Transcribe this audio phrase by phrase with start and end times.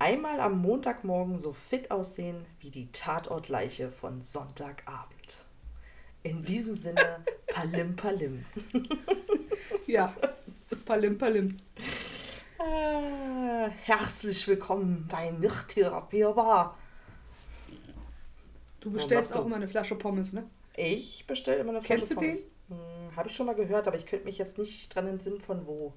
[0.00, 5.44] einmal am Montagmorgen so fit aussehen wie die Tatortleiche von Sonntagabend.
[6.22, 8.44] In diesem Sinne, Palim Palim.
[9.86, 10.14] Ja,
[10.84, 11.56] Palim Palim.
[12.58, 16.78] Äh, herzlich willkommen bei Nicht therapierbar.
[18.80, 19.38] Du bestellst machst du?
[19.40, 20.44] auch immer eine Flasche Pommes, ne?
[20.76, 22.46] Ich bestelle immer eine Flasche Kennst du Pommes.
[22.68, 25.66] Hm, Habe ich schon mal gehört, aber ich könnte mich jetzt nicht dran entsinnen, von
[25.66, 25.92] wo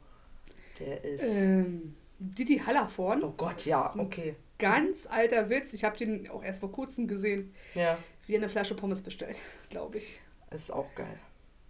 [0.79, 1.23] der ist.
[1.23, 3.23] Ähm, Didi Hallervorn.
[3.23, 4.35] oh Gott, ja, okay.
[4.59, 5.73] Ganz alter Witz.
[5.73, 7.97] Ich habe den auch erst vor kurzem gesehen, Ja,
[8.27, 9.37] wie eine Flasche Pommes bestellt,
[9.69, 10.19] glaube ich.
[10.51, 11.19] ist auch geil.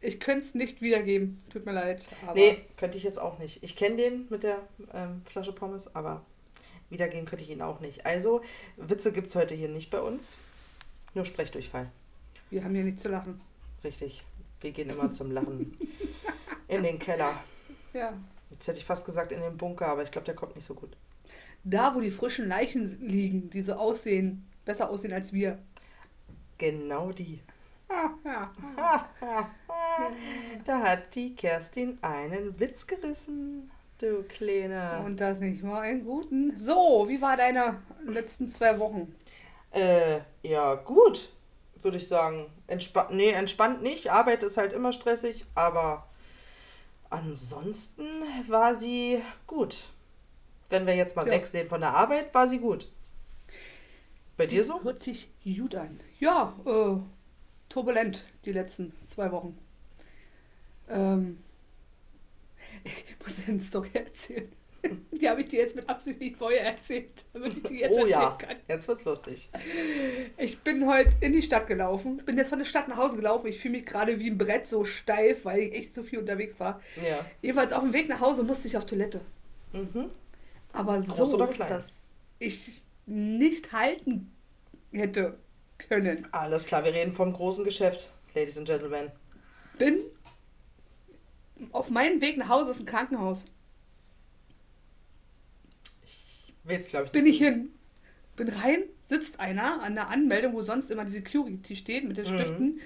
[0.01, 1.41] Ich könnte es nicht wiedergeben.
[1.49, 2.05] Tut mir leid.
[2.23, 3.63] Aber Nee, könnte ich jetzt auch nicht.
[3.63, 4.59] Ich kenne den mit der
[4.93, 6.25] ähm, Flasche Pommes, aber
[6.89, 8.05] wiedergehen könnte ich ihn auch nicht.
[8.05, 8.41] Also,
[8.75, 10.37] Witze gibt es heute hier nicht bei uns.
[11.13, 11.89] Nur Sprechdurchfall.
[12.49, 13.39] wir haben hier nicht zu lachen.
[13.83, 14.23] Richtig.
[14.59, 15.77] Wir gehen immer zum Lachen
[16.67, 17.41] in den Keller.
[17.93, 18.13] Ja.
[18.53, 20.75] Jetzt hätte ich fast gesagt in den Bunker, aber ich glaube, der kommt nicht so
[20.75, 20.95] gut.
[21.63, 25.57] Da, wo die frischen Leichen liegen, die so aussehen, besser aussehen als wir.
[26.59, 27.41] Genau die.
[30.65, 35.01] Da hat die Kerstin einen Witz gerissen, du Kleine.
[35.05, 36.57] Und das nicht mal einen guten.
[36.57, 39.15] So, wie war deine letzten zwei Wochen?
[39.71, 41.31] Äh, ja, gut,
[41.81, 42.45] würde ich sagen.
[42.67, 44.11] Entspa nee, entspannt nicht.
[44.11, 46.07] Arbeit ist halt immer stressig, aber
[47.13, 48.03] ansonsten
[48.47, 49.89] war sie gut.
[50.69, 51.33] Wenn wir jetzt mal Ja.
[51.33, 52.91] wegsehen von der Arbeit, war sie gut.
[54.37, 54.83] Bei dir so?
[54.83, 55.99] Hört sich gut an.
[56.19, 56.97] Ja, äh,
[57.69, 59.57] turbulent die letzten zwei Wochen.
[60.89, 61.43] Ähm,
[62.83, 64.51] ich muss eine Story erzählen.
[65.11, 68.05] Die habe ich dir jetzt mit Absicht nicht vorher erzählt, damit ich die jetzt oh
[68.05, 68.57] erzählen ja, kann.
[68.67, 69.49] jetzt wird's lustig.
[70.37, 73.47] Ich bin heute in die Stadt gelaufen, bin jetzt von der Stadt nach Hause gelaufen.
[73.47, 76.59] Ich fühle mich gerade wie ein Brett so steif, weil ich echt so viel unterwegs
[76.59, 76.81] war.
[77.01, 77.25] Ja.
[77.41, 79.21] Jedenfalls auf dem Weg nach Hause musste ich auf Toilette.
[79.71, 80.09] Mhm.
[80.73, 84.31] Aber so, dass ich nicht halten
[84.91, 85.37] hätte
[85.77, 86.27] können.
[86.31, 89.11] Alles klar, wir reden vom großen Geschäft, Ladies and Gentlemen.
[89.77, 89.99] bin
[91.71, 93.45] auf meinem Weg nach Hause ist ein Krankenhaus.
[96.65, 97.69] Glaube ich, Bin ich hin,
[98.35, 102.25] bin rein, sitzt einer an der Anmeldung, wo sonst immer die Security steht mit den
[102.25, 102.39] Mhm.
[102.39, 102.79] Stiften.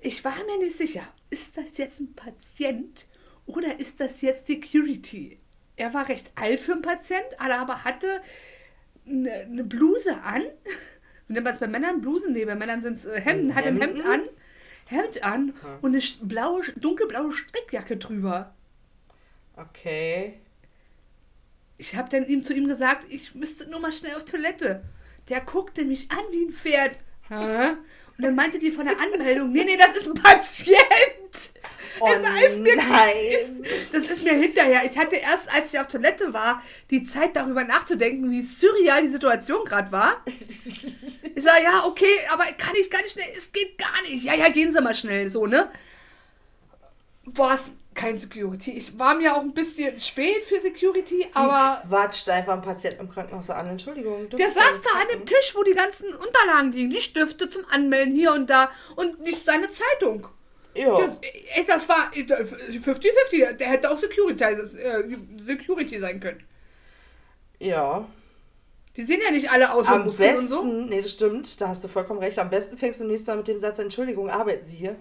[0.00, 3.06] Ich war mir nicht sicher, ist das jetzt ein Patient
[3.46, 5.38] oder ist das jetzt Security?
[5.76, 8.22] Er war recht alt für einen Patient, aber hatte
[9.06, 10.42] eine, eine Bluse an.
[11.28, 12.00] Nennt man es bei Männern?
[12.00, 12.32] Blusen?
[12.32, 13.54] Nee, bei Männern sind es äh, Hemden.
[13.54, 14.10] Hat ein Hemd Hemden?
[14.10, 14.20] an.
[14.86, 18.54] Hemd an und eine blaue, dunkelblaue Strickjacke drüber.
[19.56, 20.34] Okay.
[21.78, 24.82] Ich habe dann ihm zu ihm gesagt, ich müsste nur mal schnell auf Toilette.
[25.28, 26.98] Der guckte mich an wie ein Pferd.
[28.16, 30.78] Und dann meinte die von der Anmeldung, nee, nee, das ist ein Patient.
[32.00, 33.64] Oh Das ist mir- nein.
[33.92, 34.84] Das ist mir hinterher.
[34.84, 39.08] Ich hatte erst, als ich auf Toilette war, die Zeit darüber nachzudenken, wie surreal die
[39.10, 40.22] Situation gerade war.
[40.26, 44.24] Ich sage, ja, okay, aber kann ich gar nicht schnell, es geht gar nicht.
[44.24, 45.70] Ja, ja, gehen Sie mal schnell, so, ne?
[47.24, 48.72] Boah, ist kein Security.
[48.72, 53.00] Ich war mir auch ein bisschen spät für Security, aber Sie quatscht einfach einen Patienten
[53.00, 53.66] im Krankenhaus an.
[53.66, 54.28] Entschuldigung.
[54.30, 58.14] Der saß da an dem Tisch, wo die ganzen Unterlagen liegen, die Stifte zum Anmelden
[58.14, 60.28] hier und da und nicht seine Zeitung.
[60.74, 60.98] Ja.
[61.00, 66.44] Das, ey, das war 50-50, der hätte auch Security, äh, Security sein können.
[67.58, 68.06] ja.
[68.96, 70.86] Die sehen ja nicht alle aus Am Muskeln besten, und so.
[70.88, 72.38] nee, das stimmt, da hast du vollkommen recht.
[72.38, 74.96] Am besten fängst du nächstes Mal mit dem Satz, Entschuldigung, arbeiten Sie hier?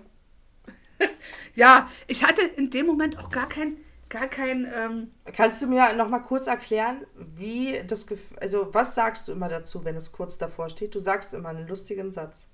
[1.56, 3.78] Ja, ich hatte in dem Moment auch gar kein,
[4.10, 8.94] gar kein, ähm, Kannst du mir noch mal kurz erklären, wie das, Gef also was
[8.94, 10.94] sagst du immer dazu, wenn es kurz davor steht?
[10.96, 12.48] Du sagst immer einen lustigen Satz.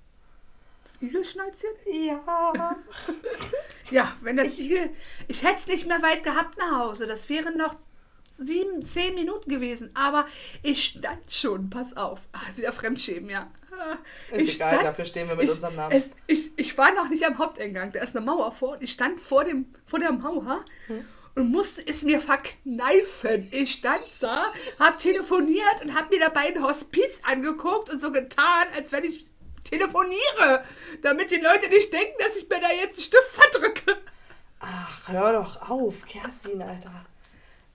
[0.84, 1.70] das Igelschnäuzchen?
[1.90, 2.76] Ja.
[3.90, 4.88] Ja, wenn das Igel,
[5.28, 7.76] ich hätte es nicht mehr weit gehabt nach Hause, das wären noch
[8.38, 10.26] sieben, zehn Minuten gewesen, aber
[10.62, 13.50] ich stand schon, pass auf, ah, ist wieder Fremdschämen, ja.
[14.32, 15.94] Ist ich egal, dafür stehen wir mit ich, unserem Namen.
[15.94, 18.92] Es, ich, ich war noch nicht am Haupteingang, da ist eine Mauer vor und ich
[18.92, 21.04] stand vor, dem, vor der Mauer Hm.
[21.34, 23.48] und musste es mir verkneifen.
[23.50, 24.44] Ich stand da,
[24.78, 29.24] hab telefoniert und hab mir dabei ein Hospiz angeguckt und so getan, als wenn ich
[29.64, 30.64] telefoniere,
[31.02, 33.98] damit die Leute nicht denken, dass ich mir da jetzt einen Stift verdrücke.
[34.60, 37.04] Ach, hör doch auf, Kerstin, Alter.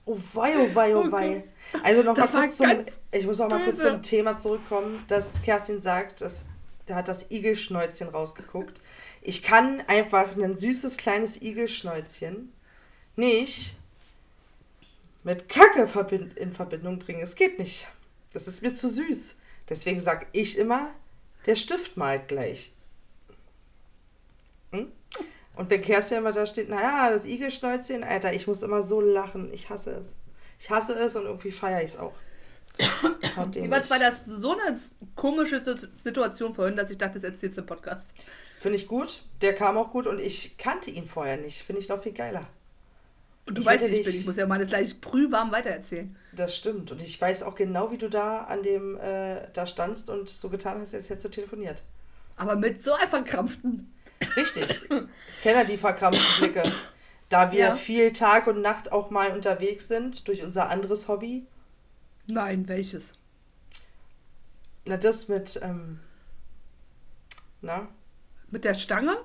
[0.08, 1.44] Oh wei, oh wei, oh wei.
[1.84, 5.04] Also noch mal Das war kurz zum, ich muss noch mal kurz zum Thema zurückkommen,
[5.10, 6.46] dass Kerstin sagt, dass,
[6.86, 8.80] da hat das Igelschnäuzchen rausgeguckt.
[9.22, 12.54] Ich kann einfach ein süßes kleines Igelschnäuzchen
[13.18, 13.78] nicht
[15.24, 17.22] mit Kacke verbind in Verbindung bringen.
[17.22, 17.90] Es geht nicht.
[18.32, 19.36] Das ist mir zu süß.
[19.68, 20.92] Deswegen sage ich immer,
[21.46, 22.72] der Stift malt gleich.
[24.72, 24.90] Hm?
[25.58, 29.52] Und wenn Kerstin immer da steht, naja, das Igelschnäuzchen, Alter, ich muss immer so lachen.
[29.54, 30.16] Ich hasse es.
[30.60, 32.14] Ich hasse es und irgendwie feiere ich es auch.
[32.80, 34.80] ich- war das so eine
[35.16, 38.10] komische Si- Situation vorhin, dass ich dachte, das erzählst du im Podcast.
[38.60, 39.22] Finde ich gut.
[39.42, 41.62] Der kam auch gut und ich kannte ihn vorher nicht.
[41.64, 42.46] Finde ich noch viel geiler.
[43.48, 44.16] Und du Ich weißt, wie ich dich- bin.
[44.22, 46.16] Ich muss ja mal das gleich brühwarm weitererzählen.
[46.34, 46.92] Das stimmt.
[46.92, 50.50] Und ich weiß auch genau, wie du da an dem äh, da standst und so
[50.50, 51.82] getan hast, als hättest du telefoniert.
[52.36, 53.92] Aber mit so einem verkrampften.
[54.36, 54.82] Richtig.
[54.90, 56.64] Ich kenne ja die verkrampften Blicke.
[57.30, 57.76] Da wir Ja.
[57.76, 61.46] viel Tag und Nacht auch mal unterwegs sind durch unser anderes Hobby.
[62.28, 63.14] Nein, welches?
[64.86, 66.00] Na, das mit, ähm,
[67.62, 67.88] na?
[68.50, 69.18] Mit der Stange?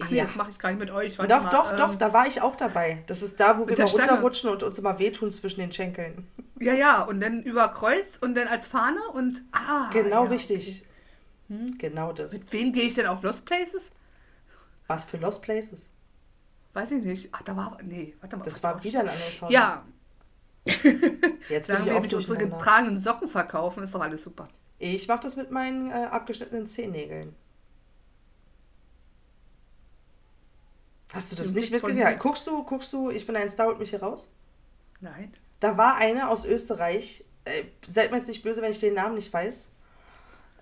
[0.00, 0.24] Ach nee, Ja.
[0.24, 1.16] das mache ich gar nicht mit euch.
[1.16, 3.02] Doch, mal, doch, ähm, doch, da war ich auch dabei.
[3.06, 6.26] Das ist da, wo wir mal runterrutschen und uns immer wehtun zwischen den Schenkeln.
[6.60, 9.42] Ja, ja, und dann über Kreuz und dann als Fahne und.
[9.52, 9.90] Ah.
[9.92, 10.84] genau ja, richtig.
[11.48, 11.56] okay.
[11.56, 11.78] Hm?
[11.78, 12.32] Genau das.
[12.32, 13.90] Mit wem gehe ich denn auf Lost Places?
[14.88, 15.90] Was für Lost Places?
[16.72, 17.28] Weiß ich nicht.
[17.32, 17.78] Ach, da war.
[17.82, 18.44] Nee, warte mal.
[18.44, 19.54] Das war wieder ein anderes Hobby.
[19.54, 19.84] Ja,
[21.48, 24.48] Jetzt bin ich wir auch nicht unsere getragenen Socken verkaufen, ist doch alles super.
[24.78, 27.34] Ich mache das mit meinen äh, abgeschnittenen Zehennägeln.
[31.12, 32.18] Hast du das nicht mitgekriegt?
[32.18, 34.30] Guckst du, guckst du, ich bin ein Star, holt mich hier raus?
[35.00, 35.32] Nein.
[35.58, 39.14] Da war eine aus Österreich, äh, seid mir jetzt nicht böse, wenn ich den Namen
[39.14, 39.70] nicht weiß.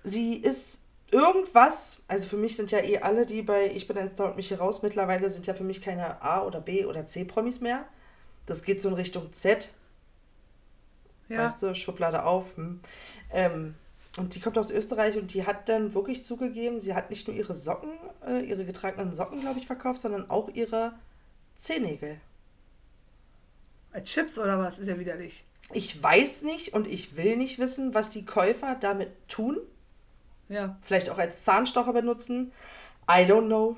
[0.05, 4.11] Sie ist irgendwas, also für mich sind ja eh alle, die bei Ich bin ein
[4.13, 7.07] Star und mich hier raus, mittlerweile sind ja für mich keine A- oder B- oder
[7.07, 7.85] C-Promis mehr.
[8.47, 9.73] Das geht so in Richtung Z,
[11.29, 11.45] Ja.
[11.45, 12.45] weißt du, Schublade auf.
[12.57, 12.81] Hm.
[13.33, 13.75] Ähm,
[14.17, 17.37] und die kommt aus Österreich und die hat dann wirklich zugegeben, sie hat nicht nur
[17.37, 17.91] ihre Socken,
[18.27, 20.95] äh, ihre getragenen Socken, glaube ich, verkauft, sondern auch ihre
[21.57, 22.19] Zehennägel.
[23.93, 24.79] Als Chips oder was?
[24.79, 25.45] Ist ja widerlich.
[25.73, 29.59] Ich weiß nicht und ich will nicht wissen, was die Käufer damit tun.
[30.49, 30.77] Ja.
[30.81, 32.53] Vielleicht auch als Zahnstocher benutzen.
[33.09, 33.77] I don't know.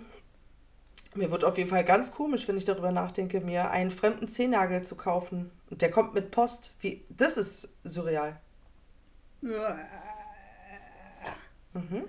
[1.15, 4.83] Mir wird auf jeden Fall ganz komisch, wenn ich darüber nachdenke, mir einen fremden Zehennagel
[4.83, 5.51] zu kaufen.
[5.71, 6.75] Und der kommt mit Post.
[6.81, 8.39] Wie, das ist surreal.
[11.73, 12.05] Mhm.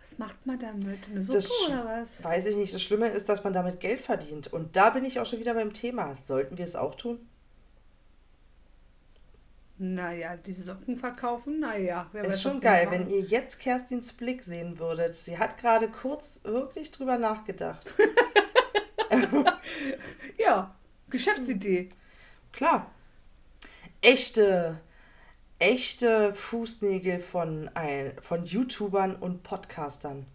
[0.00, 0.98] Was macht man damit?
[1.08, 2.22] Eine Suppe Das oder was?
[2.24, 2.74] Weiß ich nicht.
[2.74, 4.52] Das Schlimme ist, dass man damit Geld verdient.
[4.52, 6.14] Und da bin ich auch schon wieder beim Thema.
[6.14, 7.26] Sollten wir es auch tun?
[9.84, 12.08] Naja, diese Socken verkaufen, naja.
[12.12, 15.16] Wer weiß, Ist schon was die geil, wenn ihr jetzt Kerstins Blick sehen würdet.
[15.16, 17.92] Sie hat gerade kurz wirklich drüber nachgedacht.
[20.38, 20.74] Ja,
[21.10, 21.90] Geschäftsidee.
[22.52, 22.90] Klar.
[24.00, 24.80] Echte,
[25.58, 30.26] echte Fußnägel von, ein, von YouTubern und Podcastern.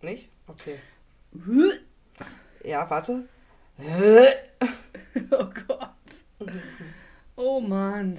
[0.00, 0.30] Nicht?
[0.46, 0.78] Okay.
[2.64, 3.28] Ja, warte.
[5.30, 6.50] Oh Gott.
[7.36, 8.18] Oh Mann.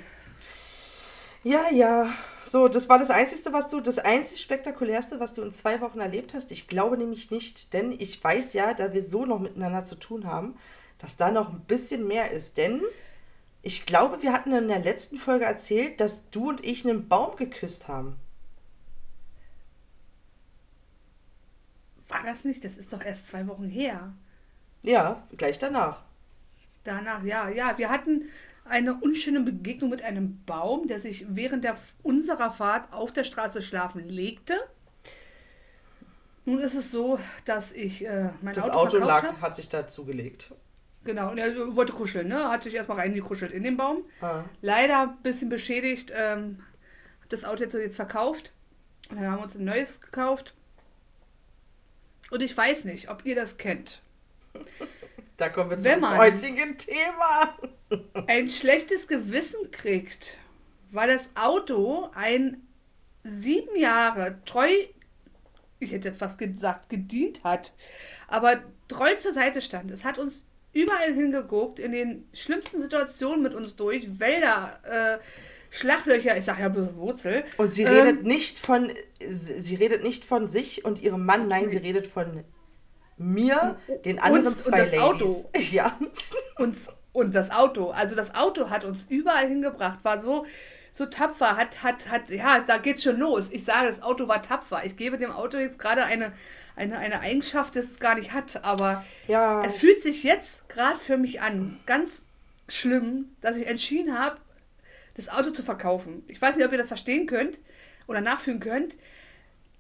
[1.44, 2.12] Ja, ja.
[2.44, 6.00] So, das war das Einzige, was du, das einzig Spektakulärste, was du in zwei Wochen
[6.00, 6.52] erlebt hast.
[6.52, 10.26] Ich glaube nämlich nicht, denn ich weiß ja, da wir so noch miteinander zu tun
[10.26, 10.58] haben,
[10.98, 12.58] dass da noch ein bisschen mehr ist.
[12.58, 12.82] Denn
[13.62, 17.36] ich glaube, wir hatten in der letzten Folge erzählt, dass du und ich einen Baum
[17.36, 18.18] geküsst haben.
[22.08, 22.64] War das nicht?
[22.66, 24.14] Das ist doch erst zwei Wochen her.
[24.82, 26.02] Ja, gleich danach.
[26.84, 27.78] Danach, ja, ja.
[27.78, 28.30] Wir hatten
[28.66, 33.62] eine unschöne Begegnung mit einem Baum, der sich während der, unserer Fahrt auf der Straße
[33.62, 34.56] schlafen legte.
[36.46, 40.54] Nun ist es so, dass ich äh, mein Das Auto, Auto lag, hat sich dazugelegt.
[41.04, 42.50] Genau, und er wollte kuscheln, ne?
[42.50, 44.04] Hat sich erstmal reingekuschelt in den Baum.
[44.22, 44.44] Ah.
[44.62, 46.12] Leider ein bisschen beschädigt.
[46.16, 46.64] Ähm,
[47.22, 48.52] hab das Auto jetzt, jetzt verkauft.
[49.10, 50.54] Und dann haben wir uns ein neues gekauft.
[52.32, 54.02] Und ich weiß nicht, ob ihr das kennt.
[55.38, 57.58] Da kommen wir zum heutigen Thema.
[58.28, 60.38] Ein schlechtes Gewissen kriegt,
[60.92, 62.62] weil das Auto ein
[63.24, 64.70] sieben Jahre treu,
[65.80, 67.74] ich hätte jetzt fast gesagt, gedient hat,
[68.28, 69.92] aber treu zur Seite stand.
[69.92, 75.24] Es hat uns überall hingeguckt, in den schlimmsten Situationen mit uns durch, Wälder, äh,
[75.72, 77.44] Schlachlöcher, ich sage ja bloß Wurzel.
[77.58, 78.92] Und sie Ähm, redet nicht von,
[79.26, 81.70] sie sie redet nicht von sich und ihrem Mann, nein, Nee.
[81.72, 82.44] sie redet von
[83.20, 85.46] mir, den anderen Uns und zwei das Ladies.
[85.46, 85.50] Auto.
[85.72, 85.98] Ja.
[86.58, 87.90] uns und das Auto.
[87.92, 90.46] Also das Auto hat uns überall hingebracht, war so,
[90.94, 93.46] so tapfer, hat, hat, hat, ja, da geht's schon los.
[93.52, 94.82] Ich sage, das Auto war tapfer.
[94.86, 96.32] Ich gebe dem Auto jetzt gerade eine,
[96.76, 98.64] eine, eine Eigenschaft, das es gar nicht hat.
[98.64, 99.64] Aber Ja.
[99.66, 102.26] es fühlt sich jetzt gerade für mich an, ganz
[102.68, 104.38] schlimm, dass ich entschieden habe,
[105.16, 106.24] das Auto zu verkaufen.
[106.28, 107.60] Ich weiß nicht, ob ihr das verstehen könnt
[108.08, 108.96] oder nachfühlen könnt.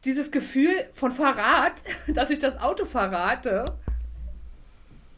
[0.05, 1.73] Dieses Gefühl von Verrat,
[2.07, 3.65] dass ich das Auto verrate,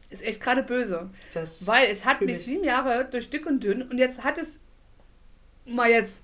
[0.10, 1.10] ist echt gerade böse.
[1.34, 2.46] Das Weil es hat mich ich.
[2.46, 4.60] sieben Jahre durch dick und dünn und jetzt hat es
[5.66, 6.22] mal jetzt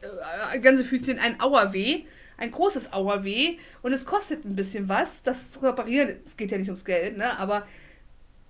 [0.53, 2.03] äh, ganze Füßchen ein Auerweh,
[2.37, 6.17] ein großes Auerweh und es kostet ein bisschen was, das zu reparieren.
[6.25, 7.37] Es geht ja nicht ums Geld, ne?
[7.39, 7.65] Aber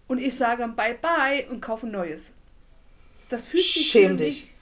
[0.07, 2.33] und ich sage bye bye und kaufe ein neues.
[3.29, 4.45] das fühlt sich Schäm für dich.
[4.45, 4.55] mich,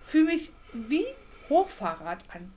[0.00, 1.04] für mich wie
[1.48, 2.52] Hochfahrrad an.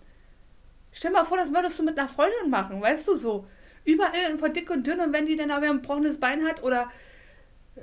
[0.99, 3.47] Stell mal vor, das würdest du mit einer Freundin machen, weißt du so.
[3.85, 6.91] Überall von dick und dünn und wenn die dann aber ein gebrochenes Bein hat oder
[7.77, 7.81] äh,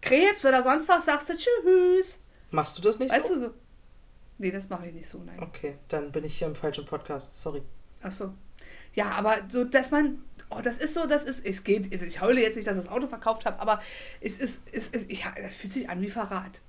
[0.00, 2.20] Krebs oder sonst was, sagst du Tschüss.
[2.50, 3.34] Machst du das nicht Weißt so?
[3.34, 3.54] du so?
[4.38, 5.40] Nee, das mache ich nicht so, nein.
[5.40, 7.38] Okay, dann bin ich hier im falschen Podcast.
[7.38, 7.62] Sorry.
[8.02, 8.34] Ach so.
[8.94, 12.20] Ja, aber so, dass man, oh, das ist so, das ist, es geht, also ich
[12.20, 13.80] heule jetzt nicht, dass ich das Auto verkauft habe, aber
[14.20, 16.60] es ist, es ist, ich, das fühlt sich an wie Verrat.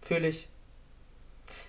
[0.00, 0.48] Fühle ich.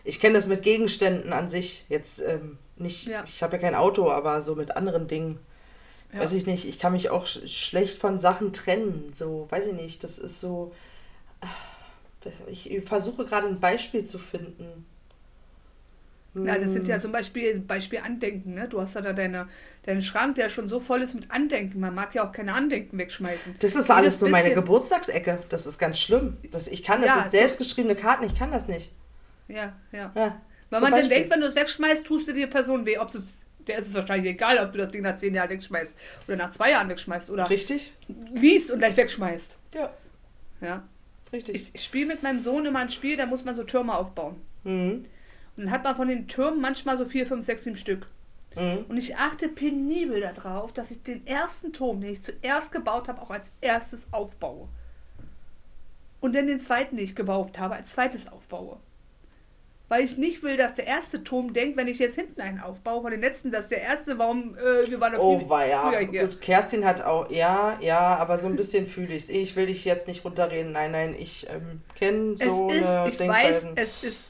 [0.04, 1.86] Ich kenne das mit Gegenständen an sich.
[1.90, 3.24] Jetzt ähm, nicht, Ja.
[3.28, 5.40] ich habe ja kein Auto, aber so mit anderen Dingen.
[6.14, 6.20] Ja.
[6.22, 9.12] Weiß ich nicht, ich kann mich auch sch schlecht von Sachen trennen.
[9.14, 10.74] So, weiß ich nicht, das ist so.
[12.48, 14.86] Ich versuche gerade ein Beispiel zu finden.
[16.36, 18.68] Ja, das sind ja Hm, zum Beispiel, Beispiel Andenken, ne?
[18.68, 19.48] Du hast ja da deine,
[19.84, 21.80] deinen Schrank, der schon so voll ist mit Andenken.
[21.80, 23.56] Man mag ja auch keine Andenken wegschmeißen.
[23.60, 25.44] Das ist Jedes alles nur meine Geburtstagsecke.
[25.50, 26.38] Das ist ganz schlimm.
[26.52, 28.92] Das, ich kann das Ja, selbstgeschriebene Karten, ich kann das nicht.
[29.48, 30.12] Ja, ja.
[30.16, 31.10] Ja, Weil man dann Beispiel.
[31.10, 32.98] denkt, wenn du es wegschmeißt, tust du dir Person weh.
[32.98, 33.20] Ob du
[33.68, 35.96] der ist es wahrscheinlich egal, ob du das Ding nach zehn Jahren wegschmeißt
[36.28, 37.94] oder nach zwei Jahren wegschmeißt oder Richtig?
[38.34, 39.58] liest und gleich wegschmeißt.
[39.74, 39.94] Ja,
[40.60, 40.84] Ja.
[41.32, 41.56] richtig.
[41.56, 44.42] Ich, ich spiele mit meinem Sohn immer ein Spiel, da muss man so Türme aufbauen.
[44.64, 45.06] mhm.
[45.56, 48.08] Und dann hat man von den Türmen manchmal so vier, fünf, sechs, sieben Stück.
[48.56, 48.86] Mhm.
[48.90, 53.22] Und ich achte penibel darauf, dass ich den ersten Turm, den ich zuerst gebaut habe,
[53.22, 54.68] auch als erstes aufbaue.
[56.20, 58.78] Und dann den zweiten, den ich gebaut habe, als zweites aufbaue.
[59.90, 63.02] Weil ich nicht will, dass der erste Turm denkt, wenn ich jetzt hinten einen aufbaue,
[63.02, 66.22] von den letzten, dass der erste, warum, äh, wir waren doch Oh, früher hier.
[66.28, 69.30] Gut, Kerstin hat auch, ja, ja, aber so ein bisschen fühle ich es.
[69.30, 70.72] Ich will dich jetzt nicht runterreden.
[70.72, 74.24] Nein, nein, ich ähm, kenne so es ist, eine ich weiß, es ist,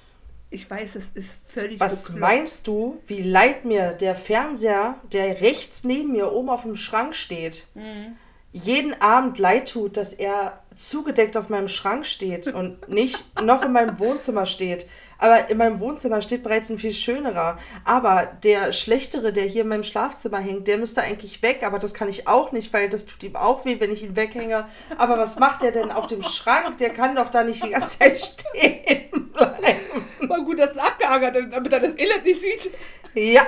[0.50, 2.20] ich weiß, es ist völlig Was bekloppt.
[2.20, 7.16] meinst du, wie leid mir der Fernseher, der rechts neben mir oben auf dem Schrank
[7.16, 8.18] steht, Mhm.
[8.54, 13.72] Jeden Abend leid tut, dass er zugedeckt auf meinem Schrank steht und nicht noch in
[13.72, 14.88] meinem Wohnzimmer steht.
[15.18, 17.58] Aber in meinem Wohnzimmer steht bereits ein viel schönerer.
[17.86, 21.64] Aber der schlechtere, der hier in meinem Schlafzimmer hängt, der müsste eigentlich weg.
[21.64, 24.16] Aber das kann ich auch nicht, weil das tut ihm auch weh, wenn ich ihn
[24.16, 24.66] weghänge.
[24.98, 26.78] Aber was macht der denn auf dem Schrank?
[26.78, 30.08] Der kann doch da nicht die ganze Zeit stehen bleiben.
[30.28, 32.72] War gut, dass es abgehangert ist, damit er das Elend nicht sieht.
[33.14, 33.44] Ja,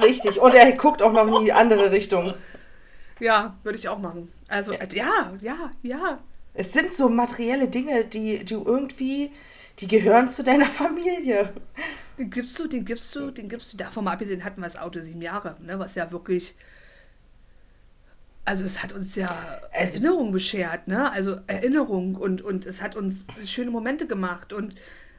[0.00, 0.40] richtig.
[0.40, 2.34] Und er guckt auch noch in die andere Richtung.
[3.26, 4.32] Ja, würde ich auch machen.
[4.48, 6.18] Also, äh, ja, ja, ja.
[6.52, 9.32] Es sind so materielle Dinge, die du irgendwie,
[9.78, 11.52] die gehören zu deiner Familie.
[12.18, 13.76] Den gibst du, den gibst du, den gibst du.
[13.76, 16.54] Davon mal abgesehen hatten wir das Auto sieben Jahre, ne, was ja wirklich.
[18.44, 19.26] Also es hat uns ja
[19.72, 21.10] Es- Erinnerung beschert, ne?
[21.10, 24.74] Also Erinnerung und, und es hat uns schöne Momente gemacht und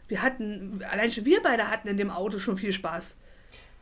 [0.07, 3.17] wir hatten, allein schon wir beide hatten in dem Auto schon viel Spaß.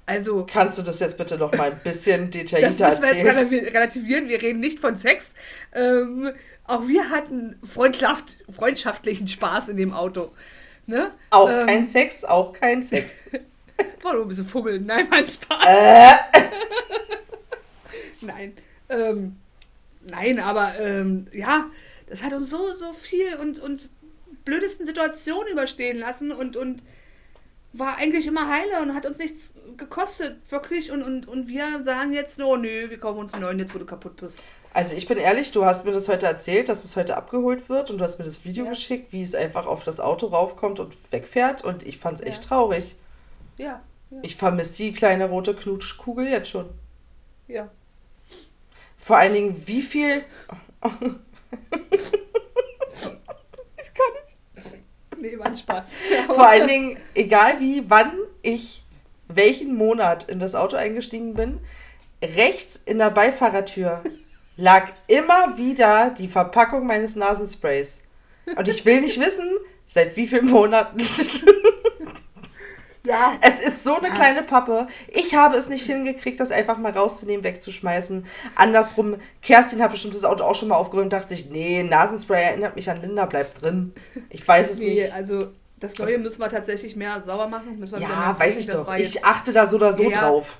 [0.05, 3.17] Also, Kannst du das jetzt bitte noch mal ein bisschen das detaillierter müssen wir jetzt
[3.25, 3.36] erzählen?
[3.50, 4.27] relativ- relativieren.
[4.27, 5.33] Wir reden nicht von Sex.
[5.74, 6.31] Ähm,
[6.65, 10.31] auch wir hatten freundschaft, freundschaftlichen Spaß in dem Auto.
[10.88, 11.12] Ne?
[11.29, 13.24] Auch ähm, kein Sex, auch kein Sex.
[14.01, 14.86] War nur ein bisschen fummeln.
[14.86, 15.60] Nein, mein Spaß.
[15.65, 16.10] äh,
[18.22, 18.53] Nein.
[18.89, 19.38] Ähm,
[20.05, 21.65] nein, aber ähm, ja,
[22.07, 23.89] das hat uns so, so viel und, und
[24.45, 26.81] blödesten Situationen überstehen lassen und, und
[27.74, 30.92] war eigentlich immer heile und hat uns nichts gekostet, wirklich.
[30.92, 33.80] Und, und, und wir sagen jetzt, oh nö, wir kaufen uns einen neuen, jetzt wo
[33.80, 34.44] du kaputt bist.
[34.74, 37.89] also ich bin ehrlich, du hast mir das heute erzählt, dass es heute abgeholt wird
[37.89, 38.72] und du hast mir das Video Ja.
[38.72, 42.44] geschickt, wie es einfach auf das Auto raufkommt und wegfährt und ich fand es echt
[42.44, 42.50] Ja.
[42.50, 42.96] traurig.
[43.58, 46.70] Ja, ja, Ich vermisse die kleine rote Knutschkugel jetzt schon.
[47.48, 47.70] ja.
[49.00, 50.24] Vor allen Dingen, wie viel...
[53.77, 55.12] Ich kann nicht.
[55.24, 55.86] Nee, war ein Spaß.
[56.27, 58.12] Vor allen Dingen, egal wie, wann
[58.42, 58.84] ich
[59.30, 61.60] welchen Monat in das Auto eingestiegen bin,
[62.22, 64.03] rechts in der Beifahrertür
[64.58, 68.03] lag immer wieder die Verpackung meines Nasensprays.
[68.58, 69.50] Und ich will nicht wissen,
[69.88, 71.00] seit wie vielen Monaten.
[73.05, 74.13] Ja, Es ist so eine Ja.
[74.15, 74.88] kleine Pappe.
[75.10, 78.25] Ich habe es nicht hingekriegt, das einfach mal rauszunehmen, wegzuschmeißen.
[78.55, 82.41] Andersrum, Kerstin hat bestimmt das Auto auch schon mal aufgeräumt und dachte sich, nee, Nasenspray
[82.43, 83.93] erinnert mich an Linda, bleibt drin.
[84.29, 85.13] Ich weiß es nee, nicht.
[85.13, 85.50] also
[85.81, 87.77] das Neue müssen wir tatsächlich mehr sauber machen.
[88.00, 88.93] Ja, weiß ich doch.
[88.95, 90.22] Ich achte da so oder so Ja.
[90.29, 90.60] drauf.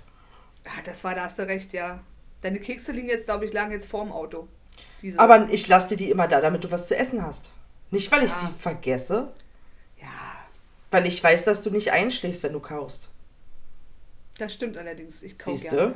[0.66, 2.02] Ja, das war, da hast du recht, ja.
[2.42, 4.50] Deine Kekse liegen jetzt, glaube ich, lagen jetzt vorm Auto.
[5.02, 5.18] Diese.
[5.18, 7.50] Aber ich lasse dir die immer da, damit du was zu essen hast.
[7.90, 9.32] Nicht, weil ich sie vergesse,
[10.94, 13.10] weil ich weiß, dass du nicht einschläfst, wenn du kaust.
[14.38, 15.24] das stimmt allerdings.
[15.24, 15.76] Ich kaufe Siehste?
[15.76, 15.94] gerne.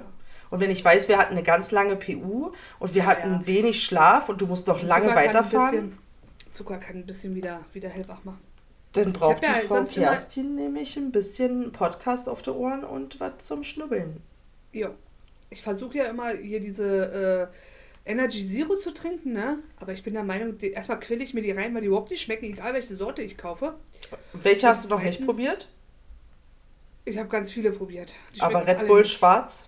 [0.50, 3.48] Und wenn ich weiß, wir hatten eine ganz lange PU und wir Ja, hatten ja.
[3.48, 5.98] wenig Schlaf und du musst noch lange Zucker kann weiterfahren, bisschen-
[6.54, 8.40] Zucker kann ein bisschen wieder, wieder hellwach machen.
[8.94, 13.20] dann braucht hab ja die Frau Kerstin nämlich ein bisschen Podcast auf die Ohren und
[13.20, 14.22] was zum Schnubbeln.
[14.72, 14.90] Ja.
[15.50, 17.50] Ich versuche ja immer hier diese
[18.08, 19.60] Energy Zero zu trinken, ne?
[19.78, 22.10] Aber ich bin der Meinung, die, erstmal quille ich mir die rein, weil die überhaupt
[22.10, 23.76] nicht schmecken, egal welche Sorte ich kaufe.
[24.34, 25.68] Welche hast du noch nicht probiert?
[27.06, 28.14] Ich habe ganz viele probiert.
[28.36, 29.12] Die Aber Red Bull nicht.
[29.12, 29.68] schwarz?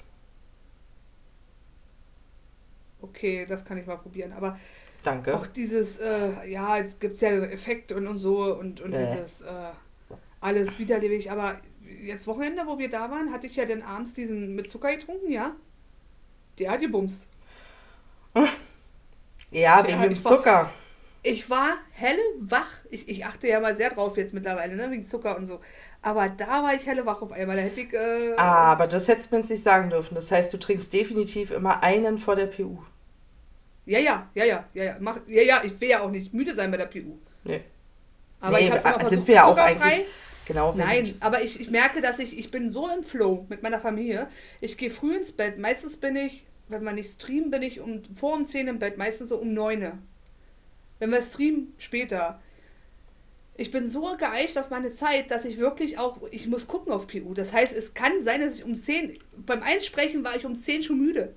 [3.01, 4.33] Okay, das kann ich mal probieren.
[4.33, 4.59] Aber
[5.03, 5.35] Danke.
[5.37, 9.15] auch dieses, äh, ja, jetzt gibt es ja Effekt und, und so und, und Äh.
[9.15, 9.47] dieses äh,
[10.41, 11.31] alles widerlebig.
[11.31, 11.59] Aber
[12.05, 15.31] jetzt Wochenende, wo wir da waren, hatte ich ja dann abends diesen mit Zucker getrunken,
[15.31, 15.55] ja?
[16.57, 17.29] Der hat gebumst.
[19.51, 20.69] Ja, wegen dem Zucker.
[21.21, 22.69] Ich war hellewach.
[22.89, 25.59] Ich, ich achte ja mal sehr drauf jetzt mittlerweile, ne, wegen Zucker und so.
[26.01, 27.57] Aber da war ich hellewach auf einmal.
[27.57, 27.93] Da hätte ich.
[27.93, 30.15] Äh, Ah, aber das hättest du mir jetzt nicht sagen dürfen.
[30.15, 32.77] Das heißt, du trinkst definitiv immer einen vor der PU.
[33.85, 34.95] Ja, ja, ja, ja, ja, ja.
[34.99, 37.17] Mach, ja, ja, ich will ja auch nicht müde sein bei der PU.
[37.43, 37.61] Nee.
[38.39, 40.05] Aber Nee, ich hab's immer sind versucht, wir ja auch eigentlich-
[40.45, 41.21] Genau, Nein, sind.
[41.21, 44.27] aber ich, ich merke, dass ich, ich bin so im Flow mit meiner Familie.
[44.61, 45.59] Ich gehe früh ins Bett.
[45.59, 48.97] Meistens bin ich, wenn wir nicht streamen, bin ich um, vor um 10 im Bett,
[48.97, 49.91] meistens so um 9.
[50.99, 52.41] Wenn wir streamen, später.
[53.57, 57.07] Ich bin so geeicht auf meine Zeit, dass ich wirklich auch, ich muss gucken auf
[57.07, 57.33] PU.
[57.33, 60.83] Das heißt, es kann sein, dass ich um 10, beim Einsprechen war ich um 10
[60.83, 61.33] schon müde.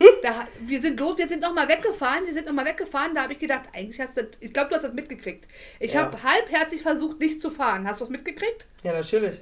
[0.22, 3.22] Da, wir sind los, wir sind noch mal weggefahren, wir sind noch mal weggefahren, da
[3.22, 5.46] habe ich gedacht, eigentlich hast du, ich glaube, du hast das mitgekriegt.
[5.80, 6.02] Ich Ja.
[6.02, 7.86] habe halbherzig versucht, nicht zu fahren.
[7.86, 8.66] Hast du das mitgekriegt?
[8.84, 9.40] Ja, natürlich.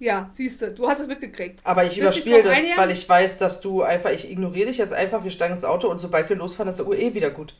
[0.00, 1.60] Ja, siehst du, du hast es mitgekriegt.
[1.62, 5.22] Aber ich überspiele das, weil ich weiß, dass du einfach, ich ignoriere dich jetzt einfach,
[5.22, 7.54] wir steigen ins Auto und sobald wir losfahren, ist der Uhr eh wieder gut.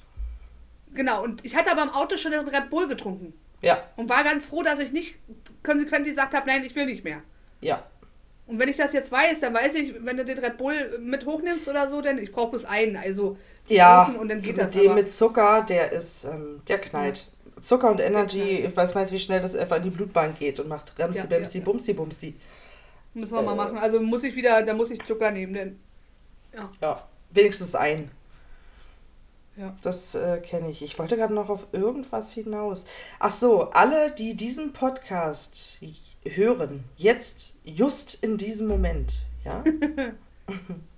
[0.95, 3.33] Genau, und ich hatte aber im Auto schon den Red Bull getrunken
[3.63, 5.15] Ja, und war ganz froh, dass ich nicht
[5.63, 7.23] konsequent gesagt habe, nein, ich will nicht mehr.
[7.61, 7.85] ja.
[8.47, 11.25] Und wenn ich das jetzt weiß, dann weiß ich, wenn du den Red Bull mit
[11.25, 13.37] hochnimmst oder so, dann ich brauche bloß einen, also
[13.69, 14.95] Ja, und dann geht mit das dem aber.
[15.03, 17.29] mit Zucker, der ist, ähm, der knallt.
[17.63, 20.69] Zucker und Energy, ich weiß meinst, wie schnell das einfach in die Blutbahn geht und
[20.69, 21.71] macht Remsti, Ja, Bemsti, ja, ja.
[21.71, 22.35] Bumsti, Bumsti.
[23.15, 23.79] Müssen wir mal äh, machen.
[23.79, 25.81] Also muss ich wieder, da muss ich Zucker nehmen, denn
[26.81, 28.11] Ja, wenigstens ein.
[29.57, 29.77] ja.
[29.83, 30.83] Das äh, kenne ich.
[30.83, 32.87] Ich wollte gerade noch auf irgendwas hinaus.
[33.19, 35.79] Ach so, alle, die diesen Podcast
[36.25, 39.65] hören, jetzt, just in diesem Moment, ja,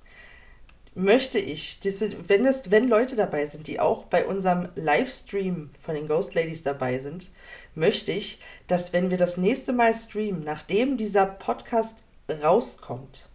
[0.94, 5.94] möchte ich, diese, wenn, es, wenn Leute dabei sind, die auch bei unserem Livestream von
[5.94, 7.30] den Ghost Ladies dabei sind,
[7.74, 13.28] möchte ich, dass wenn wir das nächste Mal streamen, nachdem dieser Podcast rauskommt,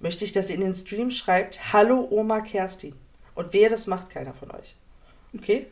[0.00, 2.94] möchte ich, dass ihr in den Stream schreibt, Hallo Oma Kerstin.
[3.34, 4.74] Und wer das macht, keiner von euch.
[5.36, 5.66] Okay?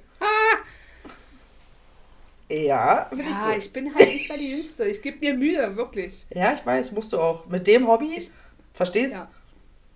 [2.50, 4.84] Ja, finde Ja, ich ich bin halt nicht mehr die Jüngste.
[4.86, 6.24] Ich gebe mir Mühe, wirklich.
[6.34, 7.46] Ja, ich weiß, musst du auch.
[7.46, 8.30] Mit dem Hobby,
[8.72, 9.12] verstehst?
[9.12, 9.28] Ja.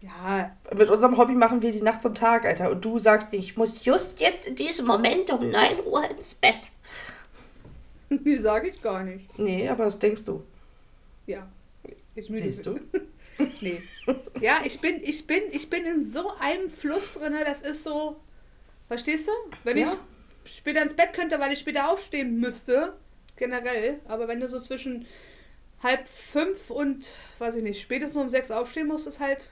[0.03, 2.71] Ja, Mit unserem Hobby machen wir die Nacht zum Tag, Alter.
[2.71, 6.73] Und du sagst, ich muss just jetzt in diesem Moment um 9 Uhr ins Bett.
[8.11, 9.38] die sage ich gar nicht.
[9.38, 10.43] Nee, aber das denkst du.
[11.27, 11.47] Ja.
[12.15, 12.81] Ich müde Siehst bin.
[12.93, 13.01] du?
[13.61, 13.79] Nee.
[14.41, 18.17] Ja, ich bin, ich bin, ich bin in so einem Fluss drin, das ist so.
[18.88, 19.33] Verstehst du?
[19.65, 19.97] Wenn Ja.
[20.45, 22.93] ich später ins Bett könnte, weil ich später aufstehen müsste,
[23.37, 25.07] generell, aber wenn du so zwischen
[25.83, 29.51] halb fünf und, weiß ich nicht, spätestens um sechs aufstehen musst, ist halt.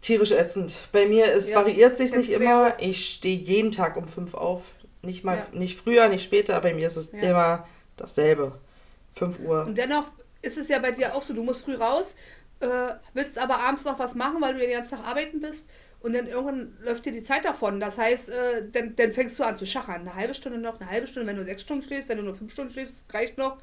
[0.00, 0.88] Tierisch ätzend.
[0.92, 2.74] Bei mir ist, Ja, variiert sich nicht immer.
[2.78, 4.62] Ich stehe jeden Tag um 5 auf.
[5.02, 5.46] Nicht mal, Ja.
[5.58, 6.60] nicht früher, nicht später.
[6.60, 7.18] Bei mir ist es Ja.
[7.20, 8.58] immer dasselbe.
[9.14, 9.64] 5 Uhr.
[9.66, 10.04] Und dennoch
[10.42, 12.14] ist es ja bei dir auch so, du musst früh raus,
[12.60, 12.66] äh,
[13.14, 15.68] willst aber abends noch was machen, weil du ja den ganzen Tag arbeiten bist.
[16.00, 17.80] Und dann irgendwann läuft dir die Zeit davon.
[17.80, 20.02] Das heißt, äh, dann, dann fängst du an zu schachern.
[20.02, 22.34] Eine halbe Stunde noch, eine halbe Stunde, wenn du sechs Stunden schläfst, wenn du nur
[22.34, 23.56] fünf Stunden schläfst, reicht noch.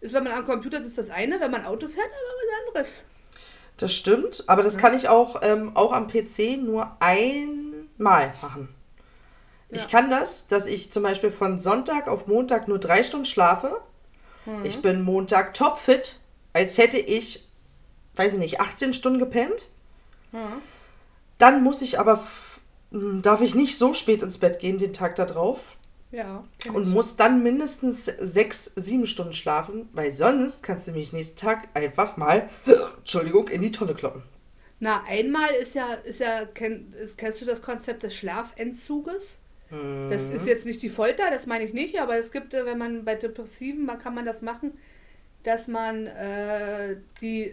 [0.00, 3.04] Ist, wenn man am Computer sitzt, das eine, wenn man Auto fährt, aber was anderes.
[3.78, 8.68] Das stimmt, aber das kann ich auch, ähm, auch am PC nur einmal machen.
[9.70, 9.88] Ich Ja.
[9.88, 13.80] kann das, dass ich zum Beispiel von Sonntag auf Montag nur drei Stunden schlafe.
[14.46, 14.64] Mhm.
[14.64, 16.18] Ich bin Montag topfit,
[16.52, 17.46] als hätte ich,
[18.16, 19.68] weiß ich nicht, 18 Stunden gepennt.
[20.32, 20.40] Ja.
[21.38, 22.60] Dann muss ich aber, f-
[22.90, 25.60] m, darf ich nicht so spät ins Bett gehen den Tag da drauf
[26.10, 26.44] Ja.
[26.72, 26.88] und ich.
[26.88, 32.16] muss dann mindestens sechs, sieben Stunden schlafen, weil sonst kannst du mich nächsten Tag einfach
[32.16, 32.48] mal,
[32.98, 34.22] Entschuldigung, in die Tonne kloppen.
[34.80, 39.40] Na, einmal ist ja, ist ja, kenn, kennst du das Konzept des Schlafentzuges?
[39.70, 42.78] Das ist jetzt nicht die Folter, das meine ich nicht, aber es gibt, äh, wenn
[42.78, 44.72] man bei Depressiven, man kann man das machen,
[45.42, 47.52] dass man äh, die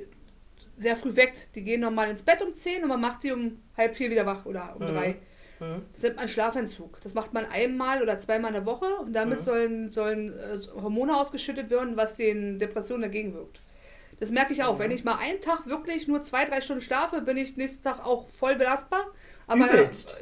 [0.77, 1.49] sehr früh weckt.
[1.55, 4.25] Die gehen normal ins Bett um 10 und man macht sie um halb vier wieder
[4.25, 5.17] wach oder um drei.
[5.65, 5.81] Mhm.
[5.93, 6.99] Das nennt man Schlafentzug.
[7.01, 11.15] Das macht man einmal oder zweimal in der Woche und damit sollen, sollen äh, Hormone
[11.15, 13.59] ausgeschüttet werden, was den Depressionen dagegen wirkt.
[14.19, 14.79] Das merke ich auch.
[14.79, 18.05] Wenn ich mal einen Tag wirklich nur zwei, drei Stunden schlafe, bin ich nächsten Tag
[18.05, 19.05] auch voll belastbar.
[19.47, 20.17] Aber Übelst.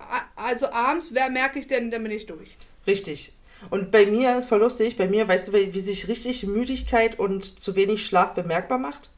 [0.00, 0.04] äh,
[0.36, 2.56] also abends, wer merke ich denn, dann bin ich durch.
[2.86, 3.32] Richtig.
[3.70, 7.18] Und bei mir ist voll lustig, bei mir, weißt du, wie wie sich richtig Müdigkeit
[7.18, 9.10] und zu wenig Schlaf bemerkbar macht?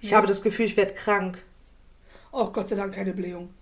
[0.00, 0.16] Ich Ja.
[0.18, 1.38] habe das Gefühl, ich werde krank.
[2.32, 3.52] Oh, Gott sei Dank keine Blähung.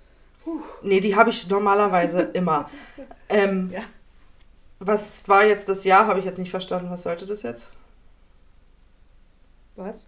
[0.82, 2.68] Nee, die habe ich normalerweise immer.
[3.28, 3.80] Ähm, Ja.
[4.80, 6.06] Was war jetzt das Jahr?
[6.06, 6.88] Habe ich jetzt nicht verstanden.
[6.90, 7.70] Was sollte das jetzt?
[9.74, 10.06] Was?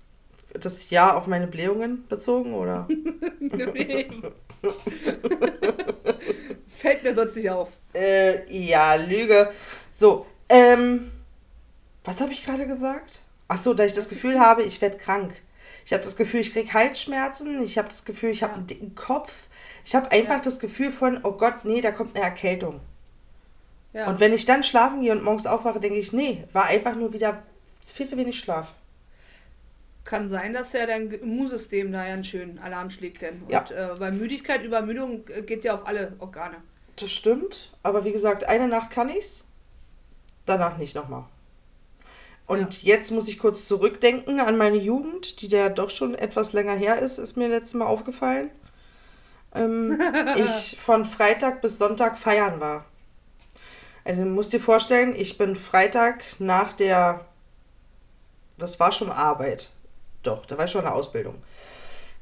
[0.53, 2.87] Das Jahr auf meine Blähungen bezogen, oder?
[3.41, 4.09] Nee.
[6.77, 7.71] Fällt mir sonst nicht auf.
[7.95, 9.51] Äh, ja, Lüge.
[9.95, 11.11] So, ähm,
[12.05, 13.23] was habe ich gerade gesagt?
[13.49, 15.35] Ach so, da ich das Gefühl habe, ich werde krank.
[15.85, 17.63] Ich habe das Gefühl, ich kriege Halsschmerzen.
[17.63, 18.59] Ich habe das Gefühl, ich habe Ja.
[18.59, 19.49] einen dicken Kopf.
[19.85, 20.41] Ich habe einfach Ja.
[20.41, 22.81] das Gefühl von, oh Gott, nee, da kommt eine Erkältung.
[23.93, 24.07] Ja.
[24.07, 27.13] Und wenn ich dann schlafen gehe und morgens aufwache, denke ich, nee, war einfach nur
[27.13, 27.43] wieder
[27.85, 28.73] viel zu wenig Schlaf.
[30.05, 33.23] Kann sein, dass ja dein Immunsystem da ja einen schönen Alarm schlägt.
[33.23, 33.43] Denn.
[33.43, 33.65] Und Ja.
[33.71, 36.57] äh, bei Müdigkeit, Übermüdung äh, geht ja auf alle Organe.
[36.97, 39.47] Das stimmt, aber wie gesagt, eine Nacht kann ich's,
[40.47, 41.25] danach nicht nochmal.
[42.47, 46.75] Und jetzt muss ich kurz zurückdenken an meine Jugend, die ja doch schon etwas länger
[46.75, 48.51] her ist, ist mir letztes Mal aufgefallen.
[49.55, 50.01] Ähm,
[50.37, 52.85] ich von Freitag bis Sonntag feiern war.
[54.05, 57.27] Also du musst dir vorstellen, ich bin Freitag nach der,
[58.59, 59.73] das war schon Arbeit,
[60.23, 61.35] doch, da war ich schon eine Ausbildung.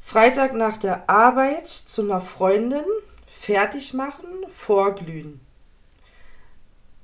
[0.00, 2.84] Freitag nach der Arbeit zu einer Freundin,
[3.26, 5.40] fertig machen, vorglühen.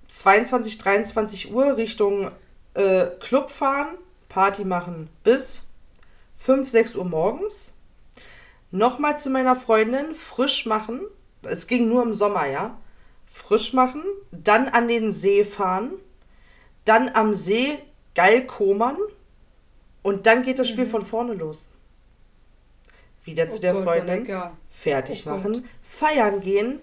[0.09, 2.31] 22, 23 Uhr Richtung
[2.73, 5.67] äh, Club fahren, Party machen bis
[6.37, 7.74] 5, 6 Uhr morgens.
[8.75, 11.01] Nochmal zu meiner Freundin, frisch machen.
[11.43, 12.77] Es ging nur im Sommer, ja.
[13.33, 15.93] Frisch machen, dann an den See fahren,
[16.85, 17.79] dann am See
[18.17, 18.97] geil komern
[20.03, 21.71] und dann geht das Spiel von vorne los.
[23.23, 24.57] Wieder zu Oh der Gott, Freundin Lecker.
[24.73, 25.45] fertig Oh Gott.
[25.45, 26.81] machen, feiern gehen,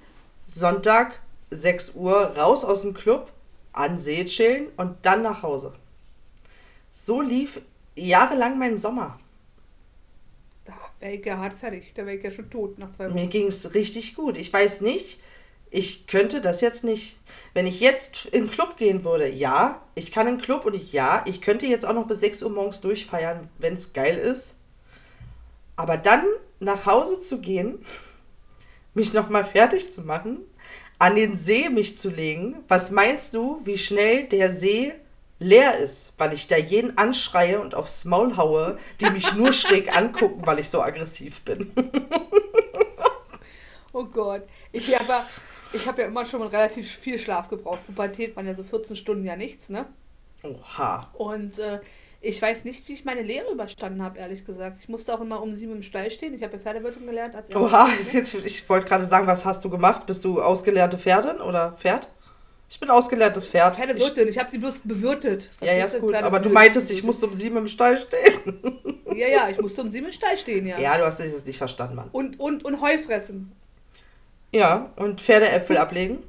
[0.47, 3.33] Sonntag 6 Uhr raus aus dem Club,
[3.73, 5.73] an See chillen und dann nach Hause.
[6.89, 7.59] So lief
[7.95, 9.19] jahrelang mein Sommer.
[11.01, 11.93] Da wäre ich ja hart fertig.
[11.95, 13.29] Da wäre ich ja schon tot nach zwei Mir Wochen.
[13.31, 14.37] ging es richtig gut.
[14.37, 15.19] Ich weiß nicht,
[15.71, 17.17] ich könnte das jetzt nicht.
[17.55, 20.75] Wenn ich jetzt in den Club gehen würde, ja, ich kann in den Club und
[20.75, 24.15] ich, ja, ich könnte jetzt auch noch bis 6 Uhr morgens durchfeiern, wenn es geil
[24.15, 24.57] ist.
[25.75, 26.23] Aber dann
[26.59, 27.83] nach Hause zu gehen,
[28.93, 30.37] mich nochmal fertig zu machen,
[30.99, 34.93] an den See mich zu legen, was meinst du, wie schnell der See
[35.41, 39.95] leer ist, weil ich da jeden anschreie und aufs Maul haue, die mich nur schräg
[39.95, 41.71] angucken, weil ich so aggressiv bin.
[43.93, 44.43] Oh Gott.
[44.71, 45.25] Ich habe ja,
[45.73, 47.85] ich hab ja immer schon relativ viel Schlaf gebraucht.
[47.85, 49.85] Pubertät waren ja so 14 Stunden ja nichts, ne?
[50.43, 51.09] Oha.
[51.11, 51.81] Und äh,
[52.21, 54.77] ich weiß nicht, wie ich meine Lehre überstanden habe, ehrlich gesagt.
[54.79, 56.33] Ich musste auch immer um sieben im Stall stehen.
[56.33, 58.17] Ich habe ja Pferdewirtung gelernt als Oha, Klasse.
[58.17, 60.05] jetzt, ich wollte gerade sagen, was hast du gemacht?
[60.05, 62.07] Bist du ausgelernte Pferdin oder Pferd?
[62.71, 63.73] Ich bin ausgelerntes Pferd.
[63.73, 64.29] Ich, Pferdewirtin.
[64.29, 65.49] Ich habe sie bloß bewirtet.
[65.59, 66.15] ja, ja, ist gut.
[66.15, 68.69] Aber du meintest, ich musste um sieben im Stall stehen.
[69.13, 70.79] Ja, ja, ich musste um sieben im Stall stehen, ja.
[70.79, 72.07] Ja, du hast das nicht verstanden, Mann.
[72.13, 73.51] Und, und, und Heu fressen.
[74.53, 76.19] Ja, und Pferdeäpfel ablegen?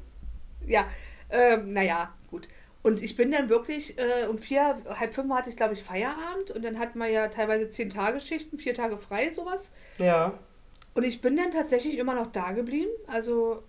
[0.66, 0.86] Ja,
[1.30, 2.48] ähm, naja, gut.
[2.82, 6.50] Und ich bin dann wirklich, äh, um vier, halb fünf hatte ich, glaube ich, Feierabend.
[6.50, 9.70] Und dann hatten wir ja teilweise zehn Tage Schichten, vier Tage frei, sowas.
[9.98, 10.34] Ja.
[10.94, 12.90] Und ich bin dann tatsächlich immer noch da geblieben.
[13.06, 13.62] Also,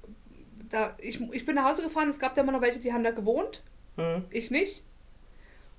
[0.74, 3.04] da, ich, ich bin nach Hause gefahren, es gab da immer noch welche, die haben
[3.04, 3.62] da gewohnt.
[3.96, 4.24] Hm.
[4.32, 4.84] Ich nicht.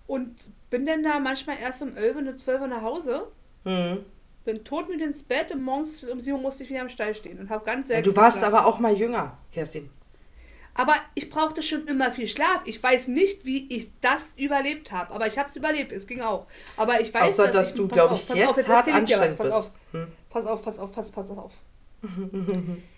[0.06, 0.36] Und
[0.70, 3.26] bin dann da manchmal erst um 11 und um 12 Uhr nach Hause.
[3.64, 4.04] Hm.
[4.44, 7.38] Bin totmüde ins Bett und morgens um 7 Uhr musste ich wieder am Stall stehen
[7.40, 8.08] und habe ganz selten.
[8.08, 8.54] du warst geschlafen.
[8.56, 9.90] aber auch mal jünger, Kerstin.
[10.76, 12.62] Aber ich brauchte schon immer viel Schlaf.
[12.64, 15.12] Ich weiß nicht, wie ich das überlebt habe.
[15.14, 15.92] Aber ich habe es überlebt.
[15.92, 16.46] Es ging auch.
[16.76, 19.00] Aber ich weiß, Außer, dass ich, du, glaube ich, jetzt auf, jetzt hart dir was.
[19.00, 19.56] anstrengend Pass bist.
[19.58, 20.06] auf, Hm.
[20.30, 21.52] pass auf, pass auf, pass, pass auf.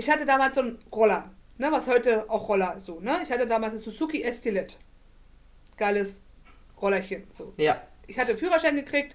[0.00, 3.20] Ich hatte damals so einen Roller, ne, was heute auch Roller ist so, ne?
[3.22, 4.78] Ich hatte damals eine Suzuki Estilet.
[5.76, 6.22] Geiles
[6.80, 7.52] Rollerchen, so.
[7.58, 7.82] Ja.
[8.06, 9.14] Ich hatte Führerschein gekriegt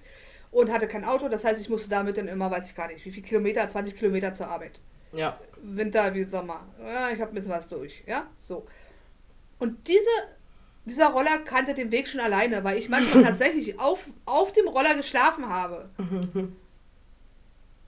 [0.52, 3.04] und hatte kein Auto, das heißt, ich musste damit dann immer, weiß ich gar nicht,
[3.04, 4.78] wie viel Kilometer, 20 Kilometer zur Arbeit.
[5.10, 5.40] Ja.
[5.60, 6.64] Winter wie Sommer.
[6.80, 8.64] Ja, ich habe ein bisschen was durch, ja, so.
[9.58, 10.08] Und diese,
[10.84, 14.94] dieser Roller kannte den Weg schon alleine, weil ich manchmal tatsächlich auf, auf dem Roller
[14.94, 15.90] geschlafen habe.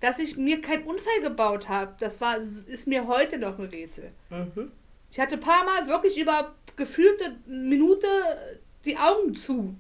[0.00, 4.12] Dass ich mir keinen Unfall gebaut habe, das war, ist mir heute noch ein Rätsel.
[4.30, 4.70] Mhm.
[5.11, 8.06] Ich hatte ein paar Mal wirklich über gefühlte Minute
[8.84, 9.74] die Augen zu.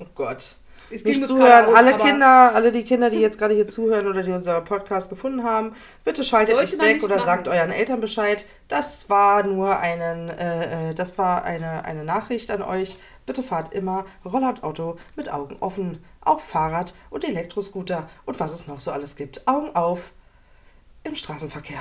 [0.00, 0.56] Oh Gott.
[0.90, 1.46] Ging Nicht zuhören.
[1.66, 5.08] geradeaus, Alle Kinder, alle die Kinder, die jetzt gerade hier zuhören oder die unseren Podcast
[5.08, 7.26] gefunden haben, bitte schaltet man weg nicht oder machen.
[7.26, 8.44] sagt euren Eltern Bescheid.
[8.66, 12.98] Das war nur einen, äh, äh, das war eine, eine Nachricht an euch.
[13.30, 16.04] Bitte fahrt immer Roller und Auto mit Augen offen.
[16.20, 19.46] Auch Fahrrad und Elektroscooter und was es noch so alles gibt.
[19.46, 20.10] Augen auf
[21.04, 21.80] im Straßenverkehr.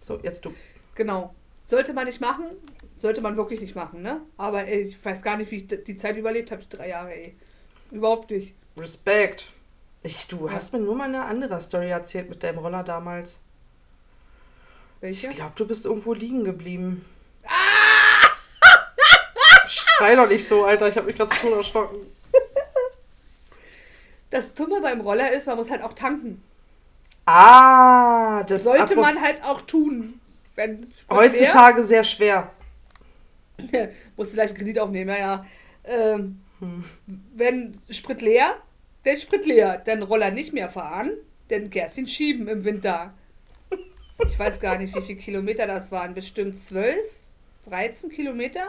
[0.00, 0.54] So, jetzt du.
[0.94, 1.34] Genau.
[1.66, 2.46] Sollte man nicht machen,
[2.96, 4.22] sollte man wirklich nicht machen, ne?
[4.38, 7.14] Aber ey, ich weiß gar nicht, wie ich die Zeit überlebt habe, die drei Jahre,
[7.14, 7.36] ey.
[7.90, 8.54] Überhaupt nicht.
[8.78, 9.52] Respekt.
[10.02, 13.42] Ich, du hast mir nur mal eine andere Story erzählt mit deinem Roller damals.
[15.02, 15.28] Welche?
[15.28, 17.04] Ich glaube, du bist irgendwo liegen geblieben.
[19.96, 20.88] Schrei doch nicht so, Alter.
[20.88, 21.96] Ich habe mich gerade zu Tode erschrocken.
[24.30, 26.42] Das Dumme beim Roller ist, man muss halt auch tanken.
[27.26, 30.20] Ah, das Sollte apro- man halt auch tun.
[30.56, 32.50] Wenn heutzutage sehr schwer.
[34.16, 35.46] musst du gleich einen Kredit aufnehmen, ja, ja.
[35.84, 36.40] Ähm,
[37.34, 38.56] Wenn Sprit leer,
[39.04, 39.78] den Sprit leer.
[39.78, 41.12] Den Roller nicht mehr fahren,
[41.48, 43.14] den Kerstin schieben im Winter.
[44.28, 46.14] Ich weiß gar nicht, wie viele Kilometer das waren.
[46.14, 46.98] Bestimmt 12,
[47.68, 48.66] 13 Kilometer.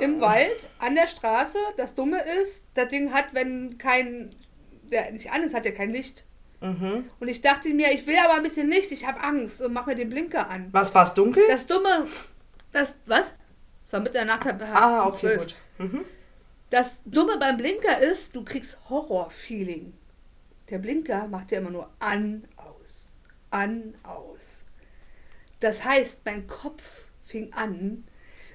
[0.00, 1.58] Im Wald, an der Straße.
[1.76, 4.34] Das Dumme ist, das Ding hat, wenn kein,
[4.90, 6.24] der nicht an ist, hat ja kein Licht.
[6.60, 7.10] Mhm.
[7.18, 9.86] Und ich dachte mir, ich will aber ein bisschen Licht, ich habe Angst und mach
[9.86, 10.68] mir den Blinker an.
[10.72, 11.42] Was, war es dunkel?
[11.48, 12.06] Das Dumme,
[12.72, 13.34] das, was?
[13.84, 14.46] Das war mitten in der Nacht.
[14.46, 15.38] ah, okay, 12.
[15.38, 15.56] gut.
[15.78, 16.04] Mhm.
[16.70, 19.92] Das Dumme beim Blinker ist, du kriegst Horror-Feeling.
[20.70, 23.10] Der Blinker macht ja immer nur an, aus,
[23.50, 24.64] an, aus.
[25.60, 28.04] Das heißt, mein Kopf fing an,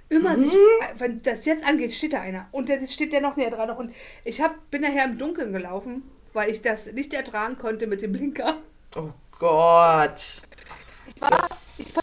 [0.10, 0.54] immer sich,
[0.98, 2.48] wenn das jetzt angeht, steht da einer.
[2.52, 3.70] Und jetzt steht der noch näher dran.
[3.72, 3.93] Und
[4.24, 8.13] ich hab, bin nachher im Dunkeln gelaufen, weil ich das nicht ertragen konnte mit dem
[8.13, 8.58] Blinker.
[8.96, 10.41] Oh Gott.
[11.20, 12.00] Das,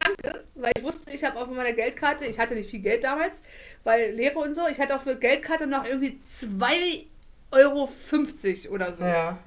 [0.00, 3.42] Danke, weil ich wusste, ich habe auf meiner Geldkarte, ich hatte nicht viel Geld damals,
[3.84, 7.06] weil Lehre und so, ich hatte auf der Geldkarte noch irgendwie 2,50
[7.52, 9.04] Euro oder so.
[9.04, 9.38] ja.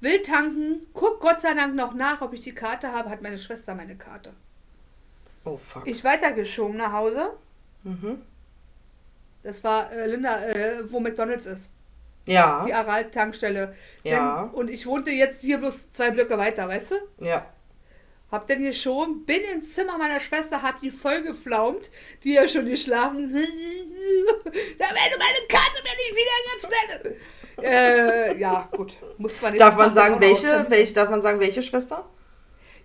[0.00, 3.38] Will tanken, guck Gott sei Dank noch nach, ob ich die Karte habe, hat meine
[3.38, 4.34] Schwester meine Karte.
[5.46, 5.86] Oh fuck.
[5.86, 7.30] Ich weitergeschoben nach Hause.
[7.84, 8.20] Mhm.
[9.42, 11.70] Das war äh, Linda, äh, wo McDonalds ist.
[12.26, 12.64] Ja.
[12.66, 13.74] Die Aral-Tankstelle.
[14.02, 14.50] Ja.
[14.52, 17.24] Und ich wohnte jetzt hier bloß zwei Blöcke weiter, weißt du?
[17.24, 17.46] Ja.
[18.32, 21.92] Hab dann geschoben, bin ins Zimmer meiner Schwester, hab die voll geflaumt,
[22.24, 23.32] die ja schon geschlafen.
[23.32, 26.70] da wenn du meine Karte mir nicht wieder gibst,
[27.04, 28.96] dann- äh, ja, gut.
[29.16, 32.04] Muss man nicht Darf man sagen, welche, welche, darf man sagen, welche Schwester?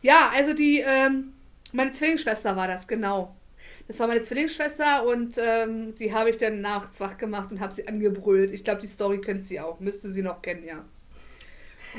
[0.01, 1.33] Ja, also die, ähm,
[1.71, 3.35] meine Zwillingsschwester war das, genau.
[3.87, 7.73] Das war meine Zwillingsschwester und ähm, die habe ich dann nachts wach gemacht und habe
[7.73, 8.51] sie angebrüllt.
[8.51, 9.79] Ich glaube, die Story kennt sie auch.
[9.79, 10.85] Müsste sie noch kennen, ja.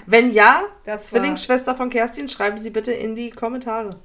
[0.06, 3.98] Wenn ja, Das war- Zwillingsschwester von Kerstin, schreiben Sie bitte in die Kommentare.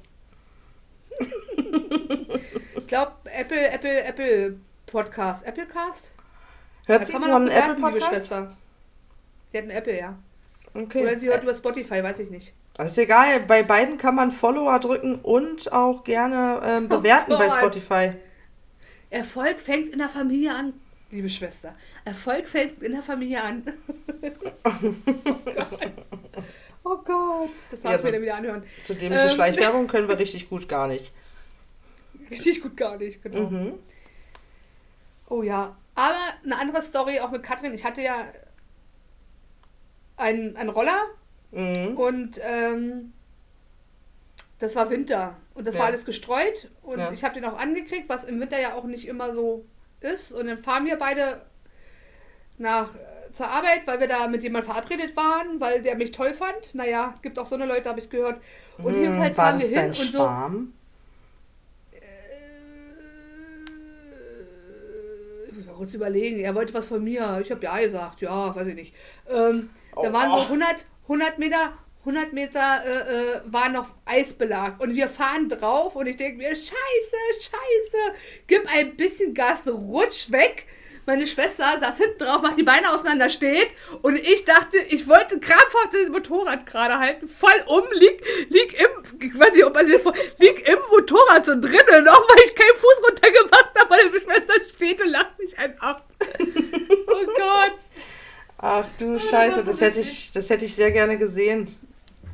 [2.76, 5.46] Ich glaube, Apple, Apple, Apple Podcast.
[5.46, 6.12] Applecast?
[6.86, 8.30] Hört Da sie kann man auch Apple Podcast?
[8.30, 10.18] Die hat einen Apple, ja.
[10.74, 11.02] Okay.
[11.02, 12.54] Oder sie hört über Spotify, weiß ich nicht.
[12.78, 17.46] Das ist egal, bei beiden kann man Follower drücken und auch gerne ähm, bewerten bei
[17.46, 17.58] Oh Gott.
[17.58, 18.12] Spotify.
[19.10, 20.74] Erfolg fängt in der Familie an,
[21.10, 21.74] liebe Schwester.
[22.04, 23.64] Erfolg fängt in der Familie an.
[26.84, 28.62] oh Gott, das darf Ja, ich mir dann wieder anhören.
[28.80, 29.30] So dämliche Ähm.
[29.30, 31.12] Schleichwerbung können wir richtig gut gar nicht.
[32.30, 33.50] Richtig gut gar nicht, genau.
[33.50, 33.74] Mhm.
[35.28, 37.74] Oh ja, aber eine andere Story auch mit Katrin.
[37.74, 38.26] Ich hatte ja
[40.16, 41.06] einen, einen Roller
[41.50, 41.96] Mhm.
[41.96, 43.12] und ähm,
[44.58, 45.80] das war Winter und das Ja.
[45.80, 47.10] war alles gestreut und Ja.
[47.12, 49.64] ich habe den auch angekriegt, was im Winter ja auch nicht immer so
[50.00, 50.32] ist.
[50.32, 51.40] Und dann fahren wir beide
[52.58, 56.34] nach äh, zur Arbeit, weil wir da mit jemandem verabredet waren, weil der mich toll
[56.34, 56.74] fand.
[56.74, 58.40] Naja, gibt auch so eine Leute, habe ich gehört.
[58.78, 60.18] Und Hm, jedenfalls war fahren wir hin und so.
[60.18, 60.72] Schwarm?
[65.48, 66.40] Ich muss mal kurz überlegen.
[66.40, 67.38] Er wollte was von mir.
[67.42, 68.20] Ich habe ja gesagt.
[68.20, 68.94] Ja, weiß ich nicht.
[69.28, 70.36] Ähm, da Oh, waren oh.
[70.38, 74.78] so 100, 100 Meter, 100 Meter äh, äh, war noch Eisbelag.
[74.78, 76.74] Und wir fahren drauf und ich denke mir, scheiße,
[77.32, 78.14] scheiße.
[78.46, 80.66] Gib ein bisschen Gas, rutsch weg.
[81.06, 83.68] Meine Schwester saß hinten drauf, macht die Beine auseinander, steht.
[84.02, 87.26] Und ich dachte, ich wollte krampfhaft das Motorrad gerade halten.
[87.26, 92.54] Voll um, lieg, lieg im, das vor, lieg im Motorrad so drinnen, noch weil ich
[92.54, 93.88] keinen Fuß runtergemacht habe.
[93.88, 96.12] Meine Schwester steht und lacht mich einen ab.
[96.40, 97.78] oh Gott.
[98.58, 101.74] Ach du Scheiße, das hätte ich, das hätte ich sehr gerne gesehen.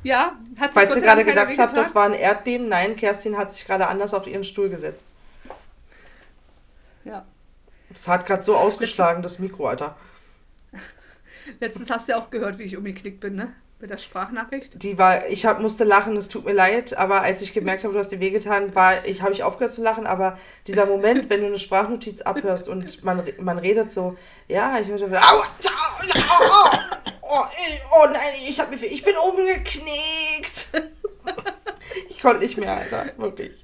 [0.02, 3.52] Ja, hat sich Falls ihr gerade gedacht habt, das war ein Erdbeben, nein, Kerstin hat
[3.52, 5.04] sich gerade anders auf ihren Stuhl gesetzt.
[7.04, 7.24] Ja.
[7.94, 9.96] Es hat gerade so ausgeschlagen, das Mikro, Alter.
[11.60, 13.54] Letztens hast du ja auch gehört, wie ich umgeknickt bin, ne?
[13.80, 14.82] Mit der Sprachnachricht.
[14.82, 17.92] Die war, ich hab, musste lachen, es tut mir leid, aber als ich gemerkt habe,
[17.92, 18.72] du hast dir wehgetan,
[19.04, 23.04] ich habe ich aufgehört zu lachen, aber dieser Moment, wenn du eine Sprachnotiz abhörst und
[23.04, 24.16] man, man redet so,
[24.48, 25.42] ja, ich hörte, aua, au,
[26.28, 26.70] au,
[27.22, 27.44] au, oh,
[27.92, 30.70] oh nein, ich, hab, ich bin umgeknickt.
[32.08, 33.63] Ich konnte nicht mehr, Alter, wirklich.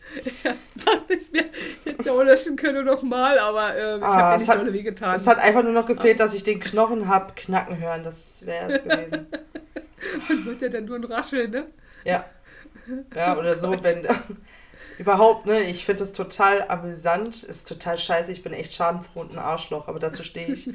[0.84, 1.44] Dachte ich mir,
[1.84, 4.58] hätte ja auch löschen können nochmal, aber äh, ich Ah, habe mir es nicht hat-
[4.60, 5.14] dolle wehgetan.
[5.14, 8.72] Es hat einfach nur noch gefehlt, dass ich den Knochen hab knacken hören, das wäre
[8.72, 9.26] es gewesen.
[10.28, 11.66] Dann wird ja dann nur ein Rascheln, ne?
[12.04, 12.24] Ja.
[13.14, 14.06] Ja, oder so, wenn.
[14.98, 15.60] Überhaupt, ne?
[15.62, 17.42] Ich finde das total amüsant.
[17.44, 18.32] Ist total scheiße.
[18.32, 20.70] Ich bin echt schadenfroh und ein Arschloch, aber dazu stehe ich.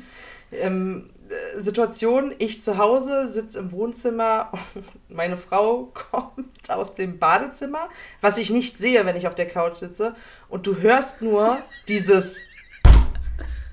[0.52, 1.14] ähm, äh,
[1.57, 4.51] Situation, ich zu Hause, sitze im Wohnzimmer,
[5.09, 7.89] meine Frau kommt aus dem Badezimmer,
[8.21, 10.15] was ich nicht sehe, wenn ich auf der Couch sitze,
[10.49, 12.39] und du hörst nur dieses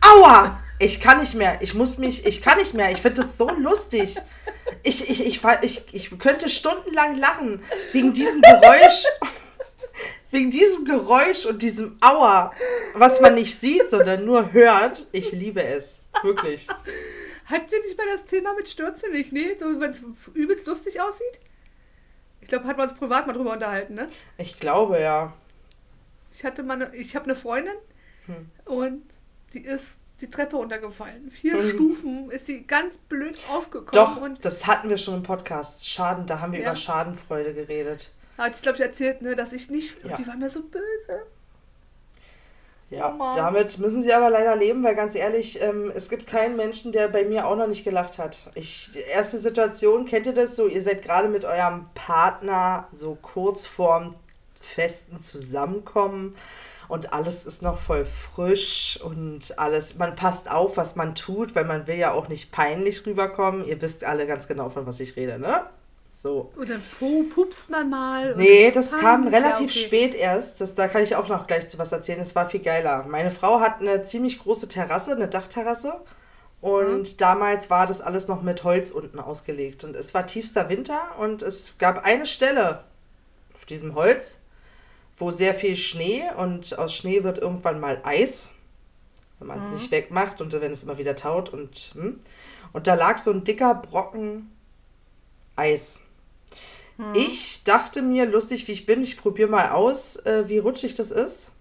[0.01, 0.59] Aua!
[0.79, 3.49] Ich kann nicht mehr, ich muss mich, ich kann nicht mehr, ich finde das so
[3.49, 4.17] lustig.
[4.83, 7.63] Ich, ich, ich, ich, ich könnte stundenlang lachen
[7.93, 9.05] wegen diesem Geräusch.
[10.33, 12.55] Wegen diesem Geräusch und diesem Aua,
[12.95, 15.07] was man nicht sieht, sondern nur hört.
[15.13, 16.05] Ich liebe es.
[16.23, 16.67] Wirklich.
[17.47, 19.33] Hatten wir nicht mal das Thema mit Stürze nicht?
[19.33, 20.01] Nee, so, wenn es
[20.35, 21.41] übelst lustig aussieht?
[22.41, 24.09] Ich glaube, hatten wir uns privat mal drüber unterhalten, ne?
[24.39, 25.33] Ich glaube, ja.
[26.33, 27.75] Ich hatte mal eine, ich habe eine Freundin
[28.27, 28.51] hm.
[28.65, 29.05] und
[29.55, 31.31] die ist die Treppe runtergefallen.
[31.31, 31.71] Vier mhm.
[31.71, 34.35] Stufen ist sie ganz blöd aufgekommen.
[34.35, 35.89] Doch, das hatten wir schon im Podcast.
[35.89, 36.67] Schaden, da haben wir ja.
[36.67, 38.15] über Schadenfreude geredet.
[38.39, 40.03] Hat ich glaube ich erzählt, ne, dass ich nicht.
[40.05, 40.17] Ja.
[40.17, 41.27] Die war mir so böse.
[42.93, 46.57] Ja, oh damit müssen sie aber leider leben, weil ganz ehrlich, ähm, es gibt keinen
[46.57, 48.51] Menschen, der bei mir auch noch nicht gelacht hat.
[48.55, 50.67] Ich, erste Situation, kennt ihr das so?
[50.67, 54.15] Ihr seid gerade mit eurem Partner so kurz vorm
[54.61, 56.37] festen Zusammenkommen
[56.89, 61.65] und alles ist noch voll frisch und alles, man passt auf, was man tut, weil
[61.65, 63.65] man will ja auch nicht peinlich rüberkommen.
[63.65, 65.63] Ihr wisst alle ganz genau, von was ich rede, ne?
[66.23, 66.53] So.
[66.57, 66.77] Oder
[67.35, 68.37] pupst man mal?
[68.37, 69.87] Nee, das kam relativ okay.
[69.87, 70.61] spät erst.
[70.61, 72.21] Das, da kann ich auch noch gleich zu was erzählen.
[72.21, 73.05] Das war viel geiler.
[73.09, 76.01] Meine Frau hat eine ziemlich große Terrasse, eine Dachterrasse.
[76.61, 77.17] Und mhm.
[77.17, 79.83] damals war das alles noch mit Holz unten ausgelegt.
[79.83, 82.85] Und es war tiefster Winter und es gab eine Stelle
[83.55, 84.43] auf diesem Holz,
[85.19, 88.53] wo sehr viel Schnee und aus Schnee wird irgendwann mal Eis,
[89.41, 89.75] wenn man es mhm.
[89.75, 91.53] nicht wegmacht und wenn es immer wieder taut.
[91.53, 92.21] Und, hm.
[92.73, 94.53] und da lag so ein dicker Brocken
[95.57, 95.99] Eis.
[96.97, 97.13] Hm.
[97.15, 101.11] Ich dachte mir, lustig wie ich bin, ich probiere mal aus, äh, wie rutschig das
[101.11, 101.53] ist.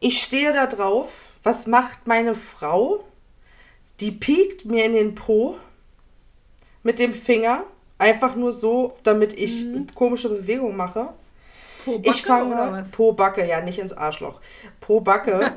[0.00, 1.30] Ich stehe da drauf.
[1.42, 3.04] Was macht meine Frau?
[4.00, 5.56] Die piekt mir in den Po
[6.82, 7.64] mit dem Finger.
[7.98, 9.86] Einfach nur so, damit ich mhm.
[9.94, 11.14] komische Bewegungen mache.
[11.84, 14.40] Po Backe ich fange Po Backe, ja, nicht ins Arschloch.
[14.80, 15.56] Po Backe.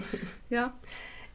[0.50, 0.72] ja.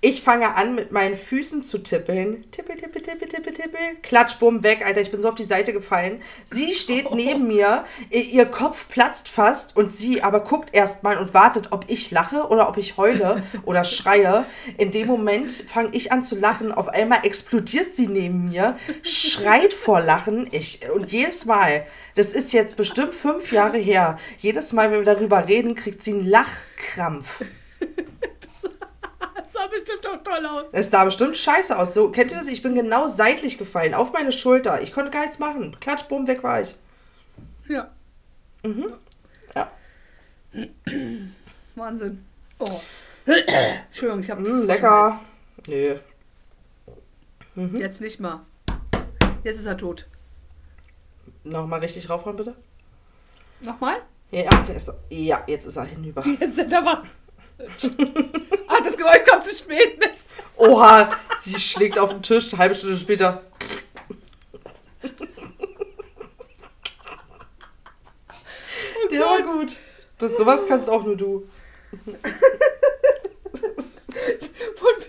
[0.01, 2.49] Ich fange an, mit meinen Füßen zu tippeln.
[2.51, 3.79] Tippel, tippel, tippel, tippel, tippel.
[4.03, 5.01] Klatsch, bumm, weg, Alter.
[5.01, 6.21] Ich bin so auf die Seite gefallen.
[6.43, 7.85] Sie steht neben mir.
[8.11, 12.69] Ihr Kopf platzt fast und sie aber guckt erstmal und wartet, ob ich lache oder
[12.69, 14.45] ob ich heule oder schreie.
[14.77, 16.71] In dem Moment fange ich an zu lachen.
[16.71, 20.47] Auf einmal explodiert sie neben mir, schreit vor Lachen.
[20.51, 25.15] Ich, und jedes Mal, das ist jetzt bestimmt fünf Jahre her, jedes Mal, wenn wir
[25.15, 27.41] darüber reden, kriegt sie einen Lachkrampf
[29.65, 30.69] sah bestimmt auch toll aus.
[30.71, 31.93] Es sah bestimmt scheiße aus.
[31.93, 32.47] So, kennt ihr das?
[32.47, 34.81] Ich bin genau seitlich gefallen, auf meine Schulter.
[34.81, 35.75] Ich konnte gar nichts machen.
[35.79, 36.75] Klatsch, bumm, weg war ich.
[37.67, 37.91] Ja.
[38.63, 38.93] Mhm.
[39.55, 39.71] Ja.
[41.75, 42.25] Wahnsinn.
[42.59, 42.79] Oh.
[43.25, 44.41] Entschuldigung, ich habe.
[44.41, 45.19] Mm, lecker.
[45.67, 45.97] Nö.
[47.55, 47.77] Mhm.
[47.77, 48.41] Jetzt nicht mal.
[49.43, 50.07] Jetzt ist er tot.
[51.43, 52.55] Nochmal richtig raufhauen, bitte.
[53.61, 53.97] Nochmal?
[54.31, 56.25] Ja, der ist, ja, jetzt ist er hinüber.
[56.39, 57.03] Jetzt sind er wach.
[58.67, 60.25] ah, das Geräusch kommt zu spät, Mist.
[60.57, 61.09] Oha,
[61.41, 63.43] sie schlägt auf den Tisch, eine halbe Stunde später.
[69.03, 69.77] Oh Der war gut.
[70.17, 71.47] Das, sowas kannst auch nur du.
[71.91, 72.15] Von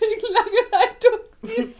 [0.00, 1.20] wegen lange Leitung.
[1.46, 1.76] Die ist,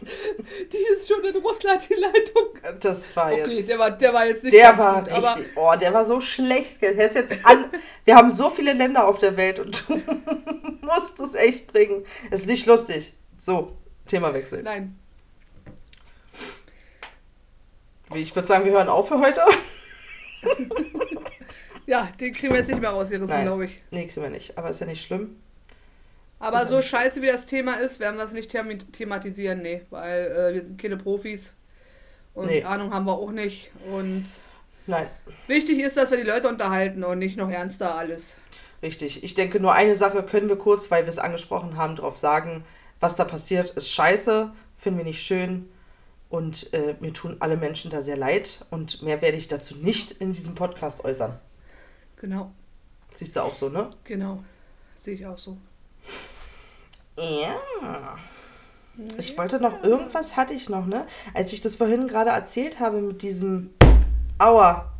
[0.71, 2.79] die ist schon in Russland, die Leitung.
[2.79, 3.69] Das war okay, jetzt.
[3.69, 5.45] Der war, der war jetzt nicht Der war gut, richtig.
[5.55, 6.81] oh, der war so schlecht.
[6.81, 7.65] Der ist jetzt an,
[8.05, 10.01] wir haben so viele Länder auf der Welt und du
[10.81, 12.05] musst es echt bringen.
[12.31, 13.13] Ist nicht lustig.
[13.37, 13.77] So,
[14.07, 14.63] Themawechsel.
[14.63, 14.97] Nein.
[18.13, 19.41] Ich würde sagen, wir hören auf für heute.
[21.85, 23.81] ja, den kriegen wir jetzt nicht mehr rausgerissen, glaube ich.
[23.91, 24.57] Nee, kriegen wir nicht.
[24.57, 25.41] Aber ist ja nicht schlimm.
[26.39, 30.53] Aber so scheiße wie das Thema ist, werden wir es nicht thematisieren, nee, weil äh,
[30.53, 31.53] wir sind keine Profis
[32.33, 32.63] und nee.
[32.63, 33.71] Ahnung haben wir auch nicht.
[33.91, 34.25] Und
[34.85, 35.07] Nein.
[35.47, 38.37] wichtig ist, dass wir die Leute unterhalten und nicht noch ernster alles.
[38.83, 39.23] Richtig.
[39.23, 42.63] Ich denke, nur eine Sache können wir kurz, weil wir es angesprochen haben, darauf sagen,
[42.99, 45.67] was da passiert, ist scheiße, finden wir nicht schön
[46.29, 50.11] und äh, mir tun alle Menschen da sehr leid und mehr werde ich dazu nicht
[50.11, 51.39] in diesem Podcast äußern.
[52.17, 52.51] Genau.
[53.13, 53.91] Siehst du auch so, ne?
[54.03, 54.43] Genau.
[54.99, 55.57] Sehe ich auch so.
[57.17, 58.17] Ja.
[59.17, 61.07] Ich wollte noch, irgendwas hatte ich noch, ne?
[61.33, 63.71] Als ich das vorhin gerade erzählt habe mit diesem
[64.39, 64.91] Aua.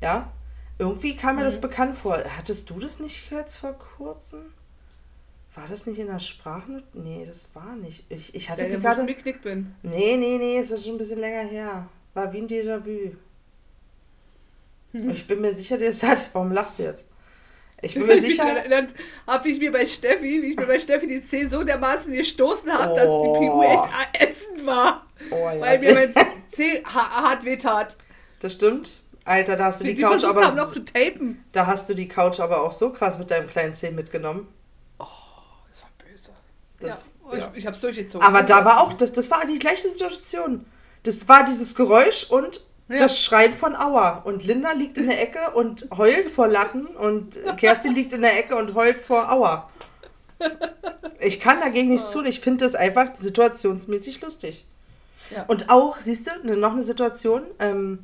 [0.00, 0.32] Ja?
[0.78, 1.46] Irgendwie kam mir mhm.
[1.46, 2.22] das bekannt vor.
[2.36, 4.52] Hattest du das nicht jetzt vor kurzem?
[5.54, 6.82] War das nicht in der Sprache?
[6.94, 8.04] Nee, das war nicht.
[8.08, 9.08] Ich, ich hatte ja, gerade.
[9.08, 9.74] Ich bin.
[9.82, 11.86] Nee, nee, nee, ist das schon ein bisschen länger her.
[12.14, 13.16] War wie ein Déjà-vu.
[15.10, 16.30] ich bin mir sicher, der ist hat.
[16.32, 17.08] Warum lachst du jetzt?
[17.82, 18.44] Ich bin mir sicher.
[18.44, 18.94] erinnert
[19.26, 22.72] habe, ich mir bei Steffi, wie ich mir bei Steffi die Zeh so dermaßen gestoßen
[22.72, 23.62] habe, dass die PU Oh.
[23.62, 23.84] echt
[24.22, 25.04] ätzend war.
[25.30, 26.14] Oh, ja, weil mir mein
[26.50, 27.96] Zeh ha hart wehtat.
[28.40, 28.98] das stimmt.
[29.24, 31.44] Alter, da hast du die Die, Couch aber noch zu tapen.
[31.52, 34.48] da hast du die Couch aber auch so krass mit deinem kleinen Zeh mitgenommen.
[34.98, 36.30] Das war böse.
[36.80, 37.50] Das, ja, ja.
[37.52, 38.26] ich, ich hab's durchgezogen.
[38.26, 40.64] Aber da war auch, das, das war die gleiche Situation.
[41.04, 42.60] Das war dieses Geräusch und
[42.92, 42.98] Ja.
[42.98, 44.18] das Schreien von Aua.
[44.24, 48.38] Und Linda liegt in der Ecke und heult vor Lachen und Kerstin liegt in der
[48.38, 49.68] Ecke und heult vor Aua.
[51.20, 52.26] Ich kann dagegen nichts tun.
[52.26, 54.64] Ich finde das einfach situationsmäßig lustig.
[55.34, 55.44] Ja.
[55.46, 58.00] Und auch, siehst du, ne- noch eine Situation, ähm,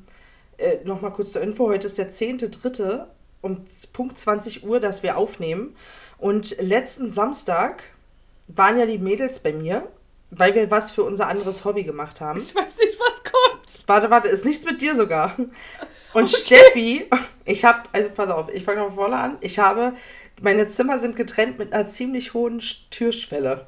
[0.56, 3.04] äh, nochmal kurz zur Info, heute ist der 10.3.
[3.42, 5.76] um Punkt 20 Uhr, dass wir aufnehmen.
[6.18, 7.82] Und letzten Samstag
[8.48, 9.86] waren ja die Mädels bei mir,
[10.30, 12.40] weil wir was für unser anderes Hobby gemacht haben.
[12.40, 13.80] ich weiß nicht, was kommt.
[13.86, 15.34] Warte, warte, ist nichts mit dir sogar.
[16.14, 17.08] Und Steffi,
[17.44, 19.38] ich habe, also pass auf, ich fange noch von vorne an.
[19.40, 19.94] Ich habe,
[20.40, 23.66] meine Zimmer sind getrennt mit einer ziemlich hohen Sch- Türschwelle.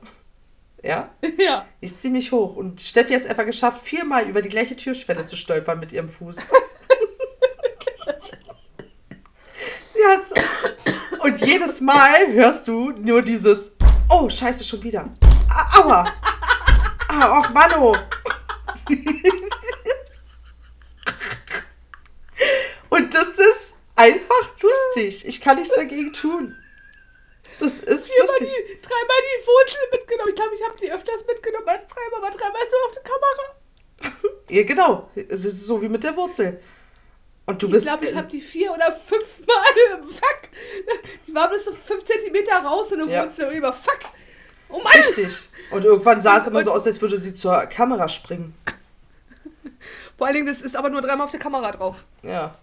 [0.82, 1.66] Ja, Ja.
[1.80, 2.56] die ist ziemlich hoch.
[2.56, 6.08] Und Steffi hat es einfach geschafft, viermal über die gleiche Türschwelle zu stolpern mit ihrem
[6.08, 6.36] Fuß.
[9.94, 10.64] Sie hat's-
[11.22, 13.72] Und jedes Mal hörst du nur dieses,
[14.08, 15.08] oh, scheiße, schon wieder.
[15.76, 16.06] Aua.
[17.22, 17.94] Ah, och, Mano.
[22.88, 25.26] Und das ist einfach lustig.
[25.26, 26.56] Ich kann nichts dagegen tun.
[27.58, 28.48] Das ist Viermal lustig.
[28.68, 30.28] die, dreimal die Wurzel mitgenommen.
[30.30, 33.02] Ich glaube, ich habe die öfters mitgenommen als dreimal, aber dreimal ist nur auf der
[33.02, 34.26] Kamera.
[34.48, 35.10] Ja, genau.
[35.14, 36.60] Es ist so wie mit der Wurzel.
[37.46, 37.86] Und du Ich bist.
[37.86, 39.56] glaube, ich habe die vier oder fünfmal.
[40.08, 40.48] Fuck!
[41.26, 43.24] Die war bis so fünf Zentimeter raus in der Ja.
[43.24, 44.00] Wurzel und über Fuck!
[44.70, 44.92] Oh Mann!
[44.94, 45.48] Richtig.
[45.70, 48.54] Und irgendwann sah es immer so aus, als würde sie zur Kamera springen.
[50.16, 52.04] Vor allen Dingen, das ist aber nur dreimal auf der Kamera drauf.
[52.22, 52.54] Ja.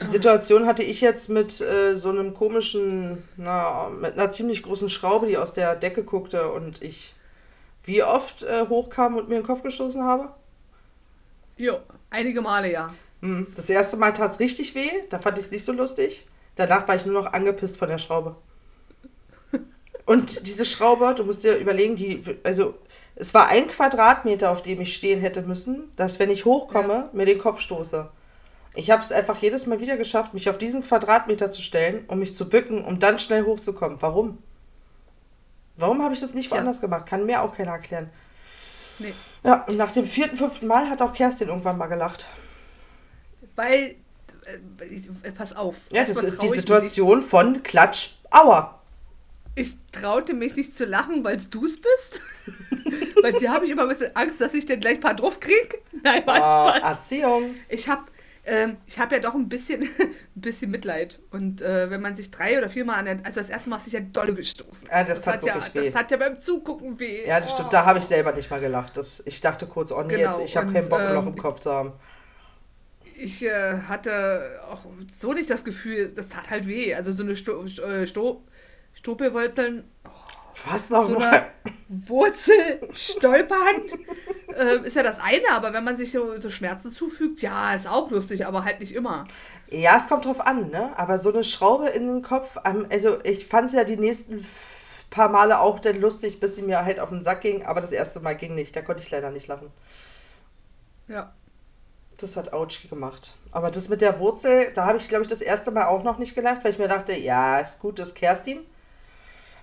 [0.00, 4.88] Die Situation hatte ich jetzt mit äh, so einem komischen, na, mit einer ziemlich großen
[4.88, 7.14] Schraube, die aus der Decke guckte und ich
[7.84, 10.28] wie oft äh, hochkam und mir den Kopf gestoßen habe.
[11.56, 11.78] Jo,
[12.10, 12.94] einige Male ja.
[13.20, 13.48] Hm.
[13.54, 16.26] Das erste Mal tat es richtig weh, da fand ich es nicht so lustig.
[16.56, 18.36] Danach war ich nur noch angepisst von der Schraube.
[20.04, 22.74] Und diese Schraube, du musst dir überlegen, die, also
[23.14, 27.26] es war ein Quadratmeter, auf dem ich stehen hätte müssen, dass wenn ich hochkomme, mir
[27.26, 28.10] den Kopf stoße.
[28.74, 32.18] Ich habe es einfach jedes Mal wieder geschafft, mich auf diesen Quadratmeter zu stellen, um
[32.18, 33.98] mich zu bücken, um dann schnell hochzukommen.
[34.00, 34.38] Warum?
[35.76, 36.56] Warum habe ich das nicht Tja.
[36.56, 37.06] woanders gemacht?
[37.06, 38.10] Kann mir auch keiner erklären.
[38.98, 39.12] Nee.
[39.44, 42.26] Ja, und nach dem vierten, fünften Mal hat auch Kerstin irgendwann mal gelacht.
[43.56, 43.96] Weil,
[45.22, 45.76] äh, pass auf.
[45.92, 48.81] Ja, das ist die Situation von Klatsch, Aua.
[49.54, 52.20] Ich traute mich nicht zu lachen, weil du es bist.
[53.22, 55.40] weil hier habe ich immer ein bisschen Angst, dass ich dann gleich ein paar drauf
[55.40, 55.82] krieg.
[56.02, 56.90] Nein, war Ah, Spaß.
[56.96, 57.54] Erziehung.
[57.68, 58.02] Ich habe
[58.44, 61.20] ähm, ich hab ja doch ein bisschen, ein bisschen Mitleid.
[61.30, 63.86] Und äh, wenn man sich drei oder viermal an der, also das erste Mal hast
[63.86, 64.88] du dich ja dolle gestoßen.
[64.90, 65.90] Ja, das tat hat ja, wirklich weh.
[65.90, 67.24] Das hat ja beim Zugucken weh.
[67.26, 67.68] Ja, das stimmt.
[67.68, 67.72] Oh.
[67.72, 68.96] Da habe ich selber nicht mal gelacht.
[68.96, 71.28] Das, ich dachte kurz, oh nee, Genau, jetzt, ich habe keinen Bock, ein Loch ähm,
[71.28, 71.92] im Kopf zu haben.
[73.14, 74.86] Ich äh, hatte auch
[75.16, 76.94] so nicht das Gefühl, das tat halt weh.
[76.94, 78.42] Also so eine Sto
[79.02, 79.82] Sto Stopelwurzeln,
[80.64, 81.32] Was so nochmal?
[81.32, 83.82] eine Wurzel stolpern
[84.56, 87.88] äh, ist ja das eine, aber wenn man sich so, so Schmerzen zufügt, ja, ist
[87.88, 89.26] auch lustig, aber halt nicht immer.
[89.70, 90.92] Ja, es kommt drauf an, ne?
[90.96, 94.46] Aber so eine Schraube in den Kopf, also ich fand es ja die nächsten
[95.10, 97.90] paar Male auch dann lustig, bis sie mir halt auf den Sack ging, aber das
[97.90, 98.76] erste Mal ging nicht.
[98.76, 99.70] Da konnte ich leider nicht lachen.
[101.08, 101.34] Ja.
[102.18, 103.34] Das hat Autsch gemacht.
[103.50, 106.18] Aber das mit der Wurzel, da habe ich, glaube ich, das erste Mal auch noch
[106.18, 108.60] nicht gelacht, weil ich mir dachte, ja, ist gut, das ist Kerstin.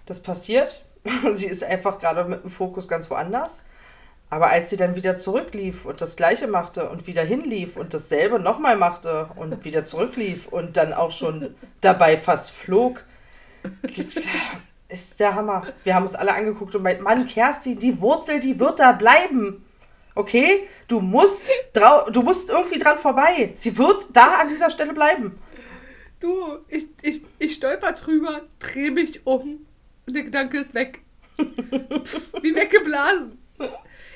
[0.10, 0.84] Das passiert.
[1.34, 3.64] sie ist einfach gerade mit dem Fokus ganz woanders.
[4.32, 8.40] Aber als sie dann wieder zurücklief und das Gleiche machte und wieder hinlief und dasselbe
[8.40, 13.06] nochmal machte und wieder zurücklief und dann auch schon dabei fast flog,
[14.88, 15.68] ist der Hammer.
[15.84, 19.64] Wir haben uns alle angeguckt und meint, Mann, Kerstin, die Wurzel, die wird da bleiben.
[20.16, 20.68] Okay?
[20.88, 21.48] Du musst,
[22.12, 23.52] du musst irgendwie dran vorbei.
[23.54, 25.40] Sie wird da an dieser Stelle bleiben.
[26.20, 29.68] Du, ich, ich, ich stolper drüber, drehe mich um
[30.10, 31.00] und der Gedanke ist weg.
[31.38, 33.38] Wie weggeblasen.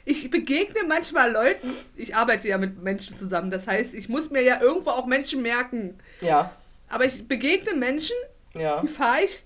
[0.05, 4.41] Ich begegne manchmal Leuten, ich arbeite ja mit Menschen zusammen, das heißt, ich muss mir
[4.41, 5.97] ja irgendwo auch Menschen merken.
[6.19, 6.51] Ja,
[6.89, 8.15] Aber ich begegne Menschen,
[8.53, 8.81] ja.
[8.81, 9.45] die fahre ich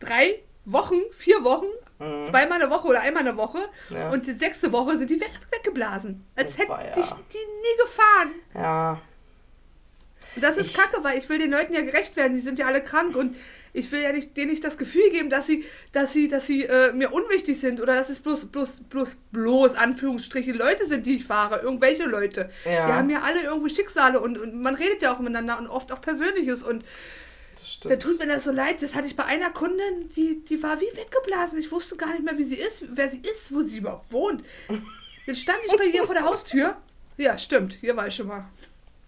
[0.00, 1.66] drei Wochen, vier Wochen,
[2.28, 3.96] zweimal eine Woche oder einmal eine Woche Mhm.
[3.96, 4.10] Ja.
[4.10, 6.24] und die sechste Woche sind die weg, weggeblasen.
[6.36, 6.98] Als Oh, hätte weia.
[6.98, 8.30] ich die nie gefahren.
[8.54, 9.00] Ja.
[10.36, 12.34] Und das ist Ich- kacke, weil ich will den Leuten ja gerecht werden.
[12.34, 13.34] Die sind ja alle krank und
[13.72, 16.64] ich will ja nicht, denen nicht das Gefühl geben, dass sie, dass sie, dass sie
[16.64, 21.16] äh, mir unwichtig sind oder dass es bloß, bloß, bloß, bloß, Anführungsstriche, Leute sind, die
[21.16, 21.60] ich fahre.
[21.60, 22.50] Irgendwelche Leute.
[22.64, 22.86] Ja.
[22.86, 25.92] Die haben ja alle irgendwie Schicksale und, und man redet ja auch miteinander und oft
[25.92, 26.84] auch Persönliches und
[27.84, 28.82] da tut mir das so leid.
[28.82, 31.58] Das hatte ich bei einer Kundin, die, die war wie weggeblasen.
[31.58, 34.42] Ich wusste gar nicht mehr, wie sie ist, wer sie ist, wo sie überhaupt wohnt.
[35.26, 36.76] Jetzt stand ich bei ihr vor der Haustür.
[37.16, 38.48] Ja, stimmt, hier war ich schon mal.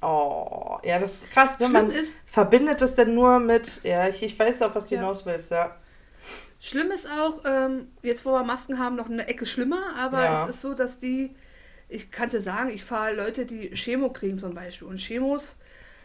[0.03, 1.59] Oh, ja, das ist krass.
[1.59, 1.67] Ne?
[1.67, 4.95] Schlimm Man ist- verbindet es denn nur mit, ja, ich, ich weiß auch, was du
[4.95, 5.01] Ja.
[5.03, 5.77] hinaus willst, ja.
[6.59, 10.45] Schlimm ist auch, ähm, jetzt wo wir Masken haben, noch eine Ecke schlimmer, aber Ja.
[10.45, 11.35] es ist so, dass die,
[11.89, 14.87] ich kann es dir sagen, ich fahre Leute, die Chemo kriegen zum Beispiel.
[14.89, 15.57] Und Chemos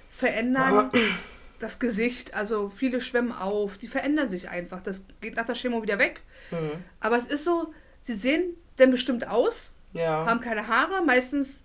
[0.09, 0.89] verändern
[1.59, 4.81] das Gesicht, also viele schwemmen auf, die verändern sich einfach.
[4.81, 6.21] Das geht nach der Chemo wieder weg.
[6.51, 6.83] Mhm.
[6.99, 10.25] Aber es ist so, sie sehen dann bestimmt aus, Ja.
[10.25, 11.01] haben keine Haare.
[11.05, 11.63] Meistens,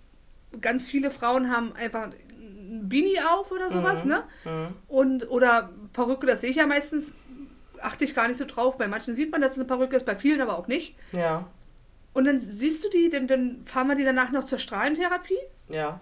[0.59, 4.23] ganz viele Frauen haben einfach ein Beanie auf oder sowas, ne?
[4.43, 4.75] Mhm.
[4.87, 7.13] Und, oder Perücke, das sehe ich ja meistens,
[7.79, 8.77] achte ich gar nicht so drauf.
[8.77, 10.95] Bei manchen sieht man, dass es eine Perücke ist, bei vielen aber auch nicht.
[11.11, 11.47] Ja.
[12.13, 15.39] Und dann siehst du die, dann, dann fahren wir die danach noch zur Strahlentherapie.
[15.69, 16.01] Ja.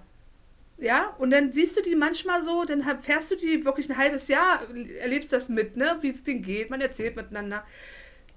[0.81, 4.29] Ja, und dann siehst du die manchmal so, dann fährst du die wirklich ein halbes
[4.29, 4.61] Jahr,
[5.01, 7.65] erlebst das mit, ne, wie es denen geht, man erzählt miteinander.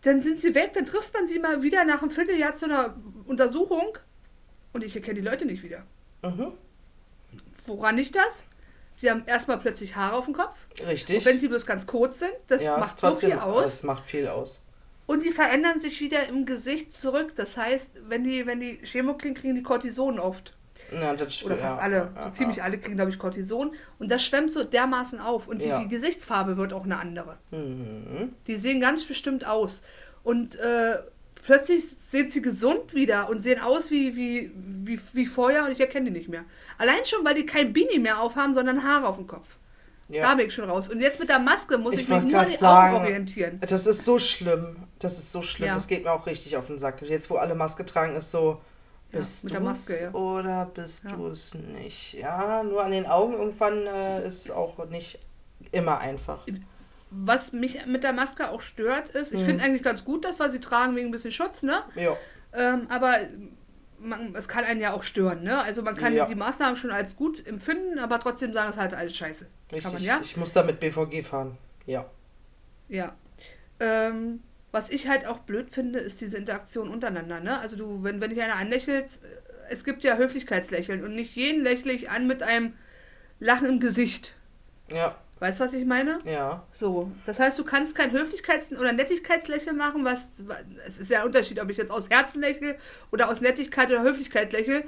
[0.03, 2.97] Dann sind sie weg, dann trifft man sie mal wieder nach einem Vierteljahr zu einer
[3.27, 3.97] Untersuchung
[4.73, 5.87] und ich erkenne die Leute nicht wieder.
[6.23, 6.53] Mhm.
[7.66, 8.47] Woran liegt das?
[8.95, 10.57] Sie haben erstmal plötzlich Haare auf dem Kopf.
[10.87, 11.18] Richtig.
[11.18, 13.64] Und wenn sie bloß ganz kurz sind, das ja, macht ist so trotzdem, viel aus.
[13.64, 14.64] Es macht viel aus.
[15.07, 17.33] Und die verändern sich wieder im Gesicht zurück.
[17.37, 20.55] Das heißt, wenn die, wenn die Chemo kriegen, kriegen die Cortison oft.
[20.93, 22.12] Ja, das Oder fast ja, alle.
[22.14, 23.75] ja, so ziemlich alle kriegen, glaube ich, Cortison.
[23.99, 25.49] Und das schwemmt so dermaßen auf.
[25.49, 27.39] Und die, die Gesichtsfarbe wird auch eine andere.
[27.51, 28.35] Mhm.
[28.47, 29.83] Die sehen ganz bestimmt aus.
[30.23, 30.99] Und äh,
[31.43, 35.80] plötzlich sind sie gesund wieder und sehen aus wie, wie, wie, wie vorher und ich
[35.80, 36.45] erkenne die nicht mehr.
[36.78, 39.49] Allein schon, weil die kein Beanie mehr aufhaben, sondern Haare auf dem Kopf.
[40.09, 40.34] Da Ja.
[40.34, 40.88] bin ich schon raus.
[40.88, 43.61] Und jetzt mit der Maske muss ich, Ich mich nur an die sagen, Augen orientieren.
[43.66, 44.76] das ist so schlimm.
[44.99, 45.68] Das ist so schlimm.
[45.68, 45.74] Ja.
[45.74, 47.01] Das geht mir auch richtig auf den Sack.
[47.03, 48.61] Jetzt, wo alle Maske tragen, ist so,
[49.11, 50.12] Ja, bist mit du der Maske, es ja.
[50.12, 51.12] oder bist Ja.
[51.12, 52.12] du es nicht?
[52.14, 55.18] Ja, nur an den Augen irgendwann äh, ist auch nicht
[55.70, 56.47] immer einfach.
[57.15, 59.45] Was mich mit der Maske auch stört, ist, ich Mhm.
[59.45, 61.83] finde eigentlich ganz gut, dass wir sie tragen wegen ein bisschen Schutz, ne?
[61.95, 62.17] Ja.
[62.55, 63.17] Ähm, aber
[63.99, 65.61] man, es kann einen ja auch stören, ne?
[65.61, 66.25] Also man kann Ja.
[66.27, 69.47] die Maßnahmen schon als gut empfinden, aber trotzdem sagen, es halt alles scheiße.
[69.73, 69.93] Richtig.
[69.93, 70.21] Man ja?
[70.23, 71.59] Ich muss da mit BVG fahren.
[71.87, 72.07] Ja.
[72.89, 73.15] Ja.
[73.79, 74.41] Ähm,
[74.71, 77.59] was ich halt auch blöd finde, ist diese Interaktion untereinander, ne?
[77.59, 81.63] Also du, wenn, wenn dich einer anlächelt, äh, es gibt ja Höflichkeitslächeln und nicht jeden
[81.63, 82.73] lächle ich an mit einem
[83.39, 84.35] Lachen im Gesicht.
[84.89, 85.17] Ja.
[85.43, 86.20] Weißt du, was ich meine?
[86.24, 86.62] Ja.
[86.70, 90.28] So, das heißt, du kannst kein Höflichkeits- oder Nettigkeitslächeln machen, was,
[90.86, 92.76] es ist ja ein Unterschied, ob ich jetzt aus Herzen lächle
[93.11, 94.84] oder aus Nettigkeit oder Höflichkeit lächle.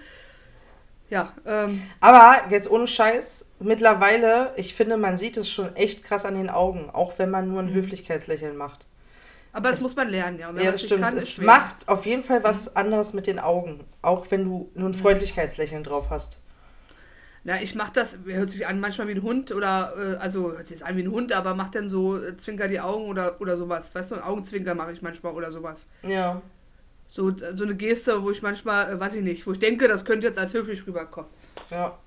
[1.11, 6.25] Ja, ähm, Aber jetzt ohne Scheiß, mittlerweile, ich finde, man sieht es schon echt krass
[6.25, 7.75] an den Augen, auch wenn man nur ein Mhm.
[7.75, 8.87] Höflichkeitslächeln macht.
[9.53, 10.53] aber das muss man lernen, ja.
[10.53, 11.01] Ja, das stimmt.
[11.03, 14.89] kann, es macht auf jeden Fall was anderes mit den Augen, auch wenn du nur
[14.89, 16.39] ein Freundlichkeitslächeln drauf hast.
[17.47, 20.67] Na, ich mach das, hört sich an manchmal wie ein Hund oder, äh, also hört
[20.67, 23.39] sich jetzt an wie ein Hund, aber macht dann so, äh, zwinker die Augen oder,
[23.41, 23.95] oder sowas.
[23.95, 25.89] Weißt du, Augenzwinker mache ich manchmal oder sowas.
[26.03, 26.41] Ja.
[27.09, 30.07] So, so eine Geste, wo ich manchmal, äh, weiß ich nicht, wo ich denke, das
[30.07, 31.29] könnte jetzt als höflich rüberkommen.
[31.71, 31.99] Ja.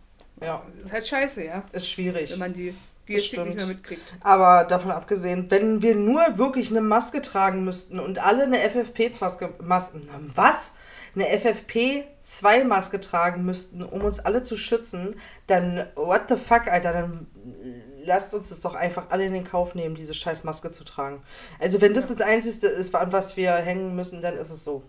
[0.41, 0.63] Ja.
[0.77, 1.63] Das ist halt scheiße, ja.
[1.71, 2.31] Ist schwierig.
[2.31, 2.73] Wenn man die
[3.05, 3.47] Gestik stimmt.
[3.47, 4.01] nicht mehr mitkriegt.
[4.21, 9.49] Aber davon abgesehen, wenn wir nur wirklich eine Maske tragen müssten und alle eine FFP2-Maske,
[9.61, 10.73] Mas- na, was?
[11.18, 15.15] Eine FFP2-Maske tragen müssten, um uns alle zu schützen,
[15.47, 17.28] dann what the fuck, Alter, dann
[18.05, 21.22] lasst uns das doch einfach alle in den Kauf nehmen, diese scheiß Maske zu tragen.
[21.59, 24.84] Also wenn das das Einzige ist, an was wir hängen müssen, dann ist es so.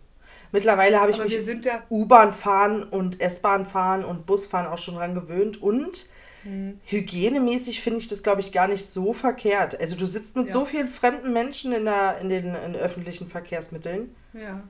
[0.53, 4.79] Mittlerweile habe ich Aber mich ja, U-Bahn fahren und S-Bahn fahren und Bus fahren auch
[4.79, 6.09] schon dran gewöhnt und
[6.45, 6.81] Hm.
[6.85, 9.79] hygienemäßig finde ich das, glaube ich, gar nicht so verkehrt.
[9.81, 10.53] Also du sitzt mit Ja.
[10.53, 14.63] so vielen fremden Menschen in, der, in den in öffentlichen Verkehrsmitteln, ja.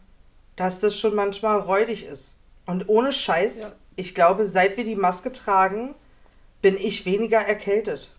[0.58, 2.36] Dass das schon manchmal räudig ist.
[2.66, 3.72] Und ohne Scheiß, Ja.
[3.96, 5.94] ich glaube, seit wir die Maske tragen,
[6.60, 8.12] bin ich weniger erkältet.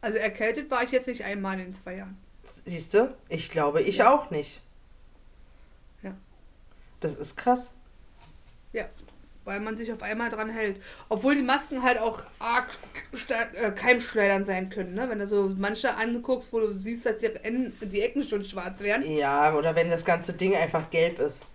[0.00, 2.16] Also erkältet war ich jetzt nicht einmal in zwei Jahren.
[2.64, 3.14] Siehst du?
[3.28, 4.14] Ich glaube, ich Ja.
[4.14, 4.62] auch nicht.
[6.02, 6.14] Ja.
[7.00, 7.74] Das ist krass.
[8.72, 8.86] Ja,
[9.46, 10.82] weil man sich auf einmal dran hält.
[11.08, 12.68] Obwohl die Masken halt auch arg
[13.54, 15.08] äh, keimschleudern sein können, ne?
[15.08, 18.80] Wenn du so manche anguckst, wo du siehst, dass die, Enden, die Ecken schon schwarz
[18.80, 19.10] werden.
[19.10, 21.46] Ja, oder wenn das ganze Ding einfach gelb ist.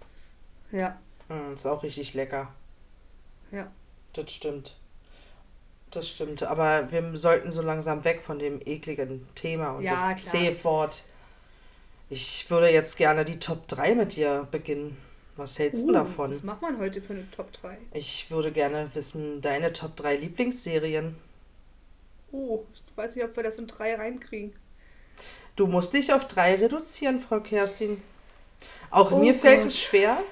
[0.72, 0.98] Ja,
[1.30, 2.52] Hm, ist auch richtig lecker.
[3.52, 3.68] ja.
[4.14, 4.76] Das stimmt.
[5.92, 6.44] Das stimmt.
[6.44, 11.04] Aber wir sollten so langsam weg von dem ekligen Thema und Ja, das C-Wort.
[12.10, 14.98] Ich würde jetzt gerne die Top 3 mit dir beginnen.
[15.36, 16.32] Was hältst du Uh, davon?
[16.32, 17.78] Was macht man heute für eine Top 3?
[17.94, 21.16] Ich würde gerne wissen, deine Top 3 Lieblingsserien.
[22.32, 24.54] Oh, ich weiß nicht, ob wir das in drei reinkriegen.
[25.56, 28.02] Du musst dich auf drei reduzieren, Frau Kerstin.
[28.90, 29.68] Auch Oh mir fällt Gott.
[29.68, 30.24] es schwer.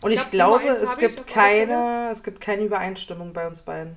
[0.00, 3.96] Und Ich ich, glaub, glaube, es gibt keine, es gibt keine Übereinstimmung bei uns beiden.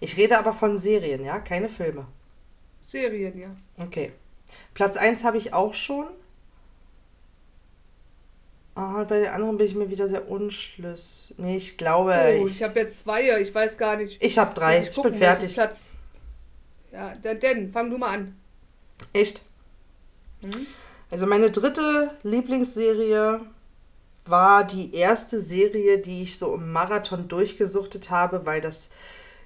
[0.00, 2.06] Ich rede aber von Serien, ja, keine Filme.
[2.82, 3.56] Serien, ja.
[3.78, 4.12] Okay.
[4.74, 6.06] Platz 1 habe ich auch schon.
[8.74, 11.36] Und bei den anderen bin ich mir wieder sehr unschlüssig.
[11.38, 14.22] Nee, ich glaube, Oh, ich, ich habe jetzt zwei, ich weiß gar nicht.
[14.22, 14.88] ich habe drei.
[14.88, 15.54] Ich gucken, bin fertig.
[15.54, 15.82] Platz.
[16.90, 18.36] Ja, denn, fang du mal an.
[19.12, 19.42] Echt?
[20.42, 20.66] Hm?
[21.10, 23.40] Also meine dritte Lieblingsserie
[24.26, 28.90] war die erste Serie, die ich so im Marathon durchgesuchtet habe, weil das,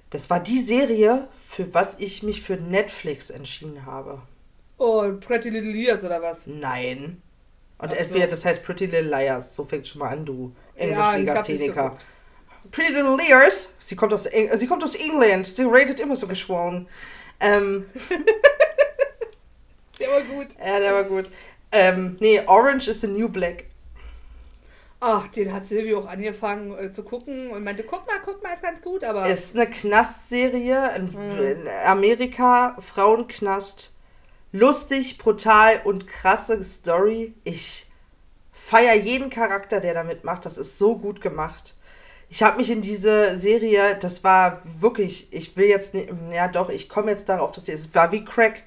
[0.09, 4.21] das war die Serie, für was ich mich für Netflix entschieden habe.
[4.77, 6.47] Oh, Pretty Little Liars oder was?
[6.47, 7.21] Nein.
[7.79, 7.95] Und so.
[7.95, 11.83] entweder das heißt Pretty Little Liars, so fängt schon mal an, du Ja, Englisch-Legastheniker.
[11.83, 12.05] geguckt.
[12.71, 16.27] Pretty Little Liars, sie kommt aus, Eng sie kommt aus England, sie redet immer so
[16.27, 16.87] geschwollen.
[17.39, 17.85] Ähm,
[19.99, 20.47] Der war gut.
[20.59, 21.29] ja, der war gut.
[21.71, 23.65] Ähm, nee, Orange is the New Black.
[25.01, 28.53] Ach, den hat Silvio auch angefangen äh, zu gucken und meinte, guck mal, guck mal,
[28.53, 29.27] ist ganz gut, aber.
[29.29, 33.93] Ist eine Knastserie in, in Amerika, Frauenknast.
[34.51, 37.33] Lustig, brutal und krasse Story.
[37.43, 37.85] Ich
[38.51, 40.45] feiere jeden Charakter, der da mitmacht.
[40.45, 41.75] Das ist so gut gemacht.
[42.31, 46.69] Ich habe mich in diese Serie, das war wirklich, ich will jetzt nicht, ja doch,
[46.69, 48.63] ich komme jetzt darauf, dass es war wie Crack.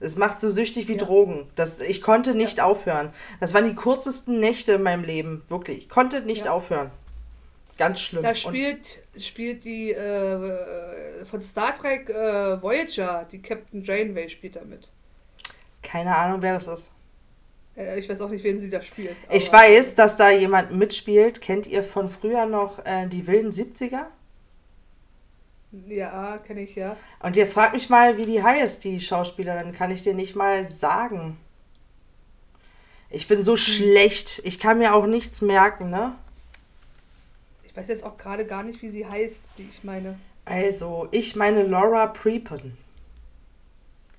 [0.00, 1.04] Es macht so süchtig wie Ja.
[1.04, 1.48] Drogen.
[1.56, 3.12] Das, ich konnte nicht aufhören.
[3.40, 5.78] Das waren die kurzesten Nächte in meinem Leben, wirklich.
[5.78, 6.52] Ich konnte nicht Ja.
[6.52, 6.90] aufhören.
[7.76, 8.22] Ganz schlimm.
[8.22, 14.56] da Und- spielt, spielt die äh, von Star Trek äh, Voyager, die Captain Janeway spielt
[14.56, 14.88] da mit.
[15.82, 16.90] Keine Ahnung, wer das ist.
[17.76, 19.16] Äh, ich weiß auch nicht, wen sie da spielt.
[19.30, 21.40] Ich weiß, dass da jemand mitspielt.
[21.40, 24.06] Kennt ihr von früher noch äh, die wilden 70er?
[25.86, 26.96] Ja, kenne ich ja.
[27.20, 29.72] Und jetzt frag mich mal, wie die heißt, die Schauspielerin.
[29.72, 31.36] Kann ich dir nicht mal sagen.
[33.08, 33.44] Ich bin Hm.
[33.44, 34.40] so schlecht.
[34.44, 36.14] Ich kann mir auch nichts merken, ne?
[37.64, 40.18] Ich weiß jetzt auch gerade gar nicht, wie sie heißt, die ich meine.
[40.44, 42.76] Also, ich meine Laura Prepon.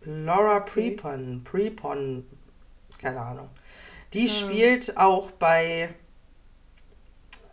[0.03, 0.91] Laura Okay.
[0.95, 1.43] Prepon.
[1.43, 2.25] Prepon.
[2.99, 3.49] Keine Ahnung.
[4.13, 4.35] Die Hm.
[4.51, 5.89] spielt auch bei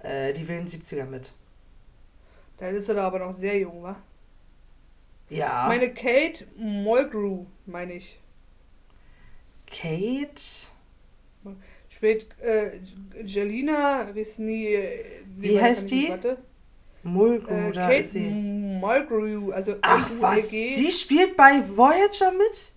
[0.02, 1.32] äh, die wilden 70er mit.
[2.56, 3.96] Da ist sie da aber noch sehr jung, wa?
[5.30, 5.66] Ja.
[5.68, 8.18] Meine Kate Mulgrew, meine ich.
[9.66, 10.68] Kate.
[11.90, 12.78] Spielt äh,
[13.24, 14.78] Jelina, wissen nie.
[15.36, 16.08] Wie weit heißt die?
[16.08, 16.38] Warte.
[17.12, 18.20] Mulgrew, Äh, da Kate ist sie.
[18.30, 22.72] Mulgrew, also Ach was, sie spielt bei Voyager mit?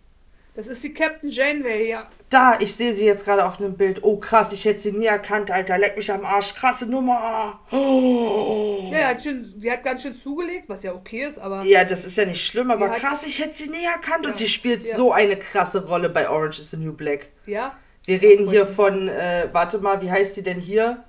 [0.56, 2.10] Das ist die Captain Janeway, ja.
[2.30, 4.04] Da, ich sehe sie jetzt gerade auf einem Bild.
[4.04, 5.78] Oh krass, ich hätte sie nie erkannt, Alter.
[5.78, 6.54] Leck mich am Arsch.
[6.56, 7.60] Krasse Nummer.
[7.72, 8.90] Oh.
[8.92, 12.06] Ja, hat schön, die hat ganz schön zugelegt, was ja okay ist, aber Ja, das
[12.06, 14.26] ist ja nicht schlimm, aber krass, ich hätte sie nie erkannt.
[14.26, 14.96] Und Ja, sie spielt ja.
[14.98, 17.30] so eine krasse Rolle bei Orange is the New Black.
[17.46, 17.76] ja.
[18.06, 21.04] Wir reden hier von, äh, warte mal, wie heißt sie denn hier?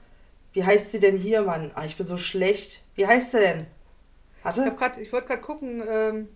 [0.52, 1.70] Wie heißt sie denn hier, Mann?
[1.74, 2.81] Ah, ich bin so schlecht.
[2.94, 3.66] Wie heißt sie denn?
[4.38, 4.74] Ich, Warte.
[4.74, 6.28] grad, ich wollte gerade gucken, ähm.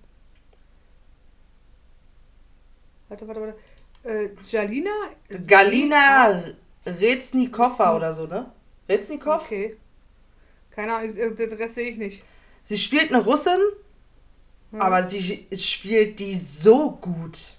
[3.08, 3.58] Warte, warte, warte.
[4.04, 4.90] Äh, Jalina?
[5.46, 6.42] Galina
[6.84, 8.50] Reznikova oder so, ne?
[8.88, 9.42] Reznikov?
[9.44, 9.76] Okay.
[10.70, 12.24] Keine Ahnung, äh, den Rest sehe ich nicht.
[12.62, 13.58] Sie spielt eine Russin,
[14.72, 14.80] Hm.
[14.80, 17.52] aber sie spielt die so gut.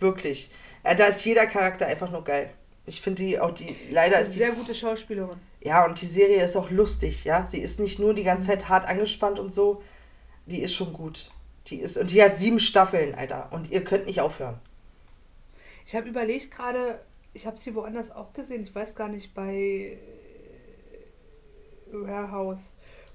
[0.00, 0.50] Wirklich.
[0.84, 2.52] Ja, da ist jeder Charakter einfach nur geil.
[2.86, 4.38] Ich finde die auch die, leider ist die.
[4.38, 5.38] Sehr gute Schauspielerin.
[5.64, 7.46] Ja, und die Serie ist auch lustig, ja.
[7.46, 9.82] Sie ist nicht nur die ganze Zeit hart angespannt und so.
[10.46, 11.30] Die ist schon gut.
[11.68, 13.48] Die ist, und die hat sieben Staffeln, Alter.
[13.52, 14.58] Und ihr könnt nicht aufhören.
[15.86, 17.00] Ich habe überlegt gerade,
[17.32, 18.64] ich habe sie woanders auch gesehen.
[18.64, 19.98] Ich weiß gar nicht, bei
[21.92, 22.58] äh, Warehouse.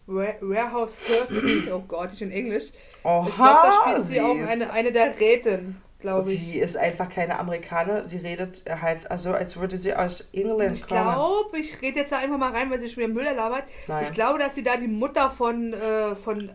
[0.05, 0.91] Ware- Warehouse
[1.29, 1.71] 13.
[1.73, 2.71] Oh Gott, ich in Englisch.
[3.03, 6.39] Oha, Ich glaube, da spielt sie, sie auch eine, eine der Räten, glaube ich.
[6.39, 8.07] Sie ist einfach keine Amerikaner.
[8.07, 11.01] Sie redet halt, also als würde sie aus England ich kommen.
[11.03, 13.63] glaube, ich rede jetzt da einfach mal rein, weil sie schon wieder Müll labert.
[13.87, 14.03] Nein.
[14.03, 16.51] Ich glaube, dass sie da die Mutter von, äh, von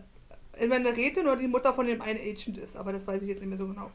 [0.53, 2.75] entweder eine Rätin oder die Mutter von dem einen Agent ist.
[2.77, 3.89] Aber das weiß ich jetzt nicht mehr so genau.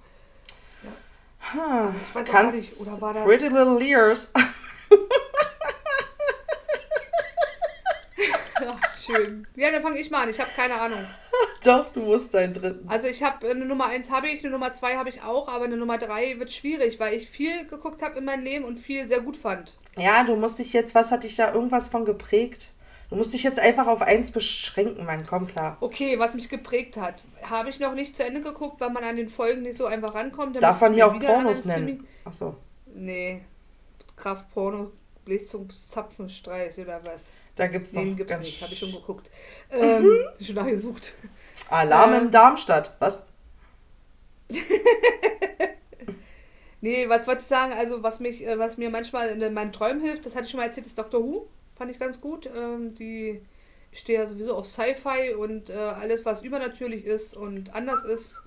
[1.53, 4.33] Hm, ich weiß auch kannst gar nicht, oder war das- Pretty Little Ears.
[8.67, 9.47] Ach, schön.
[9.57, 10.31] Ja, dann fange ich mal an.
[10.31, 11.05] Ich habe keine Ahnung.
[11.65, 12.89] Doch, du musst deinen dritten.
[12.89, 15.65] Also ich habe eine Nummer 1 habe ich, eine Nummer 2 habe ich auch, aber
[15.65, 19.07] eine Nummer 3 wird schwierig, weil ich viel geguckt habe in meinem Leben und viel
[19.07, 19.79] sehr gut fand.
[19.97, 22.73] Ja, du musst dich jetzt, was hat dich da irgendwas von geprägt?
[23.11, 25.79] Du musst dich jetzt einfach auf eins beschränken, Mann, komm klar.
[25.81, 29.17] Okay, was mich geprägt hat, habe ich noch nicht zu Ende geguckt, weil man an
[29.17, 30.57] den Folgen nicht so einfach rankommt.
[30.57, 32.07] Dann Darf man hier auch Pornos nennen?
[32.27, 32.57] Achso.
[32.95, 33.41] Nee,
[34.17, 34.93] Kraftporno,
[35.25, 37.33] bläst zum Zapfenstreich oder was?
[37.59, 39.31] Da gibt's Den noch gibt's ganz nicht, habe ich schon geguckt.
[39.71, 40.09] Ähm,
[40.41, 41.13] schon nachgesucht.
[41.69, 42.23] Alarm Ähm.
[42.23, 42.97] im Darmstadt.
[43.01, 43.27] Was?
[46.81, 47.73] Nee, was wollte ich sagen?
[47.73, 50.59] Also, was mich, äh, was mir manchmal in meinen Träumen hilft, das hatte ich schon
[50.59, 51.49] mal erzählt, ist Doctor Who.
[51.75, 52.49] Fand ich ganz gut.
[52.57, 53.43] Ähm, die,
[53.91, 58.43] ich stehe ja sowieso auf Sci-Fi und äh, alles, was übernatürlich ist und anders ist.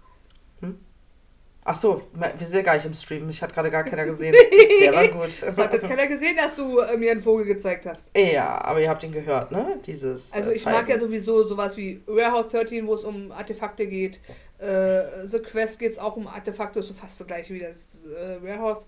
[1.64, 3.30] Ach so, wir sind ja gar nicht im Stream.
[3.30, 4.34] Ich hat gerade gar keiner gesehen.
[4.82, 5.44] Der war gut.
[5.44, 8.10] Das hat jetzt keiner gesehen, dass du äh, mir einen Vogel gezeigt hast.
[8.18, 9.80] Ja, aber ihr habt ihn gehört, ne?
[9.86, 10.34] Dieses.
[10.34, 14.22] Also äh, ich mag ja sowieso sowas wie Warehouse 13, wo es um Artefakte geht.
[14.58, 18.00] Äh, The Quest geht es auch um Artefakte, ist so fast das gleiche wie das
[18.06, 18.88] äh, Warehouse.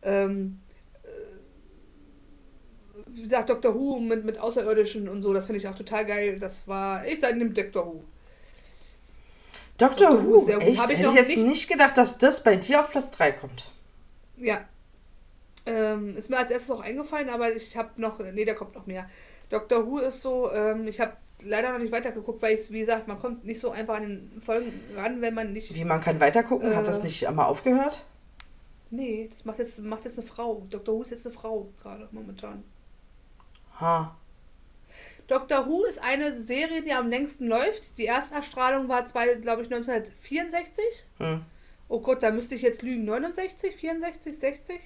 [0.00, 0.60] Ähm,
[1.02, 1.08] äh,
[3.08, 6.38] wie gesagt, Doctor Who mit, mit Außerirdischen und so, das finde ich auch total geil.
[6.38, 8.04] Das war, ich sage, nimm Doctor Who.
[9.78, 10.10] Dr.
[10.10, 10.24] Dr.
[10.24, 10.80] Who Who, sehr echt?
[10.80, 13.32] Hab ich Hätte ich jetzt nicht- nicht gedacht, dass das bei dir auf Platz 3
[13.32, 13.70] kommt.
[14.36, 14.60] Ja.
[15.66, 18.86] Ähm, ist mir als erstes auch eingefallen, aber ich habe noch, nee, da kommt noch
[18.86, 19.08] mehr.
[19.50, 21.12] Doctor Who ist so, ähm, ich habe
[21.42, 24.02] leider noch nicht weitergeguckt, weil ich, wie gesagt, man kommt nicht so einfach an
[24.32, 26.74] den Folgen ran, wenn man nicht Wie man kann weitergucken?
[26.74, 27.04] Hat das Äh.
[27.04, 28.04] nicht einmal aufgehört?
[28.90, 30.64] Nee, das macht jetzt, macht jetzt eine Frau.
[30.70, 30.94] Dr.
[30.94, 32.62] Who ist jetzt eine Frau gerade momentan.
[33.80, 34.16] Ha.
[35.28, 35.66] Dr.
[35.66, 37.98] Who ist eine Serie, die am längsten läuft.
[37.98, 40.84] Die Ersterstrahlung war, glaube ich, 1964.
[41.18, 41.44] Hm.
[41.88, 43.04] Oh Gott, da müsste ich jetzt lügen.
[43.04, 44.76] 69, 64, 60?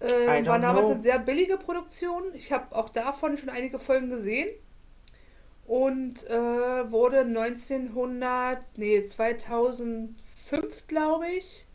[0.00, 0.92] I Äh, war damals know.
[0.92, 2.24] eine sehr billige Produktion.
[2.34, 4.48] Ich habe auch davon schon einige Folgen gesehen.
[5.66, 11.66] Und äh, wurde 1900, nee, 2005, glaube ich,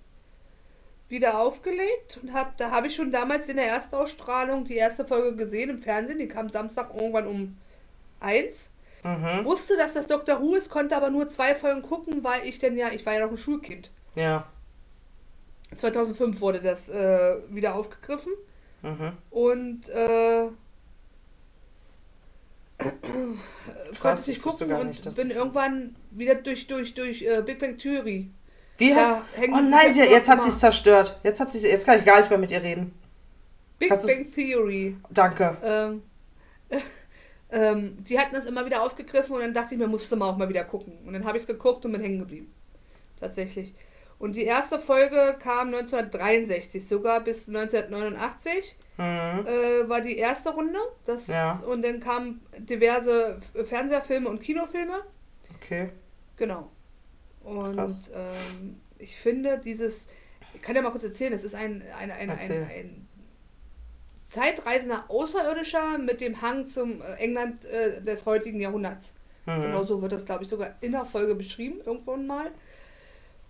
[1.13, 2.19] wieder aufgelegt.
[2.21, 5.79] Und hab, da habe ich schon damals in der Erstausstrahlung die erste Folge gesehen im
[5.79, 6.19] Fernsehen.
[6.19, 7.57] Die kam Samstag irgendwann um
[8.19, 8.69] 1.
[9.03, 9.45] Mhm.
[9.45, 10.41] Wusste, dass das Dr.
[10.41, 13.25] Who ist, konnte aber nur zwei Folgen gucken, weil ich denn ja, ich war ja
[13.25, 13.89] noch ein Schulkind.
[14.15, 14.47] Ja.
[15.77, 18.33] 2005 wurde das äh, wieder aufgegriffen
[18.83, 19.13] Mhm.
[19.29, 20.49] und äh,
[24.01, 27.59] konnte ich nicht gucken und nicht, dass bin irgendwann wieder durch durch durch äh, Big
[27.59, 28.29] Bang Theory.
[28.77, 29.21] Wie hat.
[29.37, 31.19] Oh nein, jetzt sie, jetzt hat sie es zerstört.
[31.23, 32.93] Jetzt, hat sie, jetzt kann ich gar nicht mehr mit ihr reden.
[33.79, 34.97] Big Kannst Bang Theory.
[35.09, 35.57] Danke.
[35.63, 36.03] Ähm,
[37.51, 40.37] ähm, die hatten das immer wieder aufgegriffen und dann dachte ich mir, musste mal auch
[40.37, 40.97] mal wieder gucken.
[41.05, 42.51] Und dann habe ich es geguckt und bin hängen geblieben.
[43.19, 43.73] Tatsächlich.
[44.19, 49.47] Und die erste Folge kam 1963, sogar bis 1989 Mhm.
[49.47, 50.77] äh, war die erste Runde.
[51.05, 51.61] Das, Ja.
[51.67, 55.01] Und dann kamen diverse F- Fernsehfilme und Kinofilme.
[55.55, 55.89] Okay.
[56.37, 56.69] Genau.
[57.43, 60.07] Und ähm, ich finde dieses,
[60.53, 62.63] ich kann ja mal kurz erzählen, es ist ein, ein, ein, ein, Erzähl.
[62.63, 63.07] ein
[64.29, 69.13] zeitreisender Außerirdischer mit dem Hang zum äh, England äh, des heutigen Jahrhunderts.
[69.45, 69.61] Mhm.
[69.61, 72.51] Genau so wird das, glaube ich, sogar in der Folge beschrieben, irgendwann mal.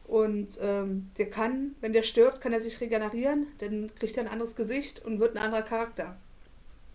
[0.05, 4.29] Und ähm, der kann, wenn der stirbt, kann er sich regenerieren, dann kriegt er ein
[4.29, 6.17] anderes Gesicht und wird ein anderer Charakter.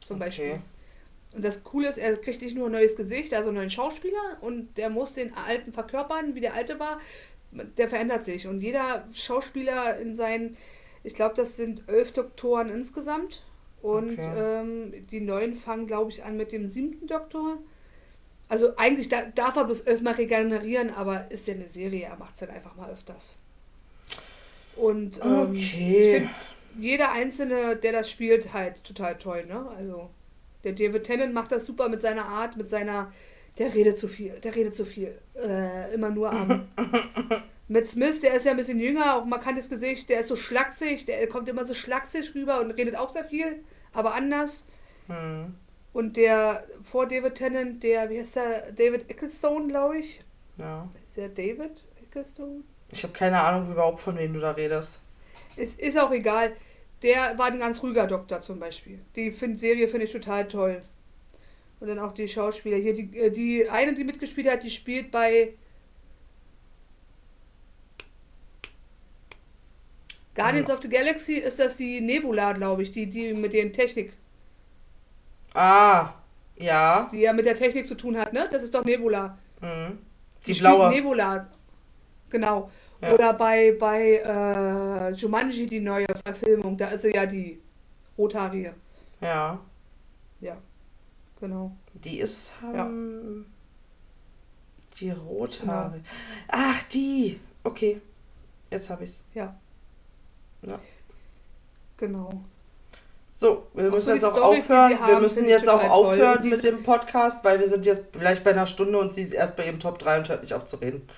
[0.06, 0.26] Zum Okay.
[0.26, 0.58] Beispiel.
[1.34, 4.38] Und das Coole ist, er kriegt nicht nur ein neues Gesicht, also einen neuen Schauspieler
[4.40, 7.00] und der muss den alten verkörpern, wie der alte war.
[7.52, 8.46] Der verändert sich.
[8.46, 10.56] Und jeder Schauspieler in seinen,
[11.04, 13.42] ich glaube, das sind elf Doktoren insgesamt.
[13.82, 14.34] Und Okay.
[14.34, 17.58] ähm, die neuen fangen, glaube ich, an mit dem siebten Doktor.
[18.48, 22.34] Also eigentlich da, darf er bloß elfmal regenerieren, aber ist ja eine Serie, er macht
[22.34, 23.38] es dann einfach mal öfters.
[24.72, 26.10] Und ähm, ich Okay.
[26.10, 26.34] finde
[26.76, 29.68] jeder Einzelne, der das spielt, halt total toll, ne?
[29.76, 30.10] Also
[30.72, 33.12] der David Tennant macht das super mit seiner Art, mit seiner,
[33.58, 35.18] der redet zu viel, der redet zu viel.
[35.34, 36.68] Äh, immer nur am.
[37.68, 41.06] mit Smith, der ist ja ein bisschen jünger, auch markantes Gesicht, der ist so schlaksig,
[41.06, 43.62] der kommt immer so schlaksig rüber und redet auch sehr viel,
[43.92, 44.64] aber anders.
[45.06, 45.54] Mhm.
[45.92, 50.22] Und der vor David Tennant, der, wie heißt der, David Ecclestone, glaube ich.
[50.58, 50.88] Ja.
[51.04, 52.62] Ist der David Ecclestone?
[52.90, 55.00] Ich habe keine Ahnung überhaupt, von wem du da redest.
[55.56, 56.52] Es ist auch egal.
[57.02, 59.00] Der war ein ganz ruhiger Doktor zum Beispiel.
[59.14, 60.82] Die find, Serie finde ich total toll.
[61.80, 62.76] Und dann auch die Schauspieler.
[62.76, 65.54] Hier, die, äh, die eine, die mitgespielt hat, die spielt bei
[70.34, 74.12] Guardians of the Galaxy ist das die Nebula, glaube ich, die, die mit den Technik,
[75.52, 76.12] Ah,
[76.56, 77.08] ja.
[77.12, 78.48] die ja mit der Technik zu tun hat, ne?
[78.50, 79.36] Das ist doch Nebula.
[79.60, 79.98] Mhm.
[80.46, 80.90] Die spielt blaue.
[80.90, 81.48] Nebula.
[82.30, 82.70] Genau.
[83.00, 83.12] Ja.
[83.12, 87.60] Oder bei, bei äh, Jumanji, die neue Verfilmung, da ist sie ja die
[88.16, 88.74] Rothaarige.
[89.20, 89.60] Ja.
[90.40, 90.56] Ja,
[91.40, 91.72] genau.
[91.94, 92.52] Die ist.
[92.62, 92.86] Ja.
[92.86, 93.46] Ähm,
[94.98, 96.00] Die Rothaare.
[96.48, 97.40] Ach, die.
[97.64, 98.00] Okay.
[98.70, 99.22] Jetzt habe ich's.
[99.34, 99.56] Ja.
[100.62, 100.78] Ja.
[101.96, 102.30] Genau.
[103.32, 104.88] So, wir müssen so jetzt auch Storys, aufhören.
[104.92, 108.42] sie wir haben, müssen jetzt auch aufhören mit dem Podcast, weil wir sind jetzt gleich
[108.42, 110.66] bei einer Stunde und sie ist erst bei ihrem Top 3 und hört nicht auf
[110.66, 111.08] zu reden.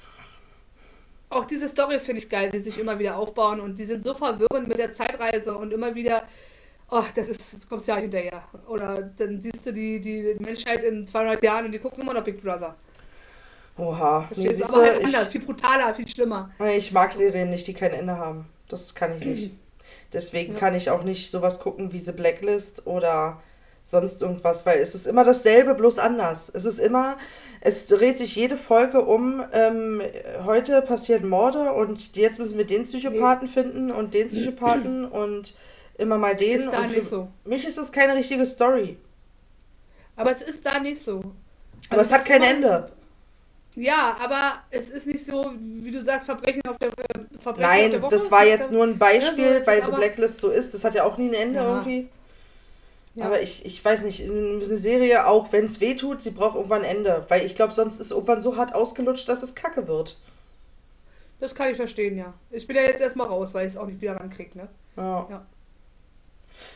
[1.30, 4.14] Auch diese Storys finde ich geil, die sich immer wieder aufbauen und die sind so
[4.14, 6.24] verwirrend mit der Zeitreise und immer wieder,
[6.90, 8.42] oh, das ist, das kommst ja hinterher.
[8.68, 12.24] Oder dann siehst du die, die Menschheit in 200 Jahren und die gucken immer noch
[12.24, 12.74] Big Brother.
[13.76, 14.26] Oha.
[14.30, 14.64] Nee, Verstehst du?
[14.64, 16.50] siehste, aber halt ich, anders, viel brutaler, viel schlimmer.
[16.76, 18.46] ich mag Serien nicht, die kein Ende haben.
[18.68, 19.52] Das kann ich nicht.
[20.12, 20.58] Deswegen Ja.
[20.58, 23.40] kann ich auch nicht sowas gucken wie The Blacklist oder
[23.90, 26.50] sonst irgendwas, weil es ist immer dasselbe, bloß anders.
[26.54, 27.16] Es ist immer,
[27.60, 30.00] es dreht sich jede Folge um, ähm,
[30.44, 35.56] heute passieren Morde und jetzt müssen wir den Psychopathen finden und den Psychopathen und
[35.98, 36.60] immer mal den.
[36.60, 37.28] Ist da nicht so.
[37.44, 38.96] mich ist das keine richtige Story.
[40.16, 41.18] Aber es ist da nicht so.
[41.88, 42.92] Aber Also es hat kein immer- Ende.
[43.76, 46.92] Ja, aber es ist nicht so, wie du sagst, Verbrechen auf der äh,
[47.38, 48.10] Verbrechen auf der Nein, Woche.
[48.10, 50.74] das war jetzt nur ein Beispiel, Ja, so weil aber- Blacklist so ist.
[50.74, 51.68] Das hat ja auch nie ein Ende Ja.
[51.76, 52.08] irgendwie.
[53.14, 53.26] Ja.
[53.26, 56.82] Aber ich, ich weiß nicht, eine Serie, auch wenn es weh tut, sie braucht irgendwann
[56.84, 57.24] ein Ende.
[57.28, 60.20] Weil ich glaube, sonst ist irgendwann so hart ausgelutscht, dass es kacke wird.
[61.40, 62.34] Das kann ich verstehen, ja.
[62.50, 64.68] Ich bin ja jetzt erstmal raus, weil ich es auch nicht wieder rankriege, ne?
[64.96, 65.26] Ja.
[65.30, 65.46] Ja.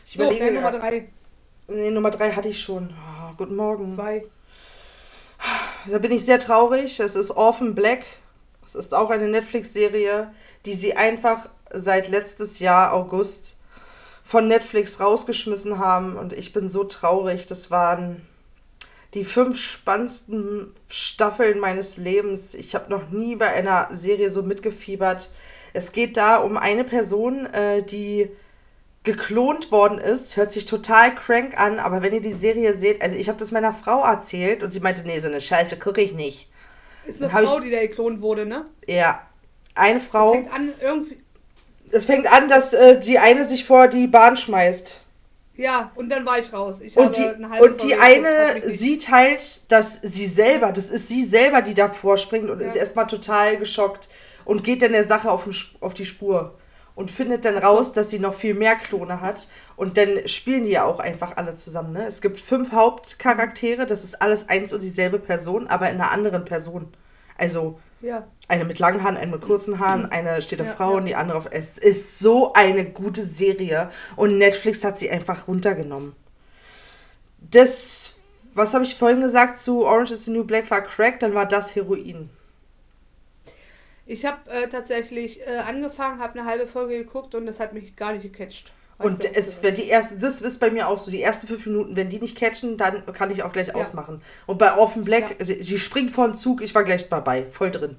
[0.07, 1.09] Ich So, überlege, äh, Nummer drei,
[1.69, 2.95] nee, Nummer drei hatte ich schon.
[2.99, 3.95] Ah, guten Morgen.
[3.95, 4.25] zwei.
[5.87, 6.99] Da bin ich sehr traurig.
[7.01, 8.05] Es ist Orphan Black.
[8.65, 10.33] Es ist auch eine Netflix-Serie,
[10.65, 13.59] die sie einfach seit letztes Jahr August
[14.25, 16.17] von Netflix rausgeschmissen haben.
[16.17, 17.47] Und ich bin so traurig.
[17.47, 18.27] Das waren
[19.13, 22.55] die fünf spannendsten Staffeln meines Lebens.
[22.55, 25.31] Ich habe noch nie bei einer Serie so mitgefiebert.
[25.73, 28.29] Es geht da um eine Person, äh, die
[29.05, 33.15] geklont worden ist, hört sich total crank an, aber wenn ihr die Serie seht, also
[33.17, 36.15] ich habe das meiner Frau erzählt und sie meinte, nee, so eine Scheiße gucke ich
[36.15, 36.49] nicht.
[37.05, 38.65] Ist eine Hab ich- Frau, die da geklont wurde, ne?
[38.87, 39.21] Ja,
[39.75, 41.19] eine Das Frau, fängt an irgendwie.
[41.95, 45.03] Es fängt an, dass äh, die eine sich vor die Bahn schmeißt.
[45.57, 46.81] Ja, und dann war ich raus.
[46.81, 47.31] Ich Und die,
[47.61, 52.51] und die eine sieht halt, dass sie selber, das ist sie selber, die davor springt
[52.51, 52.67] und Ja.
[52.67, 54.09] ist erstmal total geschockt
[54.45, 56.59] und geht dann der Sache auf, den, auf die Spur
[56.97, 59.49] und findet dann raus, dass sie noch viel mehr Klone hat.
[59.77, 61.93] Und dann spielen die ja auch einfach alle zusammen.
[61.93, 62.05] Ne?
[62.07, 66.45] Es gibt fünf Hauptcharaktere, das ist alles eins und dieselbe Person, aber in einer anderen
[66.45, 66.89] Person.
[67.39, 70.99] Also Ja, eine mit langen Haaren, eine mit kurzen Haaren, eine steht auf Ja, Frau
[70.99, 71.01] ja.
[71.01, 71.49] die andere auf.
[71.51, 76.15] Es ist so eine gute Serie und Netflix hat sie einfach runtergenommen.
[77.39, 78.17] Das,
[78.55, 81.47] was habe ich vorhin gesagt zu Orange is the New Black war Crack, dann war
[81.47, 82.31] das Heroin.
[84.07, 87.97] ich habe äh, tatsächlich äh, angefangen, habe eine halbe Folge geguckt und das hat mich
[87.97, 88.73] gar nicht gecatcht.
[88.99, 91.97] Und es wird die erste, das ist bei mir auch so, die ersten fünf Minuten,
[91.97, 93.75] wenn die nicht catchen, dann kann ich auch gleich Ja.
[93.75, 94.23] ausmachen.
[94.47, 95.45] Und bei Offen Black, Ja.
[95.45, 97.97] sie, sie springt vor den Zug, ich war gleich dabei, voll drin.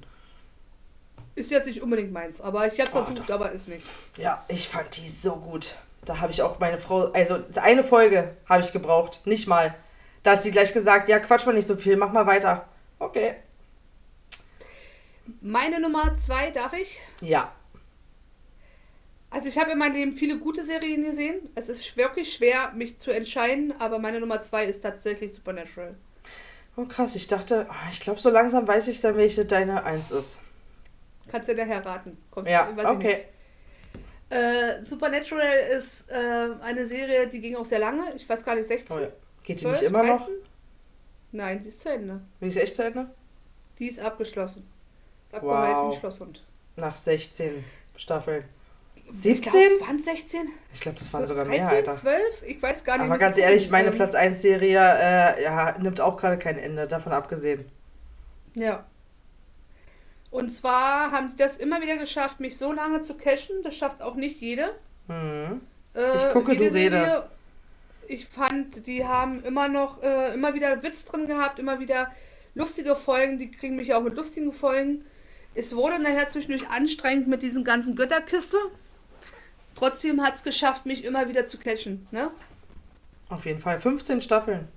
[1.36, 3.86] Ist jetzt nicht unbedingt meins, aber ich habe Oh, versucht, aber ist nicht.
[4.18, 5.76] Ja, ich fand die so gut.
[6.06, 9.76] Da habe ich auch meine Frau, also eine Folge habe ich gebraucht, nicht mal.
[10.24, 12.66] Da hat sie gleich gesagt, ja, quatsch mal nicht so viel, mach mal weiter.
[13.00, 13.36] Okay.
[15.42, 17.00] Meine Nummer zwei, darf ich?
[17.22, 17.52] Ja.
[19.36, 21.50] Also ich habe in meinem Leben viele gute Serien gesehen.
[21.56, 25.94] Es ist wirklich schwer, mich zu entscheiden, aber meine Nummer zwei ist tatsächlich Supernatural.
[26.78, 30.12] Oh krass, ich dachte, oh, ich glaube, so langsam weiß ich dann, welche deine Eins
[30.12, 30.40] ist.
[31.30, 32.18] Kannst du daher raten?
[32.32, 33.08] Kommst, Ja, ich okay.
[33.08, 33.26] nicht.
[34.30, 38.16] Äh, Supernatural ist äh, eine Serie, die ging auch sehr lange.
[38.16, 39.08] Ich weiß gar nicht, 16, Oh ja.
[39.44, 40.26] Geht die 12, nicht immer noch?
[40.26, 40.34] 13?
[41.34, 42.22] Nein, die ist zu Ende.
[42.40, 43.10] Die ist echt zu Ende?
[43.80, 44.66] Die ist abgeschlossen.
[45.34, 45.94] Abgehalten Wow.
[45.94, 46.42] wie Schlosshund.
[46.78, 47.66] Nach 16
[47.98, 48.46] Staffeln.
[49.12, 49.52] Ich 17?
[49.52, 50.50] glaub, Waren es 16?
[50.74, 51.96] Ich glaube, das waren sogar 13, mehr, Alter.
[51.96, 52.22] 12?
[52.48, 53.06] Ich weiß gar nicht.
[53.06, 56.88] Aber ganz ich ehrlich, meine Platz 1 Serie äh, ja, nimmt auch gerade kein Ende,
[56.88, 57.66] davon abgesehen.
[58.56, 58.86] Ja.
[60.32, 63.64] Und zwar haben die das immer wieder geschafft, mich so lange zu cashen.
[63.64, 64.76] Das schafft auch nicht jede.
[65.08, 65.62] Hm.
[65.94, 67.30] Äh, Ich gucke, du rede.
[68.08, 72.12] Ich fand, die haben immer noch, äh, immer wieder Witz drin gehabt, immer wieder
[72.54, 73.38] lustige Folgen.
[73.38, 75.06] Die kriegen mich auch mit lustigen Folgen.
[75.56, 78.58] Es wurde nachher zwischendurch anstrengend mit diesen ganzen Götterkiste.
[79.76, 82.08] Trotzdem hat es geschafft, mich immer wieder zu catchen.
[82.12, 82.32] Ne?
[83.30, 83.80] Auf jeden Fall.
[83.80, 84.68] 15 Staffeln.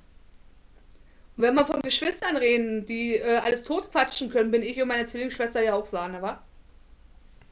[1.36, 5.06] Und wenn wir von Geschwistern reden, die äh, alles totquatschen können, bin ich und meine
[5.06, 6.42] Zwillingsschwester ja auch Sahne, wa?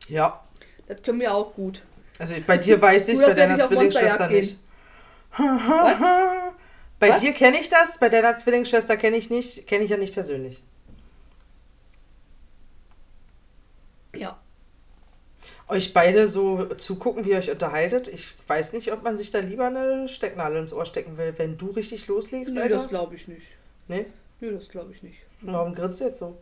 [0.08, 0.44] Ja.
[0.88, 1.82] Das können wir auch gut.
[2.18, 4.58] Also bei dir weiß ich Nur, bei deiner Zwillingsschwester nicht.
[6.98, 7.20] bei Was?
[7.20, 10.62] dir kenne ich das, bei deiner Zwillingsschwester kenne ich nicht, kenne ich ja nicht persönlich.
[14.14, 14.38] Ja.
[15.68, 18.06] Euch beide so zugucken, wie ihr euch unterhaltet.
[18.06, 21.58] Ich weiß nicht, ob man sich da lieber eine Stecknadel ins Ohr stecken will, wenn
[21.58, 22.88] du richtig loslegst, Nee, das Alter.
[22.88, 23.46] glaube ich nicht.
[23.88, 24.06] Nee?
[24.40, 25.18] Nee, das glaube ich nicht.
[25.40, 26.36] Warum grinst du jetzt so?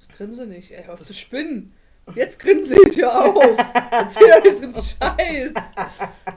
[0.00, 0.70] Ich grinse nicht.
[0.72, 1.72] Ey, auf zu spinnen.
[2.14, 3.40] Jetzt grinse ich ja auch.
[3.90, 5.52] Erzähl doch diesen Scheiß.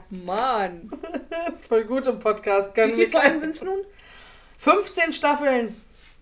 [0.09, 0.89] Mann.
[1.29, 2.75] Das ist voll gut im Podcast.
[2.75, 3.79] Wie viele Folgen sind es nun?
[4.59, 5.75] 15 Staffeln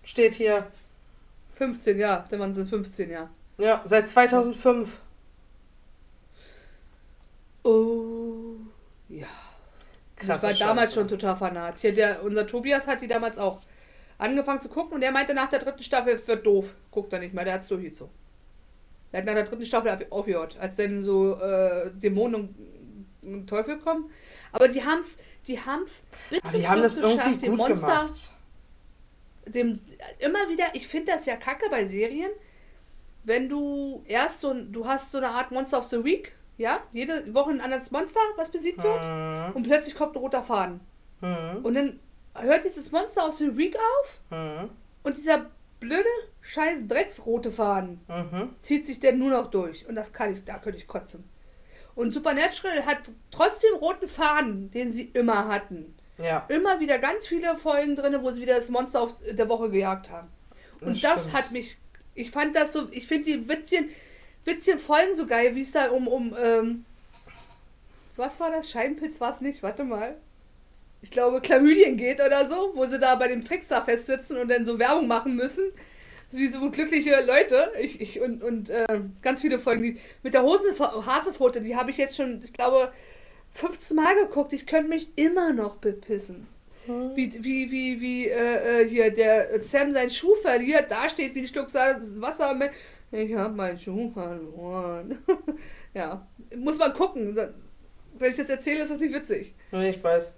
[0.04, 0.66] steht hier.
[1.56, 2.24] 15, ja.
[2.30, 3.28] Dann waren es 15, ja.
[3.58, 4.88] Ja, seit 2005.
[7.68, 8.56] Oh.
[9.08, 9.26] Ja.
[10.16, 11.00] Krasse ich war damals Scheiße.
[11.00, 11.82] schon total fanatisch.
[11.82, 13.60] Ja, der, unser Tobias hat die damals auch
[14.16, 16.74] angefangen zu gucken und der meinte nach der dritten Staffel, es wird doof.
[16.90, 18.12] Guckt er nicht mehr, der hat's durchgezogen.
[19.12, 22.54] Der hat nach der dritten Staffel aufgehört, als dann so äh, Dämonen
[23.22, 24.10] und, Teufel kommen.
[24.52, 27.50] Aber die haben's, die haben's bis Aber zum die haben Schluss das irgendwie geschafft, dem
[27.50, 28.32] gut Monster, gemacht.
[29.46, 29.80] dem
[30.18, 32.30] immer wieder, ich finde das ja kacke bei Serien,
[33.24, 37.32] wenn du erst so, du hast so eine Art Monster of the Week, ja, jede
[37.34, 39.54] Woche ein anderes Monster, was besiegt wird, Mhm.
[39.56, 40.80] und plötzlich kommt ein roter Faden.
[41.20, 41.64] Mhm.
[41.64, 42.00] Und dann
[42.34, 44.70] hört dieses Monster aus the Week auf Mhm.
[45.04, 45.46] und dieser
[45.80, 46.04] blöde,
[46.40, 48.54] scheiß Drecksrote Faden Mhm.
[48.60, 49.88] zieht sich denn nur noch durch.
[49.88, 51.24] Und das kann ich, da könnte ich kotzen.
[51.94, 55.96] Und Supernatural hat trotzdem roten Faden, den sie immer hatten.
[56.18, 56.44] Ja.
[56.48, 60.10] Immer wieder ganz viele Folgen drin, wo sie wieder das Monster auf der Woche gejagt
[60.10, 60.28] haben.
[60.80, 61.76] Und Das das, hat mich.
[62.14, 62.88] Ich fand das so.
[62.90, 63.88] Ich finde die Witzchen,
[64.48, 66.08] Witzchen Folgen so geil, wie es da um.
[66.08, 66.84] um ähm,
[68.16, 68.68] was war das?
[68.68, 69.62] Scheibenpilz war es nicht?
[69.62, 70.16] Warte mal.
[71.02, 74.64] Ich glaube, Chlamydien geht oder so, wo sie da bei dem Trickstar festsitzen und dann
[74.64, 75.70] so Werbung machen müssen.
[76.30, 77.70] So Wie so glückliche Leute.
[77.80, 79.82] Ich, ich, und und äh, ganz viele Folgen.
[79.82, 82.92] Die, mit der Hose, Hasepfote, die habe ich jetzt schon, ich glaube,
[83.52, 84.52] 15 Mal geguckt.
[84.52, 86.48] Ich könnte mich immer noch bepissen.
[87.14, 91.40] Wie, wie, wie, wie äh, äh, hier der Sam seinen Schuh verliert, da steht wie
[91.40, 92.70] ein Stück Wasser mit.
[93.10, 95.18] Ich habe meinen Schuh verloren.
[95.94, 97.36] ja, muss man gucken.
[98.18, 99.54] Wenn ich das erzähle, ist das nicht witzig.
[99.72, 100.34] Nee, ich weiß.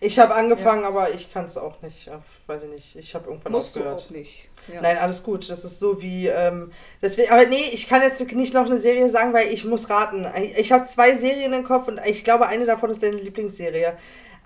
[0.00, 2.06] Ich habe angefangen, aber ich kann es auch nicht.
[2.06, 2.96] Ja, weiß ich nicht.
[2.96, 4.04] Ich habe irgendwann Musst du aufgehört.
[4.06, 4.50] auch nicht.
[4.72, 4.82] Ja.
[4.82, 5.48] Nein, alles gut.
[5.50, 6.26] Das ist so wie.
[6.28, 9.88] Ähm, deswegen, aber nee, ich kann jetzt nicht noch eine Serie sagen, weil ich muss
[9.88, 10.26] raten.
[10.42, 13.96] Ich, ich habe zwei Serien im Kopf und ich glaube, eine davon ist deine Lieblingsserie.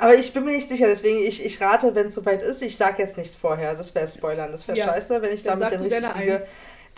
[0.00, 2.62] Aber ich bin mir nicht sicher, deswegen ich, ich rate, wenn es soweit ist.
[2.62, 3.74] Ich sage jetzt nichts vorher.
[3.74, 4.52] Das wäre Spoilern.
[4.52, 6.36] Das wäre Ja, scheiße, wenn ich Dann damit du deine richtigen.
[6.36, 6.48] Eins.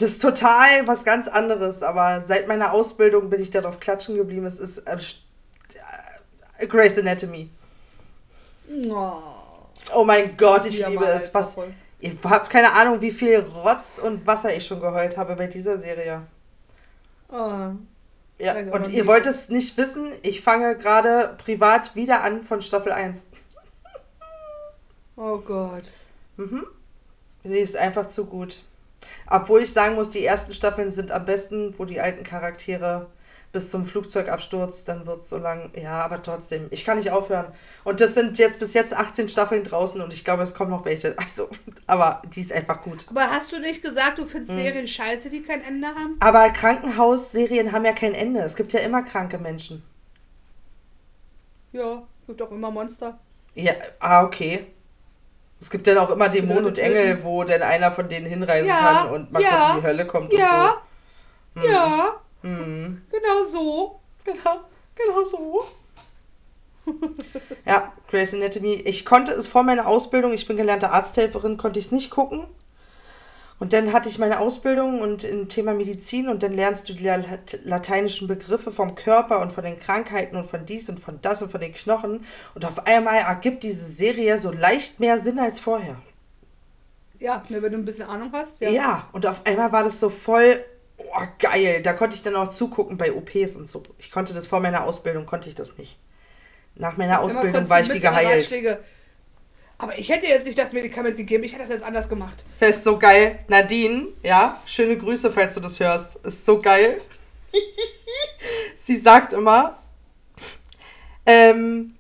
[0.01, 4.47] Das ist total was ganz anderes, aber seit meiner Ausbildung bin ich darauf klatschen geblieben.
[4.47, 4.97] Es ist äh,
[6.59, 7.51] äh, Grey's Anatomy.
[8.89, 9.19] Oh,
[9.95, 11.33] Oh mein Gott, ich liebe es.
[11.35, 11.57] Was.
[12.01, 15.79] Ihr habt keine Ahnung, wie viel Rotz und Wasser ich schon geheult habe bei dieser
[15.79, 16.23] Serie.
[17.29, 17.73] Oh.
[18.39, 22.91] Ja, und ihr wollt es nicht wissen, ich fange gerade privat wieder an von Staffel
[22.91, 23.27] 1.
[25.17, 25.93] oh Gott.
[26.39, 26.65] Mhm.
[27.45, 28.63] Sie ist einfach zu gut.
[29.29, 33.09] Obwohl ich sagen muss, die ersten Staffeln sind am besten, wo die alten Charaktere
[33.53, 35.73] bis zum Flugzeugabsturz, dann wird es so lang.
[35.75, 37.47] Ja, aber trotzdem, ich kann nicht aufhören.
[37.83, 40.85] Und das sind jetzt bis jetzt 18 Staffeln draußen und ich glaube, es kommen noch
[40.85, 41.17] welche.
[41.19, 41.49] Also,
[41.87, 43.07] aber die ist einfach gut.
[43.11, 44.29] Aber hast du nicht gesagt, du Hm.
[44.29, 46.17] findest Serien scheiße, die kein Ende haben?
[46.21, 48.41] Aber Krankenhausserien haben ja kein Ende.
[48.41, 49.83] Es gibt ja immer kranke Menschen.
[51.73, 53.19] Ja, gibt auch immer Monster.
[53.55, 54.67] Ja, ah, okay.
[55.61, 58.77] Es gibt dann auch immer Dämonen und Engel, wo dann einer von denen hinreisen Ja,
[59.05, 60.81] kann und mal ja, kurz in die Hölle kommt Ja,
[61.55, 61.69] und so.
[61.69, 61.73] Hm.
[61.73, 63.03] ja, Hm.
[63.11, 64.01] genau so.
[64.25, 64.61] Genau,
[64.95, 65.65] genau so.
[67.67, 68.75] ja, Grey's Anatomy.
[68.75, 72.47] Ich konnte es vor meiner Ausbildung, ich bin gelernte Arzthelferin, konnte ich es nicht gucken.
[73.61, 77.05] Und dann hatte ich meine Ausbildung und im Thema Medizin und dann lernst du die
[77.05, 81.43] lat- lateinischen Begriffe vom Körper und von den Krankheiten und von dies und von das
[81.43, 82.25] und von den Knochen.
[82.55, 85.97] Und auf einmal ergibt diese Serie so leicht mehr Sinn als vorher.
[87.19, 88.61] Ja, ne, wenn du ein bisschen Ahnung hast.
[88.61, 89.09] Ja, Ja.
[89.13, 90.65] und auf einmal war das so voll
[90.97, 91.83] oh, geil.
[91.83, 93.83] Da konnte ich dann auch zugucken bei OPs und so.
[93.99, 95.99] Ich konnte das vor meiner Ausbildung, konnte ich das nicht.
[96.77, 98.51] Nach meiner Ausbildung war ich wie geheilt.
[99.81, 102.45] Aber ich hätte jetzt nicht das Medikament gegeben, ich hätte das jetzt anders gemacht.
[102.59, 103.39] Fest so geil.
[103.49, 106.17] Nadine, ja, schöne Grüße, falls du das hörst.
[106.17, 107.01] Ist so geil.
[108.77, 109.79] Sie sagt immer,
[111.25, 111.95] ähm,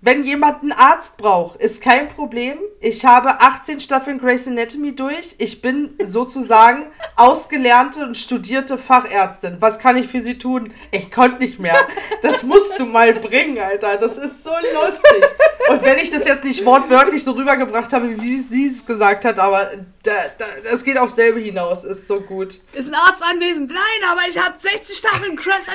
[0.00, 2.58] wenn jemand einen Arzt braucht, ist kein Problem.
[2.86, 5.36] Ich habe 18 Staffeln Grey's Anatomy durch.
[5.38, 6.84] Ich bin sozusagen
[7.16, 9.56] ausgelernte und studierte Fachärztin.
[9.60, 10.70] Was kann ich für sie tun?
[10.90, 11.88] Ich konnte nicht mehr.
[12.20, 13.96] Das musst du mal bringen, Alter.
[13.96, 15.24] Das ist so lustig.
[15.70, 19.38] Und wenn ich das jetzt nicht wortwörtlich so rübergebracht habe, wie sie es gesagt hat,
[19.38, 19.70] aber
[20.02, 21.84] da, da, das geht aufs selbe hinaus.
[21.84, 22.60] Ist so gut.
[22.74, 23.70] Ist ein Arzt anwesend?
[23.70, 25.68] Nein, aber ich habe 60 Staffeln Cross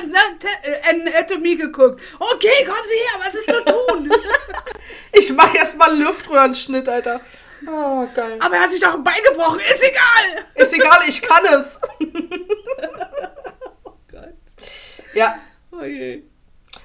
[0.88, 2.00] Anatomy geguckt.
[2.20, 4.10] Okay, kommen Sie her, was ist zu tun?
[5.12, 6.99] Ich mache erstmal Luftröhrenschnitt, Alter.
[7.66, 8.38] Oh, geil.
[8.40, 10.44] aber er hat sich doch ein Bein gebrochen, ist egal.
[10.54, 11.80] Ist egal, ich kann es.
[15.12, 15.40] Ja,
[15.72, 16.22] Oh je.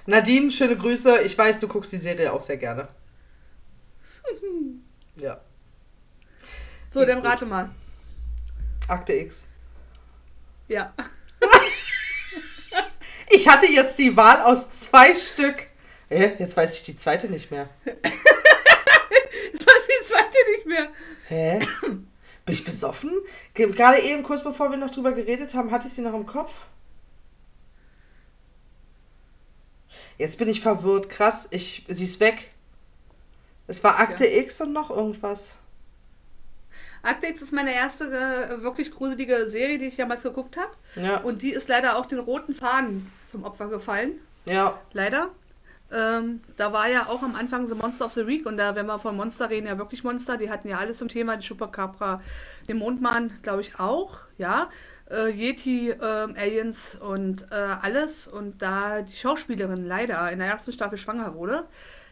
[0.07, 1.21] Nadine, schöne Grüße.
[1.21, 2.87] Ich weiß, du guckst die Serie auch sehr gerne.
[5.17, 5.39] Ja.
[6.89, 7.25] So, Ist dann gut.
[7.31, 7.69] rate mal.
[8.87, 9.45] Akte X.
[10.67, 10.93] Ja.
[13.29, 15.67] Ich hatte jetzt die Wahl aus zwei Stück.
[16.09, 17.67] Jetzt weiß ich die zweite nicht mehr.
[20.15, 20.87] Zweite nicht mehr.
[21.27, 21.59] Hä?
[22.45, 23.11] Bin ich besoffen?
[23.53, 26.25] Ge- Gerade eben, kurz bevor wir noch drüber geredet haben, hatte ich sie noch im
[26.25, 26.53] Kopf.
[30.17, 31.09] Jetzt bin ich verwirrt.
[31.09, 32.51] Krass, ich, sie ist weg.
[33.67, 35.53] Es war Akte X und noch irgendwas.
[37.01, 40.71] Akte X ist meine erste äh, wirklich gruselige Serie, die ich damals geguckt habe.
[40.95, 41.17] Ja.
[41.17, 44.19] Und die ist leider auch den roten Faden zum Opfer gefallen.
[44.45, 44.79] Ja.
[44.93, 45.29] Leider.
[45.95, 48.85] Ähm, da war ja auch am Anfang The Monster of the Week und da, wenn
[48.85, 50.35] wir von Monster reden, ja wirklich Monster.
[50.35, 52.21] Die hatten ja alles zum Thema, die Chupacabra,
[52.67, 54.69] den Mondmann, glaube ich auch, ja.
[55.09, 58.27] Äh, Yeti, ähm, Aliens und äh, alles.
[58.27, 61.65] Und da die Schauspielerin leider in der ersten Staffel schwanger wurde,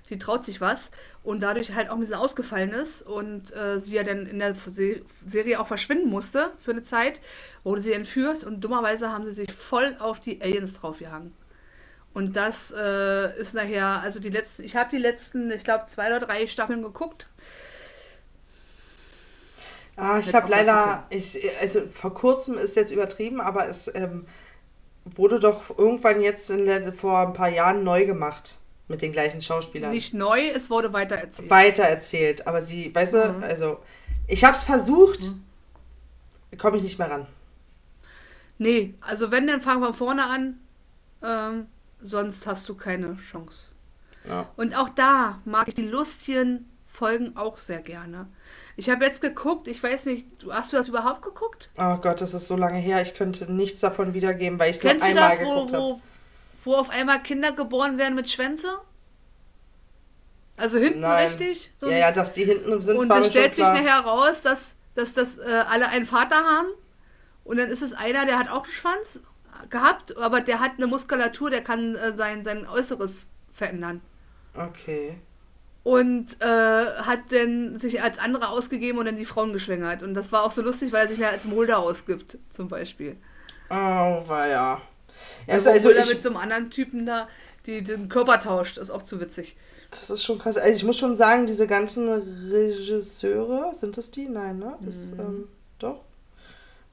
[0.04, 0.92] sie traut sich was
[1.24, 4.56] und dadurch halt auch ein bisschen ausgefallen ist und äh, sie ja dann in der
[4.56, 7.20] Se Serie auch verschwinden musste für eine Zeit,
[7.64, 11.34] wurde sie entführt und dummerweise haben sie sich voll auf die Aliens draufgehangen.
[12.14, 16.08] Und das äh, ist nachher, also die letzten, ich habe die letzten, ich glaube, zwei
[16.08, 17.28] oder drei Staffeln geguckt.
[19.96, 24.26] Ah, ich habe leider, ich, also vor kurzem ist jetzt übertrieben, aber es ähm,
[25.06, 28.58] wurde doch irgendwann jetzt in vor ein paar Jahren neu gemacht
[28.88, 29.92] mit den gleichen Schauspielern.
[29.92, 31.50] Nicht neu, es wurde weitererzählt.
[31.50, 33.44] Weitererzählt, aber sie, weißt du, Mhm.
[33.44, 33.80] also
[34.28, 35.32] ich habe es versucht,
[36.58, 37.28] komme ich nicht mehr ran.
[38.58, 40.60] Nee, also wenn, dann fangen wir vorne an.
[41.24, 41.68] Ähm,
[42.04, 43.72] sonst hast du keine Chance.
[44.28, 44.50] Ja.
[44.56, 48.28] Und auch da mag ich die lustigen Folgen auch sehr gerne.
[48.76, 51.70] Ich habe jetzt geguckt, ich weiß nicht, hast du das überhaupt geguckt?
[51.78, 54.84] Oh Gott, das ist so lange her, ich könnte nichts davon wiedergeben, weil ich es
[54.84, 55.84] nur einmal das, wo, geguckt habe.
[55.84, 56.02] wo,
[56.64, 58.70] wo auf einmal Kinder geboren werden mit Schwänze?
[60.56, 61.28] Also hinten Nein.
[61.28, 61.72] richtig?
[61.80, 63.74] So Ja, ja, dass die hinten sind, und dann stellt sich klar.
[63.82, 66.68] nachher raus, dass, dass das äh, alle einen Vater haben.
[67.44, 69.22] Und dann ist es einer, der hat auch einen Schwanz
[69.70, 73.20] gehabt, aber der hat eine Muskulatur, der kann äh, sein, sein Äußeres
[73.54, 74.02] verändern.
[74.56, 75.18] Okay.
[75.84, 80.02] Und äh, hat dann sich als andere ausgegeben und dann die Frauen geschwängert.
[80.02, 83.18] Und das war auch so lustig, weil er sich nachher als Mulder ausgibt, zum Beispiel.
[83.70, 84.82] Oh, war ja.
[85.48, 87.28] Ja, Also, also Mulder ich, mit so einem anderen Typen da,
[87.66, 89.58] die den Körper tauscht, ist auch zu witzig.
[89.92, 90.56] das ist schon krass.
[90.58, 94.28] Also ich muss schon sagen, diese ganzen Regisseure, sind das die?
[94.30, 94.76] Nein, ne?
[94.82, 95.20] Das, Mhm.
[95.20, 95.48] ähm,
[95.80, 96.02] doch.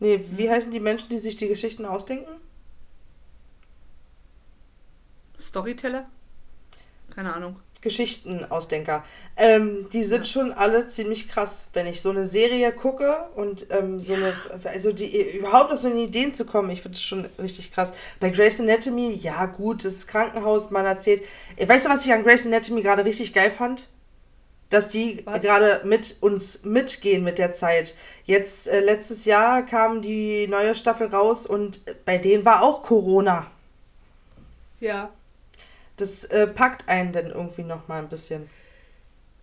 [0.01, 2.40] Nee, wie heißen die Menschen, die sich die Geschichten ausdenken?
[5.41, 6.07] Storyteller?
[7.15, 7.57] Keine Ahnung.
[7.81, 9.05] Geschichtenausdenker.
[9.37, 11.69] Ähm, die sind schon alle ziemlich krass.
[11.73, 14.35] Wenn ich so eine Serie gucke und ähm, so eine,
[14.65, 17.93] also die überhaupt auf so eine Ideen zu kommen, ich finde es schon richtig krass.
[18.21, 21.23] Bei Grey's Anatomy, ja gut, das Krankenhaus, man erzählt.
[21.57, 23.89] Äh, Weißt du, was ich an Grey's Anatomy gerade richtig geil fand?
[24.69, 27.97] Dass die gerade mit uns mitgehen mit der Zeit.
[28.27, 33.51] Jetzt, äh, letztes Jahr kam die neue Staffel raus und bei denen war auch Corona.
[34.81, 35.11] Ja.
[36.01, 38.49] Das äh, packt einen dann irgendwie nochmal ein bisschen.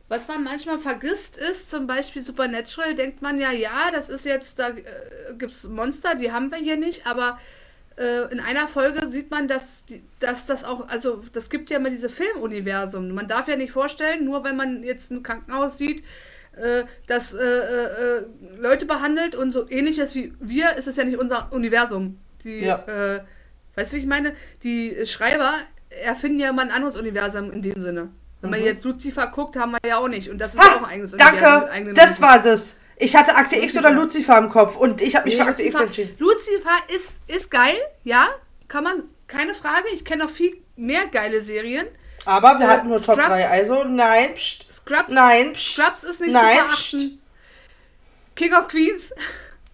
[0.09, 4.57] Was man manchmal vergisst ist, zum Beispiel Supernatural, denkt man ja, ja, das ist jetzt,
[4.57, 4.83] da äh,
[5.37, 7.37] gibt es Monster, die haben wir hier nicht, aber
[7.97, 9.83] äh, in einer Folge sieht man, dass,
[10.19, 13.09] dass das auch, also das gibt ja immer diese Filmuniversum.
[13.13, 16.03] Man darf ja nicht vorstellen, nur wenn man jetzt ein Krankenhaus sieht,
[16.55, 18.25] äh, das äh, äh,
[18.57, 22.17] Leute behandelt und so ähnliches wie wir, ist es ja nicht unser Universum.
[22.45, 22.77] Die, Ja.
[22.87, 23.21] äh,
[23.75, 24.35] weißt du, wie ich meine?
[24.63, 25.55] Die Schreiber
[26.03, 28.09] erfinden ja immer ein anderes Universum in dem Sinne.
[28.41, 28.65] Wenn man Mhm.
[28.65, 30.29] jetzt Lucifer guckt, haben wir ja auch nicht.
[30.29, 32.21] Und das ist auch ein Ha, eigenes danke, das Menschen.
[32.21, 32.79] war das.
[32.97, 33.79] Ich hatte Akte X Lucifer.
[33.79, 36.15] oder Lucifer im Kopf und ich habe mich Nee, für Akte X Lucifer, entschieden.
[36.19, 38.27] Lucifer ist, ist geil, ja,
[38.67, 39.87] kann man, keine Frage.
[39.93, 41.87] Ich kenne noch viel mehr geile Serien.
[42.25, 43.27] Aber wir Äh, hatten nur Top Scrubs.
[43.29, 47.21] 3, also nein, pst, Scrubs, nein, pst, Scrubs ist nicht nein, zu verachten.
[48.35, 49.11] King of Queens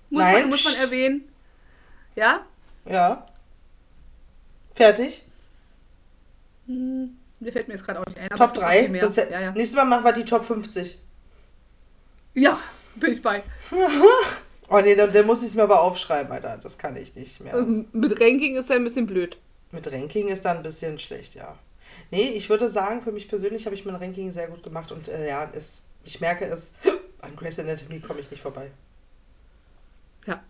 [0.09, 1.28] muss, Nein, man, muss man erwähnen.
[2.16, 2.45] Ja?
[2.86, 3.26] Ja.
[4.76, 5.23] Fertig.
[6.68, 8.30] Hm, mir fällt mir jetzt gerade auch nicht ein.
[8.30, 8.88] Top es gibt noch viel 3.
[8.89, 9.01] mehr.
[9.01, 9.51] Sonst, ja, ja.
[9.51, 10.97] Nächstes Mal machen wir die Top 50.
[12.36, 12.59] ja,
[12.95, 13.43] bin ich bei.
[14.70, 16.57] Oh nee, dann, dann muss ich es mir aber aufschreiben, Alter.
[16.57, 17.53] Das kann ich nicht mehr.
[17.53, 19.38] Ähm, Mit Ranking ist er ein bisschen blöd.
[19.72, 21.60] Mit Ranking ist da ein bisschen schlecht, ja.
[22.10, 25.10] Nee, ich würde sagen, für mich persönlich habe ich mein Ranking sehr gut gemacht und
[25.10, 26.73] äh, ja, ist, ich merke es,
[27.22, 28.72] an Grey's Anatomy komme ich nicht vorbei.
[30.26, 30.41] Ja.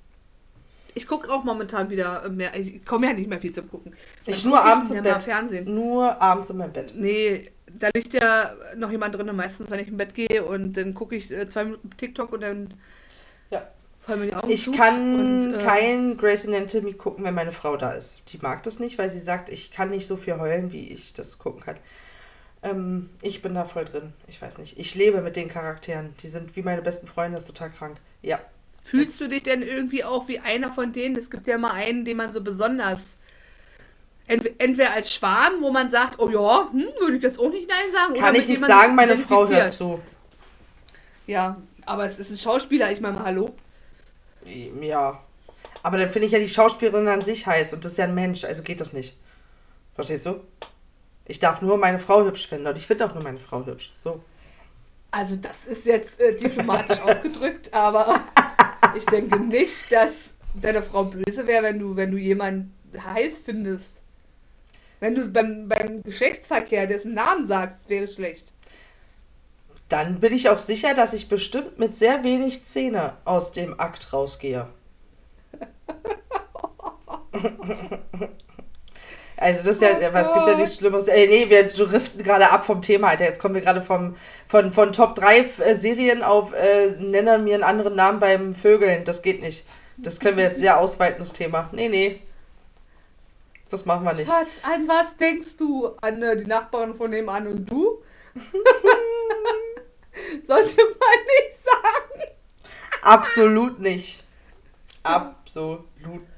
[0.95, 2.55] Ich gucke auch momentan wieder mehr.
[2.57, 3.95] Ich komme ja nicht mehr viel zum Gucken.
[4.25, 5.23] Dann Ich nur guck abends nicht im Bett.
[5.23, 5.73] Fernsehen.
[5.75, 6.93] Nur abends in meinem Bett.
[6.95, 10.93] Nee, da liegt ja noch jemand drin, meistens, wenn ich im Bett gehe und dann
[10.93, 12.73] gucke ich äh, zwei Minuten TikTok und dann
[13.49, 13.67] Ja.
[14.01, 14.71] fallen mir die Augen Ich zu.
[14.73, 15.15] kann
[15.45, 18.21] und, äh, kein Grey's Anatomy gucken, wenn meine Frau da ist.
[18.31, 21.13] Die mag das nicht, weil sie sagt, ich kann nicht so viel heulen, wie ich
[21.13, 21.77] das gucken kann.
[22.61, 24.13] Ähm, ich bin da voll drin.
[24.27, 24.77] Ich weiß nicht.
[24.77, 26.13] Ich lebe mit den Charakteren.
[26.21, 27.97] Die sind wie meine besten Freunde, das ist total krank.
[28.21, 28.39] Ja.
[28.83, 31.15] Fühlst du dich denn irgendwie auch wie einer von denen?
[31.15, 33.17] Es gibt ja mal einen, den man so besonders.
[34.27, 37.67] Ent entweder als Schwarm, wo man sagt, oh ja, hm, würde ich jetzt auch nicht
[37.67, 38.13] Nein sagen.
[38.13, 39.71] Kann ich nicht sagen, meine Frau hört identifiziert.
[39.71, 40.01] zu.
[41.27, 43.53] Ja, aber es ist ein Schauspieler, ich meine mal, hallo.
[44.81, 45.21] Ja.
[45.81, 48.15] Aber dann finde ich ja die Schauspielerin an sich heiß und das ist ja ein
[48.15, 49.17] Mensch, also geht das nicht.
[49.95, 50.41] Verstehst du?
[51.25, 53.93] Ich darf nur meine Frau hübsch finden und ich finde auch nur meine Frau hübsch.
[53.99, 54.23] So.
[55.11, 58.13] Also das ist jetzt äh, diplomatisch ausgedrückt, aber
[58.95, 64.01] ich denke nicht, dass deine Frau böse wäre, wenn du, wenn du jemanden heiß findest.
[64.99, 68.53] Wenn du beim, beim Geschlechtsverkehr dessen Namen sagst, wäre schlecht.
[69.89, 74.13] Dann bin ich auch sicher, dass ich bestimmt mit sehr wenig Zähne aus dem Akt
[74.13, 74.69] rausgehe.
[79.37, 81.07] Also das ist ja, Oh was gibt ja nichts Schlimmeres.
[81.07, 83.25] Ey, nee, wir driften gerade ab vom Thema, Alter.
[83.25, 84.15] Jetzt kommen wir gerade vom,
[84.47, 89.05] von, von Top 3 äh, Serien auf äh, nenne mir einen anderen Namen beim Vögeln.
[89.05, 89.65] Das geht nicht.
[89.97, 91.69] Das können wir jetzt sehr ausweiten, das Thema.
[91.71, 92.21] Nee, nee.
[93.69, 94.27] Das machen wir nicht.
[94.27, 95.91] Schatz, an was denkst du?
[96.01, 98.01] An äh, die Nachbarin von nebenan und du?
[100.47, 102.31] Sollte man nicht sagen.
[103.01, 104.22] Absolut nicht.
[105.03, 105.85] Absolut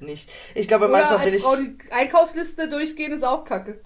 [0.01, 0.31] nicht.
[0.55, 1.43] Ich glaube, Oder manchmal bin ich.
[1.43, 3.79] Frau die Einkaufsliste durchgehen ist auch kacke.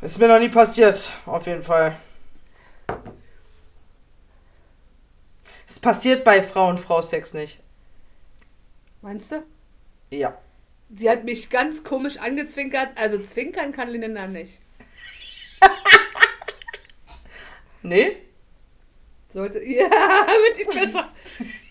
[0.00, 1.96] Ist mir noch nie passiert, auf jeden Fall.
[5.66, 7.58] Es passiert bei Frau und Frau Sex nicht.
[9.02, 9.42] Meinst du?
[10.10, 10.36] Ja.
[10.94, 12.90] Sie hat mich ganz komisch angezwinkert.
[12.96, 14.60] Also zwinkern kann Linda nicht.
[17.82, 18.16] Nee?
[19.32, 19.60] Sollte.
[19.64, 21.08] Ja, wird nicht besser.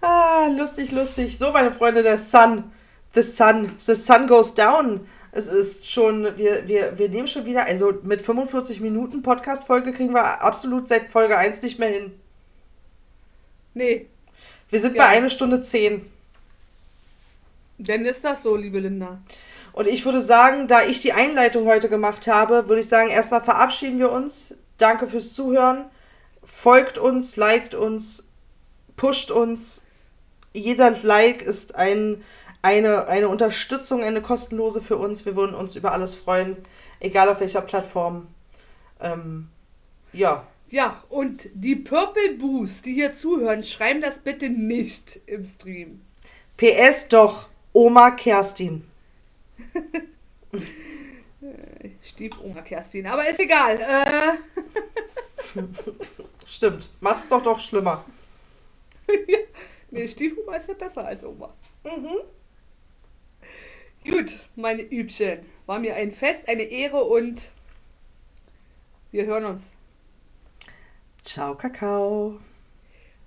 [0.00, 1.38] Ah, lustig, lustig.
[1.38, 2.64] So, meine Freunde, der Sun.
[3.14, 3.72] The Sun.
[3.78, 5.06] The Sun goes down.
[5.32, 10.14] Es ist schon, wir, wir, wir nehmen schon wieder, also mit 45 Minuten Podcast-Folge kriegen
[10.14, 12.18] wir absolut seit Folge 1 nicht mehr hin.
[13.74, 14.06] Nee,
[14.70, 15.02] Wir sind Ja.
[15.02, 16.10] bei einer Stunde 10.
[17.78, 19.18] dann ist das so, liebe Linda.
[19.74, 23.42] Und ich würde sagen, da ich die Einleitung heute gemacht habe, würde ich sagen, erstmal
[23.44, 24.54] verabschieden wir uns.
[24.78, 25.84] Danke fürs Zuhören.
[26.42, 28.26] Folgt uns, liked uns,
[28.96, 29.82] pusht uns.
[30.56, 32.24] Jeder Like ist ein,
[32.62, 35.26] eine, eine Unterstützung, eine kostenlose für uns.
[35.26, 36.56] Wir würden uns über alles freuen,
[37.00, 38.28] egal auf welcher Plattform.
[39.00, 39.48] Ähm,
[40.12, 46.00] ja, Ja, und die Purple Boos, die hier zuhören, schreiben das bitte nicht im Stream.
[46.56, 48.84] PS doch, Oma Kerstin.
[52.02, 53.78] Stiefoma Kerstin, aber ist egal.
[53.78, 54.38] Äh,
[56.46, 58.04] Stimmt, mach's doch doch schlimmer.
[59.90, 61.54] nee, Stiefoma ist ja besser als Oma.
[61.84, 62.20] Mhm.
[64.10, 65.40] Gut, meine Übchen.
[65.66, 67.50] War mir ein Fest, eine Ehre und
[69.10, 69.68] wir hören uns.
[71.22, 72.38] Ciao, Kakao.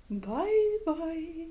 [0.08, 1.48] Bye, bye.